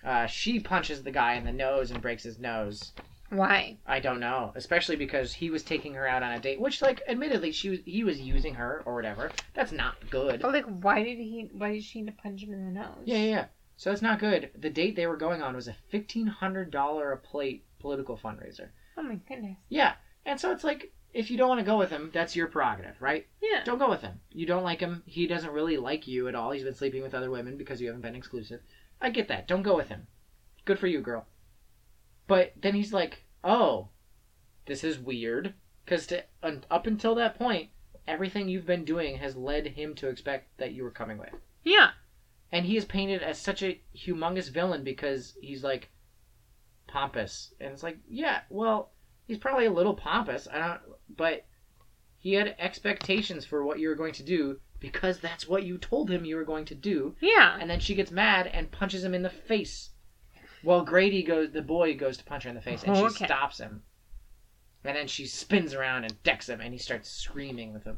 Uh, 0.05 0.27
she 0.27 0.61
punches 0.61 1.03
the 1.03 1.11
guy 1.11 1.33
in 1.35 1.45
the 1.45 1.53
nose 1.53 1.91
and 1.91 2.03
breaks 2.03 2.25
his 2.25 2.39
nose. 2.39 2.93
Why? 3.31 3.79
I 3.87 4.01
don't 4.01 4.21
know, 4.21 4.53
especially 4.55 4.97
because 4.97 5.33
he 5.33 5.49
was 5.49 5.63
taking 5.63 5.95
her 5.95 6.07
out 6.07 6.23
on 6.23 6.33
a 6.33 6.39
date, 6.39 6.61
which, 6.61 6.83
like, 6.83 7.01
admittedly, 7.09 7.53
she 7.53 7.71
was 7.71 7.79
he 7.87 8.05
was 8.05 8.21
using 8.21 8.53
her 8.57 8.83
or 8.85 8.95
whatever. 8.97 9.31
That's 9.55 9.73
not 9.73 9.95
good. 10.11 10.43
But 10.43 10.53
like, 10.53 10.67
why 10.67 11.03
did 11.03 11.17
he? 11.17 11.49
Why 11.53 11.73
did 11.73 11.85
she 11.85 12.03
need 12.03 12.11
to 12.11 12.23
punch 12.23 12.43
him 12.43 12.53
in 12.53 12.67
the 12.67 12.81
nose? 12.81 13.03
Yeah, 13.07 13.17
yeah, 13.17 13.31
yeah. 13.31 13.45
So 13.79 13.91
it's 13.93 14.03
not 14.03 14.19
good. 14.19 14.51
The 14.55 14.69
date 14.69 14.95
they 14.95 15.07
were 15.07 15.17
going 15.17 15.41
on 15.41 15.57
was 15.57 15.69
a 15.69 15.77
fifteen 15.89 16.27
hundred 16.27 16.71
dollar 16.71 17.13
a 17.13 17.17
plate 17.17 17.65
political 17.79 18.19
fundraiser. 18.19 18.69
Oh 18.99 19.03
my 19.03 19.15
goodness. 19.27 19.57
Yeah, 19.71 19.95
and 20.27 20.39
so 20.39 20.53
it's 20.53 20.65
like 20.65 20.93
if 21.13 21.31
you 21.31 21.37
don't 21.37 21.49
want 21.49 21.61
to 21.61 21.67
go 21.67 21.79
with 21.79 21.91
him, 21.91 22.11
that's 22.13 22.35
your 22.37 22.47
prerogative, 22.47 23.01
right? 23.01 23.27
Yeah. 23.41 23.63
Don't 23.65 23.79
go 23.79 23.91
with 23.91 24.01
him. 24.03 24.21
You 24.31 24.47
don't 24.47 24.65
like 24.65 24.81
him. 24.81 25.03
He 25.07 25.27
doesn't 25.27 25.53
really 25.53 25.77
like 25.77 26.07
you 26.09 26.29
at 26.29 26.35
all. 26.35 26.51
He's 26.53 26.65
been 26.65 26.75
sleeping 26.75 27.03
with 27.03 27.15
other 27.15 27.31
women 27.31 27.57
because 27.57 27.81
you 27.81 27.87
haven't 27.89 28.03
been 28.03 28.17
exclusive. 28.17 28.61
I 29.01 29.11
get 29.11 29.29
that. 29.29 29.47
Don't 29.49 29.63
go 29.63 29.77
with 29.77 29.89
him. 29.89 30.07
Good 30.65 30.79
for 30.79 30.87
you, 30.87 31.01
girl. 31.01 31.27
But 32.27 32.53
then 32.61 32.75
he's 32.75 32.93
like, 32.93 33.25
"Oh, 33.45 33.89
this 34.67 34.85
is 34.85 34.99
weird," 34.99 35.55
because 35.85 36.11
un, 36.43 36.65
up 36.71 36.87
until 36.87 37.15
that 37.17 37.37
point, 37.37 37.71
everything 38.07 38.49
you've 38.49 38.67
been 38.67 38.85
doing 38.85 39.17
has 39.19 39.37
led 39.37 39.67
him 39.67 39.95
to 39.97 40.09
expect 40.09 40.57
that 40.59 40.73
you 40.73 40.83
were 40.85 40.91
coming 40.91 41.19
with. 41.19 41.35
Yeah. 41.65 41.91
and 42.51 42.65
he 42.67 42.77
is 42.77 42.85
painted 42.85 43.23
as 43.23 43.39
such 43.39 43.63
a 43.63 43.81
humongous 43.97 44.51
villain 44.51 44.85
because 44.85 45.35
he's 45.41 45.65
like 45.65 45.91
pompous 46.87 47.55
and 47.61 47.73
it's 47.73 47.83
like 47.83 47.99
yeah 48.09 48.41
well 48.51 48.91
he's 49.33 49.41
probably 49.41 49.65
a 49.65 49.73
little 49.73 49.95
pompous 49.95 50.47
i 50.53 50.59
don't 50.59 50.81
but 51.17 51.47
he 52.19 52.35
had 52.35 52.55
expectations 52.59 53.47
for 53.47 53.65
what 53.65 53.79
you 53.81 53.89
were 53.89 53.95
going 53.95 54.13
to 54.13 54.23
do 54.23 54.61
because 54.79 55.19
that's 55.21 55.49
what 55.49 55.63
you 55.65 55.79
told 55.79 56.11
him 56.11 56.27
you 56.27 56.37
were 56.37 56.45
going 56.45 56.67
to 56.67 56.75
do 56.75 57.17
Yeah. 57.21 57.57
and 57.59 57.71
then 57.71 57.81
she 57.81 57.95
gets 57.95 58.11
mad 58.11 58.47
and 58.47 58.71
punches 58.71 59.03
him 59.03 59.15
in 59.15 59.23
the 59.23 59.31
face 59.31 59.89
well 60.63 60.85
grady 60.85 61.23
goes 61.23 61.51
the 61.53 61.63
boy 61.63 61.97
goes 61.97 62.19
to 62.19 62.25
punch 62.25 62.43
her 62.43 62.51
in 62.51 62.55
the 62.55 62.61
face 62.61 62.83
and 62.83 62.95
she 62.95 63.03
oh, 63.05 63.07
Okay. 63.07 63.25
stops 63.25 63.57
him 63.59 63.83
and 64.85 64.95
then 64.95 65.07
she 65.07 65.25
spins 65.27 65.73
around 65.73 66.05
and 66.05 66.23
decks 66.23 66.51
him 66.51 66.61
and 66.61 66.75
he 66.75 66.79
starts 66.79 67.09
screaming 67.09 67.73
with 67.73 67.87
a 67.87 67.97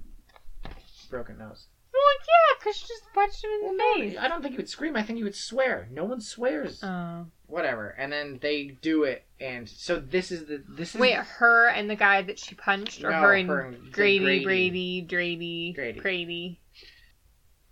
broken 1.10 1.36
nose 1.38 1.66
Well, 2.04 2.26
yeah, 2.28 2.58
because 2.58 2.76
she 2.76 2.86
just 2.86 3.04
punched 3.14 3.44
him 3.44 3.50
in 3.50 3.76
the 3.76 3.82
face. 3.96 4.16
I 4.20 4.28
don't 4.28 4.42
think 4.42 4.52
he 4.52 4.56
would 4.58 4.68
scream. 4.68 4.96
I 4.96 5.02
think 5.02 5.16
he 5.16 5.24
would 5.24 5.34
swear. 5.34 5.88
No 5.90 6.04
one 6.04 6.20
swears. 6.20 6.82
Oh. 6.82 7.26
Whatever. 7.46 7.90
And 7.90 8.12
then 8.12 8.38
they 8.42 8.76
do 8.82 9.04
it, 9.04 9.24
and 9.40 9.68
so 9.68 10.00
this 10.00 10.30
is 10.30 10.46
the 10.46 10.62
this 10.68 10.94
is 10.94 11.00
Wait, 11.00 11.14
her 11.14 11.68
and 11.68 11.88
the 11.88 11.96
guy 11.96 12.22
that 12.22 12.38
she 12.38 12.54
punched, 12.54 13.04
or 13.04 13.10
No, 13.10 13.20
her 13.20 13.34
and 13.34 13.48
her 13.48 13.60
and 13.60 13.92
Grady, 13.92 14.24
Grady. 14.24 14.44
Brady, 14.44 15.00
Grady, 15.02 15.72
Grady. 15.74 16.00
Grady. 16.00 16.60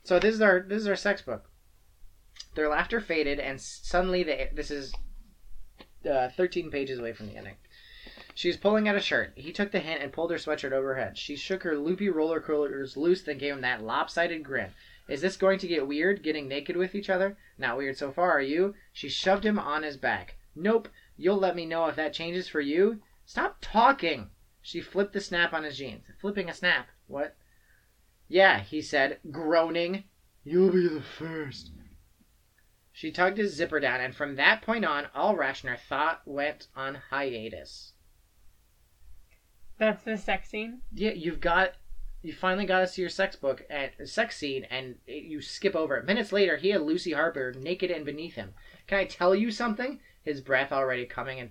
So 0.05 0.19
this 0.19 0.35
is 0.35 0.41
our 0.41 0.61
this 0.61 0.81
is 0.81 0.89
our 0.89 0.97
sex 0.97 1.23
book. 1.23 1.51
Their 2.55 2.69
laughter 2.69 3.01
faded, 3.01 3.41
and 3.41 3.61
suddenly 3.61 4.23
they 4.23 4.51
this 4.55 4.71
is 4.71 4.93
uh, 6.09 6.29
thirteen 6.37 6.71
pages 6.71 6.99
away 6.99 7.13
from 7.13 7.29
the 7.29 7.37
ending. 7.37 7.57
She 8.35 8.49
was 8.49 8.57
pulling 8.57 8.89
at 8.89 8.97
a 8.97 9.01
shirt. 9.01 9.33
He 9.35 9.53
took 9.53 9.73
the 9.73 9.81
hint 9.81 10.03
and 10.03 10.13
pulled 10.13 10.31
her 10.31 10.39
sweatshirt 10.39 10.73
over 10.73 10.95
her 10.95 11.01
head. 11.01 11.19
She 11.19 11.37
shook 11.37 11.63
her 11.65 11.77
loopy 11.77 12.09
roller 12.09 12.41
curlers 12.41 12.97
loose, 12.97 13.23
then 13.23 13.39
gave 13.39 13.55
him 13.55 13.61
that 13.61 13.83
lopsided 13.83 14.43
grin. 14.43 14.71
Is 15.09 15.21
this 15.21 15.37
going 15.37 15.59
to 15.59 15.67
get 15.67 15.87
weird, 15.87 16.23
getting 16.23 16.49
naked 16.49 16.77
with 16.77 16.95
each 16.95 17.11
other? 17.11 17.37
Not 17.59 17.77
weird 17.77 17.99
so 17.99 18.11
far, 18.11 18.31
are 18.31 18.41
you? 18.41 18.75
She 18.93 19.09
shoved 19.09 19.45
him 19.45 19.59
on 19.59 19.83
his 19.83 19.97
back. 19.97 20.37
Nope. 20.55 20.89
You'll 21.17 21.39
let 21.39 21.57
me 21.57 21.67
know 21.67 21.87
if 21.87 21.97
that 21.97 22.15
changes 22.15 22.49
for 22.49 22.61
you. 22.61 23.03
Stop 23.27 23.59
talking. 23.61 24.31
She 24.63 24.81
flipped 24.81 25.13
the 25.13 25.21
snap 25.21 25.53
on 25.53 25.65
his 25.65 25.77
jeans. 25.77 26.07
Flipping 26.21 26.49
a 26.49 26.55
snap. 26.55 26.89
What? 27.09 27.37
Yeah, 28.29 28.61
he 28.61 28.81
said, 28.81 29.19
groaning. 29.31 30.05
You'll 30.45 30.73
be 30.73 30.89
the 30.89 31.03
first. 31.03 31.71
She 32.93 33.11
tugged 33.11 33.39
his 33.39 33.55
zipper 33.55 33.81
down, 33.81 34.01
and 34.01 34.15
from 34.15 34.37
that 34.37 34.63
point 34.63 34.85
on, 34.85 35.09
all 35.15 35.37
rational 35.37 35.77
thought 35.77 36.23
went 36.25 36.69
on 36.75 36.95
hiatus. 37.11 37.93
That's 39.79 40.03
the 40.05 40.17
sex 40.17 40.49
scene. 40.49 40.81
Yeah, 40.93 41.13
you've 41.13 41.41
got, 41.41 41.73
you 42.23 42.33
finally 42.33 42.67
got 42.67 42.83
us 42.83 42.95
to 42.95 43.01
your 43.01 43.11
sex 43.11 43.37
book 43.37 43.65
and 43.69 43.91
sex 44.05 44.37
scene, 44.37 44.65
and 44.71 44.97
it, 45.07 45.25
you 45.25 45.41
skip 45.41 45.75
over 45.75 45.97
it. 45.97 46.05
Minutes 46.05 46.33
later, 46.33 46.57
he 46.57 46.71
had 46.71 46.83
Lucy 46.83 47.13
Harper 47.13 47.53
naked 47.53 47.91
and 47.91 48.05
beneath 48.05 48.35
him. 48.35 48.55
Can 48.87 48.99
I 48.99 49.05
tell 49.05 49.35
you 49.35 49.51
something? 49.51 50.01
His 50.23 50.41
breath 50.41 50.73
already 50.73 51.05
coming 51.05 51.41
and 51.41 51.51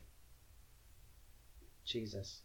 Jesus. 1.84 2.42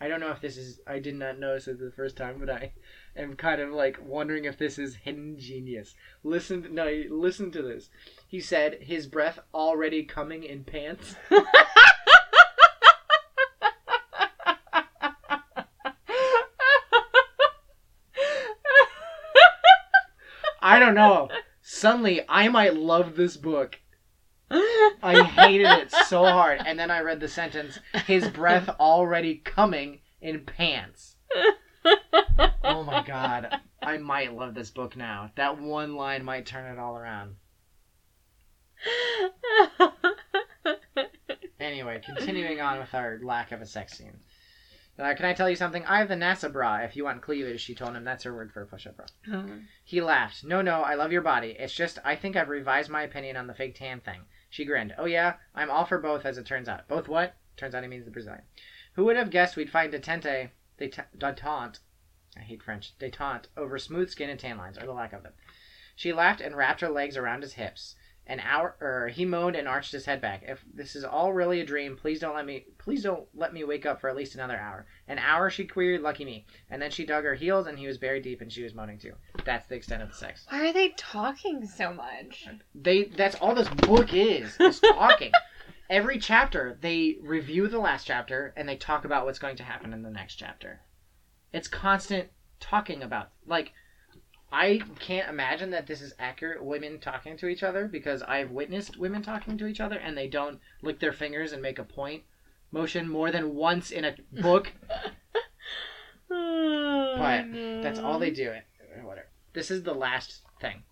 I 0.00 0.08
don't 0.08 0.20
know 0.20 0.30
if 0.30 0.40
this 0.40 0.58
is. 0.58 0.80
I 0.86 0.98
did 0.98 1.14
not 1.14 1.38
notice 1.38 1.68
it 1.68 1.78
the 1.78 1.90
first 1.90 2.16
time, 2.16 2.36
but 2.38 2.50
I 2.50 2.72
am 3.16 3.34
kind 3.34 3.62
of 3.62 3.70
like 3.70 3.98
wondering 4.02 4.44
if 4.44 4.58
this 4.58 4.78
is 4.78 4.94
hidden 4.94 5.38
genius. 5.38 5.94
Listen, 6.22 6.74
no, 6.74 7.04
listen 7.08 7.50
to 7.52 7.62
this. 7.62 7.88
He 8.28 8.40
said 8.40 8.78
his 8.82 9.06
breath 9.06 9.38
already 9.54 10.04
coming 10.04 10.44
in 10.44 10.64
pants. 10.64 11.16
I 20.66 20.80
don't 20.80 20.96
know. 20.96 21.28
Suddenly, 21.62 22.22
I 22.28 22.48
might 22.48 22.74
love 22.74 23.14
this 23.14 23.36
book. 23.36 23.78
I 24.50 25.22
hated 25.22 25.68
it 25.68 25.92
so 25.92 26.24
hard. 26.24 26.60
And 26.66 26.76
then 26.76 26.90
I 26.90 27.02
read 27.02 27.20
the 27.20 27.28
sentence, 27.28 27.78
his 28.04 28.26
breath 28.26 28.68
already 28.80 29.36
coming 29.36 30.00
in 30.20 30.44
pants. 30.44 31.14
Oh 32.64 32.82
my 32.82 33.04
god. 33.06 33.60
I 33.80 33.98
might 33.98 34.34
love 34.34 34.54
this 34.54 34.70
book 34.70 34.96
now. 34.96 35.30
That 35.36 35.60
one 35.60 35.94
line 35.94 36.24
might 36.24 36.46
turn 36.46 36.72
it 36.72 36.80
all 36.80 36.96
around. 36.96 37.36
Anyway, 41.60 42.00
continuing 42.04 42.60
on 42.60 42.80
with 42.80 42.92
our 42.92 43.20
lack 43.22 43.52
of 43.52 43.60
a 43.60 43.66
sex 43.66 43.96
scene. 43.96 44.18
Uh, 44.98 45.14
can 45.14 45.26
I 45.26 45.34
tell 45.34 45.50
you 45.50 45.56
something? 45.56 45.84
I 45.84 45.98
have 45.98 46.08
the 46.08 46.14
NASA 46.14 46.50
bra. 46.50 46.76
If 46.76 46.96
you 46.96 47.04
want 47.04 47.20
cleavage, 47.20 47.60
she 47.60 47.74
told 47.74 47.94
him. 47.94 48.04
That's 48.04 48.24
her 48.24 48.34
word 48.34 48.52
for 48.52 48.62
a 48.62 48.66
push-up 48.66 48.96
bra. 48.96 49.06
He 49.84 50.00
laughed. 50.00 50.42
No, 50.42 50.62
no, 50.62 50.82
I 50.82 50.94
love 50.94 51.12
your 51.12 51.22
body. 51.22 51.54
It's 51.58 51.74
just 51.74 51.98
I 52.04 52.16
think 52.16 52.34
I've 52.34 52.48
revised 52.48 52.88
my 52.88 53.02
opinion 53.02 53.36
on 53.36 53.46
the 53.46 53.54
fake 53.54 53.74
tan 53.74 54.00
thing. 54.00 54.22
She 54.48 54.64
grinned. 54.64 54.94
Oh 54.96 55.04
yeah, 55.04 55.34
I'm 55.54 55.70
all 55.70 55.84
for 55.84 55.98
both, 55.98 56.24
as 56.24 56.38
it 56.38 56.46
turns 56.46 56.68
out. 56.68 56.88
Both 56.88 57.08
what? 57.08 57.36
Turns 57.56 57.74
out 57.74 57.82
he 57.82 57.88
means 57.88 58.04
the 58.04 58.10
Brazilian. 58.10 58.44
Who 58.94 59.04
would 59.04 59.16
have 59.16 59.30
guessed 59.30 59.56
we'd 59.56 59.70
find 59.70 59.92
detente, 59.92 60.50
detente, 60.78 61.78
I 62.36 62.40
hate 62.40 62.62
French, 62.62 62.96
detente 62.98 63.46
over 63.56 63.78
smooth 63.78 64.10
skin 64.10 64.30
and 64.30 64.40
tan 64.40 64.56
lines, 64.56 64.78
or 64.78 64.86
the 64.86 64.92
lack 64.92 65.12
of 65.12 65.22
them. 65.22 65.32
She 65.94 66.12
laughed 66.12 66.40
and 66.40 66.56
wrapped 66.56 66.80
her 66.80 66.88
legs 66.88 67.16
around 67.16 67.42
his 67.42 67.54
hips. 67.54 67.96
An 68.28 68.40
hour, 68.40 68.74
er, 68.82 69.08
he 69.08 69.24
moaned 69.24 69.54
and 69.54 69.68
arched 69.68 69.92
his 69.92 70.04
head 70.04 70.20
back. 70.20 70.42
If 70.44 70.64
this 70.74 70.96
is 70.96 71.04
all 71.04 71.32
really 71.32 71.60
a 71.60 71.64
dream, 71.64 71.96
please 71.96 72.18
don't 72.18 72.34
let 72.34 72.44
me, 72.44 72.64
please 72.76 73.04
don't 73.04 73.24
let 73.34 73.52
me 73.52 73.62
wake 73.62 73.86
up 73.86 74.00
for 74.00 74.10
at 74.10 74.16
least 74.16 74.34
another 74.34 74.56
hour. 74.56 74.86
An 75.06 75.20
hour, 75.20 75.48
she 75.48 75.64
queried. 75.64 76.00
Lucky 76.00 76.24
me. 76.24 76.44
And 76.68 76.82
then 76.82 76.90
she 76.90 77.06
dug 77.06 77.22
her 77.22 77.34
heels, 77.34 77.68
and 77.68 77.78
he 77.78 77.86
was 77.86 77.98
buried 77.98 78.24
deep, 78.24 78.40
and 78.40 78.52
she 78.52 78.64
was 78.64 78.74
moaning 78.74 78.98
too. 78.98 79.12
That's 79.44 79.68
the 79.68 79.76
extent 79.76 80.02
of 80.02 80.08
the 80.08 80.16
sex. 80.16 80.44
Why 80.48 80.68
are 80.68 80.72
they 80.72 80.88
talking 80.96 81.64
so 81.66 81.92
much? 81.92 82.48
They, 82.74 83.04
that's 83.04 83.36
all 83.36 83.54
this 83.54 83.68
book 83.68 84.12
is, 84.12 84.56
is 84.58 84.80
talking. 84.80 85.30
Every 85.88 86.18
chapter, 86.18 86.76
they 86.80 87.18
review 87.22 87.68
the 87.68 87.78
last 87.78 88.08
chapter, 88.08 88.52
and 88.56 88.68
they 88.68 88.76
talk 88.76 89.04
about 89.04 89.24
what's 89.24 89.38
going 89.38 89.56
to 89.58 89.62
happen 89.62 89.92
in 89.92 90.02
the 90.02 90.10
next 90.10 90.34
chapter. 90.34 90.80
It's 91.52 91.68
constant 91.68 92.30
talking 92.58 93.04
about, 93.04 93.30
like, 93.46 93.72
I 94.52 94.80
can't 95.00 95.28
imagine 95.28 95.70
that 95.70 95.86
this 95.86 96.00
is 96.00 96.14
accurate 96.18 96.64
women 96.64 97.00
talking 97.00 97.36
to 97.38 97.48
each 97.48 97.62
other 97.62 97.88
because 97.88 98.22
I've 98.22 98.52
witnessed 98.52 98.96
women 98.96 99.22
talking 99.22 99.58
to 99.58 99.66
each 99.66 99.80
other 99.80 99.96
and 99.96 100.16
they 100.16 100.28
don't 100.28 100.60
lick 100.82 101.00
their 101.00 101.12
fingers 101.12 101.52
and 101.52 101.60
make 101.60 101.78
a 101.78 101.84
point 101.84 102.22
motion 102.70 103.08
more 103.08 103.30
than 103.30 103.54
once 103.54 103.90
in 103.90 104.04
a 104.04 104.14
book. 104.40 104.72
but 106.28 106.36
oh, 106.36 107.80
that's 107.82 107.98
all 107.98 108.18
they 108.18 108.30
do. 108.30 108.50
Eh, 108.50 109.02
whatever. 109.02 109.28
This 109.52 109.70
is 109.70 109.82
the 109.82 109.94
last 109.94 110.42
thing. 110.60 110.82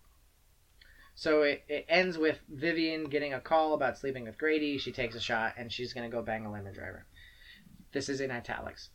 So 1.14 1.42
it, 1.42 1.62
it 1.68 1.86
ends 1.88 2.18
with 2.18 2.40
Vivian 2.48 3.04
getting 3.04 3.34
a 3.34 3.40
call 3.40 3.74
about 3.74 3.98
sleeping 3.98 4.24
with 4.24 4.36
Grady. 4.36 4.78
She 4.78 4.90
takes 4.90 5.14
a 5.14 5.20
shot 5.20 5.54
and 5.56 5.70
she's 5.70 5.92
going 5.92 6.10
to 6.10 6.14
go 6.14 6.22
bang 6.22 6.44
a 6.44 6.52
limo 6.52 6.72
driver. 6.72 7.06
This 7.92 8.08
is 8.08 8.20
in 8.20 8.32
italics. 8.32 8.90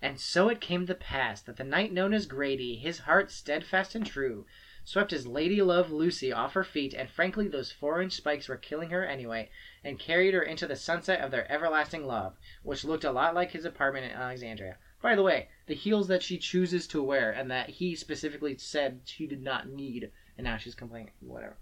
And 0.00 0.20
so 0.20 0.48
it 0.48 0.60
came 0.60 0.86
to 0.86 0.94
pass 0.94 1.42
that 1.42 1.56
the 1.56 1.64
knight 1.64 1.92
known 1.92 2.14
as 2.14 2.26
Grady, 2.26 2.76
his 2.76 3.00
heart 3.00 3.32
steadfast 3.32 3.96
and 3.96 4.06
true, 4.06 4.46
swept 4.84 5.10
his 5.10 5.26
lady 5.26 5.60
love 5.60 5.90
Lucy 5.90 6.32
off 6.32 6.54
her 6.54 6.62
feet, 6.62 6.94
and 6.94 7.10
frankly 7.10 7.48
those 7.48 7.72
four 7.72 8.00
inch 8.00 8.12
spikes 8.12 8.48
were 8.48 8.56
killing 8.56 8.90
her 8.90 9.04
anyway, 9.04 9.50
and 9.82 9.98
carried 9.98 10.34
her 10.34 10.42
into 10.42 10.68
the 10.68 10.76
sunset 10.76 11.20
of 11.20 11.32
their 11.32 11.50
everlasting 11.50 12.06
love, 12.06 12.38
which 12.62 12.84
looked 12.84 13.04
a 13.04 13.10
lot 13.10 13.34
like 13.34 13.50
his 13.50 13.64
apartment 13.64 14.06
in 14.06 14.12
Alexandria. 14.12 14.78
By 15.02 15.16
the 15.16 15.22
way, 15.22 15.48
the 15.66 15.74
heels 15.74 16.06
that 16.08 16.22
she 16.22 16.38
chooses 16.38 16.86
to 16.88 17.02
wear, 17.02 17.32
and 17.32 17.50
that 17.50 17.68
he 17.68 17.96
specifically 17.96 18.56
said 18.56 19.00
she 19.04 19.26
did 19.26 19.42
not 19.42 19.68
need, 19.68 20.12
and 20.36 20.44
now 20.44 20.56
she's 20.56 20.74
complaining, 20.74 21.12
whatever. 21.20 21.56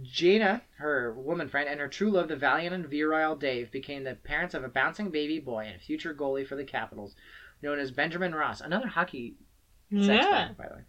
Jaina, 0.00 0.62
her 0.78 1.12
woman 1.12 1.48
friend, 1.48 1.68
and 1.68 1.78
her 1.78 1.86
true 1.86 2.10
love, 2.10 2.28
the 2.28 2.36
valiant 2.36 2.74
and 2.74 2.86
virile 2.86 3.36
Dave, 3.36 3.70
became 3.70 4.04
the 4.04 4.14
parents 4.14 4.54
of 4.54 4.64
a 4.64 4.68
bouncing 4.68 5.10
baby 5.10 5.38
boy 5.38 5.66
and 5.66 5.82
future 5.82 6.14
goalie 6.14 6.46
for 6.46 6.56
the 6.56 6.64
Capitals, 6.64 7.14
known 7.62 7.78
as 7.78 7.90
Benjamin 7.90 8.34
Ross, 8.34 8.60
another 8.60 8.88
hockey 8.88 9.34
sex 9.90 10.06
Yeah. 10.24 10.46
fan, 10.48 10.54
by 10.54 10.68
the 10.68 10.74
way, 10.74 10.80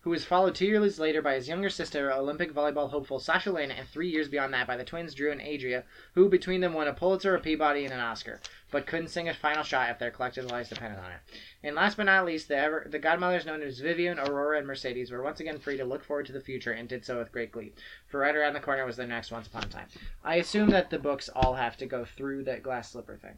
who 0.00 0.10
was 0.10 0.24
followed 0.24 0.54
two 0.54 0.66
years 0.66 0.98
later 0.98 1.20
by 1.22 1.34
his 1.34 1.46
younger 1.48 1.68
sister, 1.68 2.10
Olympic 2.12 2.52
volleyball 2.52 2.90
hopeful 2.90 3.18
Sasha 3.20 3.52
Lane, 3.52 3.70
and 3.70 3.86
three 3.88 4.08
years 4.08 4.28
beyond 4.28 4.52
that 4.54 4.66
by 4.66 4.76
the 4.76 4.84
twins 4.84 5.14
Drew 5.14 5.30
and 5.30 5.40
Adria, 5.42 5.84
who 6.14 6.28
between 6.28 6.60
them 6.62 6.72
won 6.72 6.88
a 6.88 6.92
Pulitzer, 6.94 7.34
a 7.34 7.40
Peabody, 7.40 7.84
and 7.84 7.92
an 7.92 8.00
Oscar, 8.00 8.40
but 8.70 8.86
couldn't 8.86 9.08
sing 9.08 9.28
a 9.28 9.34
final 9.34 9.62
shot 9.62 9.90
if 9.90 9.98
their 9.98 10.10
collective 10.10 10.50
lives 10.50 10.70
depended 10.70 10.98
on 10.98 11.10
it. 11.12 11.20
And 11.62 11.76
last 11.76 11.96
but 11.98 12.04
not 12.04 12.24
least, 12.24 12.48
the, 12.48 12.56
ever, 12.56 12.86
the 12.88 12.98
godmothers 12.98 13.44
known 13.44 13.62
as 13.62 13.78
Vivian, 13.78 14.18
Aurora, 14.18 14.56
and 14.58 14.66
Mercedes 14.66 15.10
were 15.10 15.22
once 15.22 15.38
again 15.40 15.58
free 15.58 15.76
to 15.76 15.84
look 15.84 16.02
forward 16.02 16.26
to 16.26 16.32
the 16.32 16.40
future 16.40 16.72
and 16.72 16.88
did 16.88 17.04
so 17.04 17.18
with 17.18 17.30
great 17.32 17.52
glee. 17.52 17.72
For 18.08 18.18
right 18.20 18.34
around 18.34 18.54
the 18.54 18.60
corner 18.60 18.86
was 18.86 18.96
their 18.96 19.06
next 19.06 19.30
Once 19.30 19.48
Upon 19.48 19.64
a 19.64 19.68
Time. 19.68 19.88
I 20.24 20.36
assume 20.36 20.70
that 20.70 20.88
the 20.90 20.98
books 20.98 21.28
all 21.36 21.54
have 21.54 21.76
to 21.76 21.86
go 21.86 22.04
through 22.06 22.44
that 22.44 22.62
glass 22.62 22.90
slipper 22.90 23.18
thing. 23.18 23.36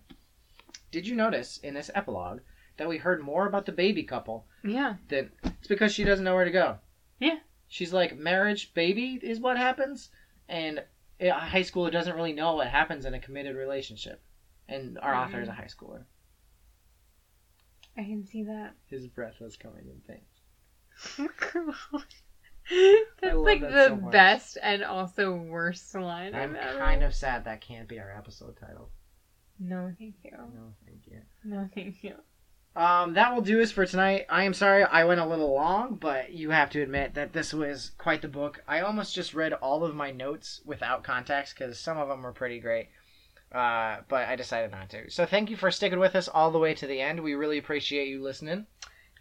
Did 0.93 1.09
you 1.09 1.17
notice 1.17 1.59
in 1.59 1.75
this 1.75 1.91
epilogue 1.95 2.41
that 2.77 2.89
we 2.89 2.99
heard 2.99 3.23
more 3.23 3.47
about 3.47 3.67
the 3.67 3.73
baby 3.73 4.03
couple 4.03 4.47
Yeah. 4.65 4.97
than 5.09 5.31
it's 5.43 5.69
because 5.69 5.93
she 5.93 6.05
doesn't 6.05 6.25
know 6.25 6.35
where 6.35 6.45
to 6.45 6.51
go. 6.51 6.79
Yeah. 7.19 7.39
She's 7.69 7.93
like 7.93 8.17
marriage, 8.17 8.75
baby 8.75 9.19
is 9.23 9.41
what 9.41 9.57
happens, 9.57 10.11
and 10.49 10.85
a 11.21 11.31
high 11.31 11.63
schooler 11.63 11.93
doesn't 11.93 12.17
really 12.17 12.33
know 12.33 12.57
what 12.57 12.69
happens 12.69 13.05
in 13.05 13.15
a 13.15 13.21
committed 13.21 13.57
relationship. 13.57 14.23
And 14.69 14.99
our 14.99 15.15
author 15.15 15.41
is 15.41 15.49
a 15.49 15.53
mm-hmm. 15.53 15.61
high 15.61 15.69
schooler. 15.69 16.05
I 17.97 18.05
can 18.05 18.25
see 18.25 18.45
that. 18.45 18.75
His 18.87 19.07
breath 19.07 19.41
was 19.41 19.57
coming 19.57 19.87
in 19.87 20.01
things. 20.07 20.29
That's 23.21 23.37
like 23.37 23.61
that 23.61 23.73
the 23.73 23.89
so 23.89 23.97
best 23.97 24.59
and 24.63 24.85
also 24.85 25.35
worst 25.35 25.95
line. 25.95 26.35
I'm 26.35 26.57
ever- 26.57 26.79
kind 26.79 27.03
of 27.03 27.15
sad 27.15 27.45
that 27.45 27.61
can't 27.61 27.89
be 27.89 27.99
our 27.99 28.11
episode 28.11 28.57
title. 28.57 28.91
No, 29.59 29.93
thank 29.99 30.15
you. 30.25 30.31
No, 30.33 30.75
thank 30.87 31.07
you. 31.07 31.21
No, 31.45 31.69
thank 31.75 32.03
you. 32.03 32.15
Um, 32.75 33.15
that 33.15 33.35
will 33.35 33.43
do 33.43 33.61
us 33.61 33.71
for 33.71 33.85
tonight. 33.85 34.25
I 34.31 34.45
am 34.45 34.55
sorry 34.55 34.83
I 34.83 35.05
went 35.05 35.21
a 35.21 35.27
little 35.27 35.53
long, 35.53 35.97
but 35.97 36.33
you 36.33 36.51
have 36.51 36.71
to 36.71 36.83
admit 36.83 37.15
that 37.15 37.35
this 37.35 37.53
was 37.53 37.93
quite 37.99 38.23
the 38.23 38.29
book. 38.29 38.63
I 38.67 38.81
almost 38.81 39.15
just 39.15 39.35
read 39.35 39.53
all 39.53 39.85
of 39.85 39.95
my 39.95 40.11
notes 40.11 40.63
without 40.65 41.05
context 41.05 41.55
because 41.59 41.79
some 41.79 41.99
of 41.99 42.09
them 42.09 42.23
were 42.23 42.33
pretty 42.33 42.61
great. 42.61 42.89
Uh, 43.53 43.99
but 44.09 44.27
I 44.29 44.37
decided 44.37 44.71
not 44.71 44.89
to. 44.91 45.11
So 45.11 45.27
thank 45.27 45.51
you 45.51 45.57
for 45.57 45.71
sticking 45.71 45.99
with 45.99 46.17
us 46.17 46.29
all 46.29 46.51
the 46.51 46.59
way 46.59 46.73
to 46.73 46.87
the 46.87 47.03
end. 47.03 47.21
We 47.21 47.35
really 47.35 47.59
appreciate 47.59 48.09
you 48.09 48.23
listening. 48.23 48.67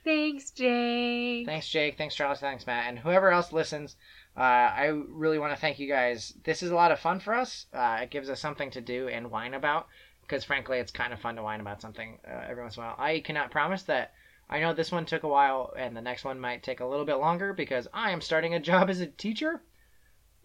Thanks, 0.05 0.51
Jake. 0.51 1.45
Thanks, 1.45 1.67
Jake. 1.67 1.97
Thanks, 1.97 2.15
Charles. 2.15 2.39
Thanks, 2.39 2.65
Matt. 2.65 2.87
And 2.87 2.99
whoever 2.99 3.31
else 3.31 3.51
listens, 3.51 3.97
uh, 4.37 4.39
I 4.39 4.85
really 4.85 5.37
want 5.37 5.53
to 5.53 5.59
thank 5.59 5.77
you 5.77 5.89
guys. 5.89 6.33
This 6.45 6.63
is 6.63 6.71
a 6.71 6.75
lot 6.75 6.93
of 6.93 6.99
fun 6.99 7.19
for 7.19 7.33
us. 7.33 7.65
Uh, 7.73 7.99
it 8.01 8.09
gives 8.09 8.29
us 8.29 8.39
something 8.39 8.71
to 8.71 8.81
do 8.81 9.09
and 9.09 9.29
whine 9.29 9.53
about 9.53 9.87
because, 10.31 10.45
frankly, 10.45 10.77
it's 10.77 10.93
kind 10.93 11.11
of 11.11 11.19
fun 11.19 11.35
to 11.35 11.43
whine 11.43 11.59
about 11.59 11.81
something 11.81 12.17
uh, 12.25 12.45
every 12.47 12.63
once 12.63 12.77
in 12.77 12.83
a 12.83 12.85
while. 12.85 12.95
I 12.97 13.19
cannot 13.19 13.51
promise 13.51 13.83
that. 13.83 14.13
I 14.49 14.61
know 14.61 14.73
this 14.73 14.91
one 14.91 15.05
took 15.05 15.23
a 15.23 15.27
while 15.27 15.73
and 15.77 15.95
the 15.95 16.01
next 16.01 16.23
one 16.23 16.39
might 16.39 16.63
take 16.63 16.79
a 16.79 16.85
little 16.85 17.05
bit 17.05 17.15
longer 17.15 17.51
because 17.51 17.89
I 17.93 18.11
am 18.11 18.21
starting 18.21 18.53
a 18.53 18.59
job 18.59 18.89
as 18.89 19.01
a 19.01 19.07
teacher. 19.07 19.61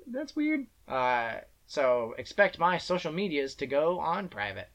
That's 0.09 0.35
weird. 0.35 0.67
Uh, 0.89 1.35
so 1.67 2.15
expect 2.19 2.59
my 2.59 2.79
social 2.79 3.13
medias 3.13 3.55
to 3.57 3.67
go 3.67 4.01
on 4.01 4.29
private. 4.29 4.71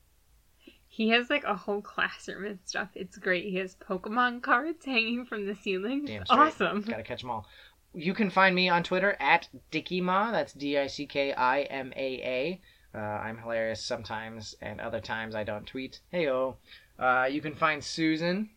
He 0.88 1.10
has 1.10 1.30
like 1.30 1.44
a 1.44 1.56
whole 1.56 1.82
classroom 1.82 2.46
and 2.46 2.60
stuff. 2.64 2.90
It's 2.96 3.18
great. 3.18 3.46
He 3.46 3.58
has 3.58 3.76
Pokemon 3.76 4.42
cards 4.44 4.86
hanging 4.86 5.26
from 5.26 5.46
the 5.46 5.56
ceiling. 5.56 6.06
Damn 6.06 6.26
straight. 6.26 6.40
awesome. 6.40 6.82
Gotta 6.82 7.04
catch 7.04 7.22
them 7.22 7.32
all. 7.32 7.48
You 7.94 8.14
can 8.14 8.30
find 8.30 8.56
me 8.56 8.70
on 8.70 8.84
Twitter 8.84 9.18
at 9.20 9.50
Dickima. 9.74 10.32
That's 10.32 10.54
D 10.54 10.78
I 10.78 10.88
C 10.88 11.06
K 11.06 11.34
I 11.34 11.62
M 11.64 11.92
A 11.98 12.00
A. 12.00 12.62
Uh, 12.94 12.98
I'm 13.00 13.38
hilarious 13.38 13.84
sometimes, 13.84 14.56
and 14.62 14.82
other 14.82 15.00
times 15.00 15.34
I 15.36 15.44
don't 15.44 15.66
tweet. 15.66 16.00
Heyo. 16.14 16.56
Uh, 17.00 17.28
you 17.32 17.42
can 17.42 17.56
find 17.56 17.84
Susan. 17.84 18.50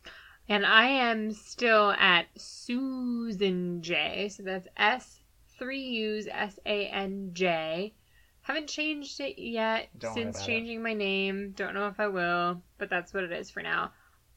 And 0.49 0.67
I 0.67 0.87
am 0.87 1.33
still 1.33 1.93
at 1.93 2.27
Susan 2.37 3.81
J. 3.81 4.29
So 4.29 4.43
that's 4.43 4.69
S 4.77 5.21
three 5.59 5.81
U's 5.83 6.27
S 6.27 6.59
A 6.67 6.87
N 6.89 7.31
J. 7.33 7.95
Haven't 8.43 8.69
changed 8.69 9.21
it 9.21 9.41
yet 9.41 9.89
Don't 9.99 10.13
since 10.15 10.37
about 10.37 10.45
it. 10.45 10.47
changing 10.53 10.83
my 10.83 10.93
name. 10.93 11.53
Don't 11.57 11.73
know 11.73 11.87
if 11.87 11.99
I 11.99 12.09
will, 12.09 12.61
but 12.77 12.91
that's 12.91 13.15
what 13.15 13.25
it 13.25 13.33
is 13.33 13.51
for 13.51 13.63
now. 13.63 13.93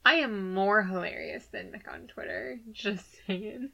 I 0.06 0.14
am 0.16 0.54
more 0.54 0.84
hilarious 0.84 1.48
than 1.48 1.72
Mick 1.74 1.92
on 1.92 2.08
Twitter. 2.08 2.58
Just 2.72 3.04
saying. 3.28 3.72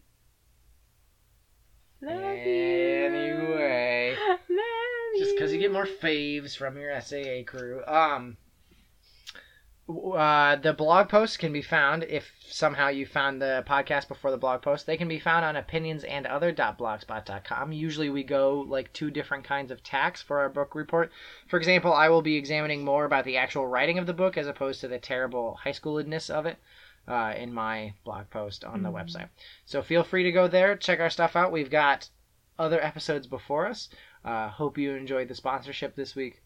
Love 2.01 2.17
you. 2.19 2.23
Anyway, 3.05 4.15
Love 4.27 4.39
just 5.17 5.35
because 5.35 5.51
you 5.53 5.59
get 5.59 5.71
more 5.71 5.85
faves 5.85 6.55
from 6.55 6.77
your 6.77 6.99
SAA 7.01 7.43
crew. 7.45 7.83
Um, 7.85 8.37
uh, 9.89 10.55
the 10.55 10.71
blog 10.73 11.09
posts 11.09 11.35
can 11.35 11.51
be 11.51 11.61
found 11.61 12.03
if 12.03 12.31
somehow 12.47 12.87
you 12.87 13.05
found 13.05 13.41
the 13.41 13.65
podcast 13.67 14.07
before 14.07 14.31
the 14.31 14.37
blog 14.37 14.61
post. 14.61 14.85
They 14.85 14.95
can 14.95 15.09
be 15.09 15.19
found 15.19 15.43
on 15.43 15.61
opinionsandother.blogspot.com. 15.61 17.73
Usually 17.73 18.09
we 18.09 18.23
go 18.23 18.61
like 18.67 18.93
two 18.93 19.11
different 19.11 19.43
kinds 19.43 19.71
of 19.71 19.83
tacks 19.83 20.21
for 20.21 20.39
our 20.39 20.47
book 20.49 20.73
report. 20.73 21.11
For 21.47 21.57
example, 21.57 21.93
I 21.93 22.07
will 22.09 22.21
be 22.21 22.37
examining 22.37 22.85
more 22.85 23.03
about 23.05 23.25
the 23.25 23.35
actual 23.37 23.67
writing 23.67 23.99
of 23.99 24.07
the 24.07 24.13
book 24.13 24.37
as 24.37 24.47
opposed 24.47 24.79
to 24.81 24.87
the 24.87 24.99
terrible 24.99 25.55
high 25.63 25.71
schooledness 25.71 26.29
of 26.29 26.45
it. 26.45 26.57
Uh, 27.05 27.33
in 27.35 27.53
my 27.53 27.93
blog 28.05 28.29
post 28.29 28.63
on 28.63 28.81
the 28.81 28.87
Mhm. 28.89 28.93
website. 28.93 29.27
So 29.65 29.81
feel 29.81 30.05
free 30.05 30.23
to 30.23 30.31
go 30.31 30.47
there, 30.47 30.77
check 30.77 31.01
our 31.01 31.09
stuff 31.09 31.35
out. 31.35 31.51
We've 31.51 31.69
got 31.69 32.07
other 32.57 32.81
episodes 32.81 33.27
before 33.27 33.67
us. 33.67 33.89
Uh, 34.23 34.49
hope 34.49 34.77
you 34.77 34.93
enjoyed 34.95 35.27
the 35.27 35.35
sponsorship 35.35 35.95
this 35.95 36.15
week. 36.15 36.41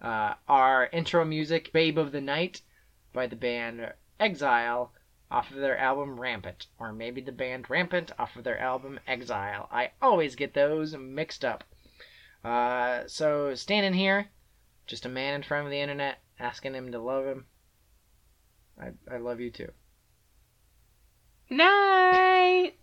Uh, 0.00 0.34
our 0.48 0.88
intro 0.92 1.24
music, 1.24 1.72
Babe 1.72 1.98
of 1.98 2.12
the 2.12 2.20
Night, 2.20 2.62
by 3.12 3.26
the 3.26 3.36
band 3.36 3.92
Exile, 4.18 4.92
off 5.30 5.50
of 5.50 5.56
their 5.56 5.78
album 5.78 6.20
Rampant. 6.20 6.66
Or 6.78 6.92
maybe 6.92 7.20
the 7.20 7.32
band 7.32 7.70
Rampant 7.70 8.10
off 8.18 8.36
of 8.36 8.44
their 8.44 8.58
album 8.58 8.98
Exile. 9.06 9.68
I 9.70 9.92
always 10.00 10.34
get 10.34 10.54
those 10.54 10.96
mixed 10.96 11.44
up. 11.44 11.64
Uh, 12.44 13.04
so, 13.06 13.54
standing 13.54 13.94
here, 13.94 14.28
just 14.86 15.06
a 15.06 15.08
man 15.08 15.34
in 15.34 15.42
front 15.44 15.66
of 15.66 15.70
the 15.70 15.80
internet, 15.80 16.18
asking 16.40 16.74
him 16.74 16.90
to 16.90 16.98
love 16.98 17.24
him. 17.24 17.46
I, 18.80 18.90
I 19.10 19.18
love 19.18 19.38
you 19.38 19.50
too. 19.50 19.70
Night. 21.48 22.74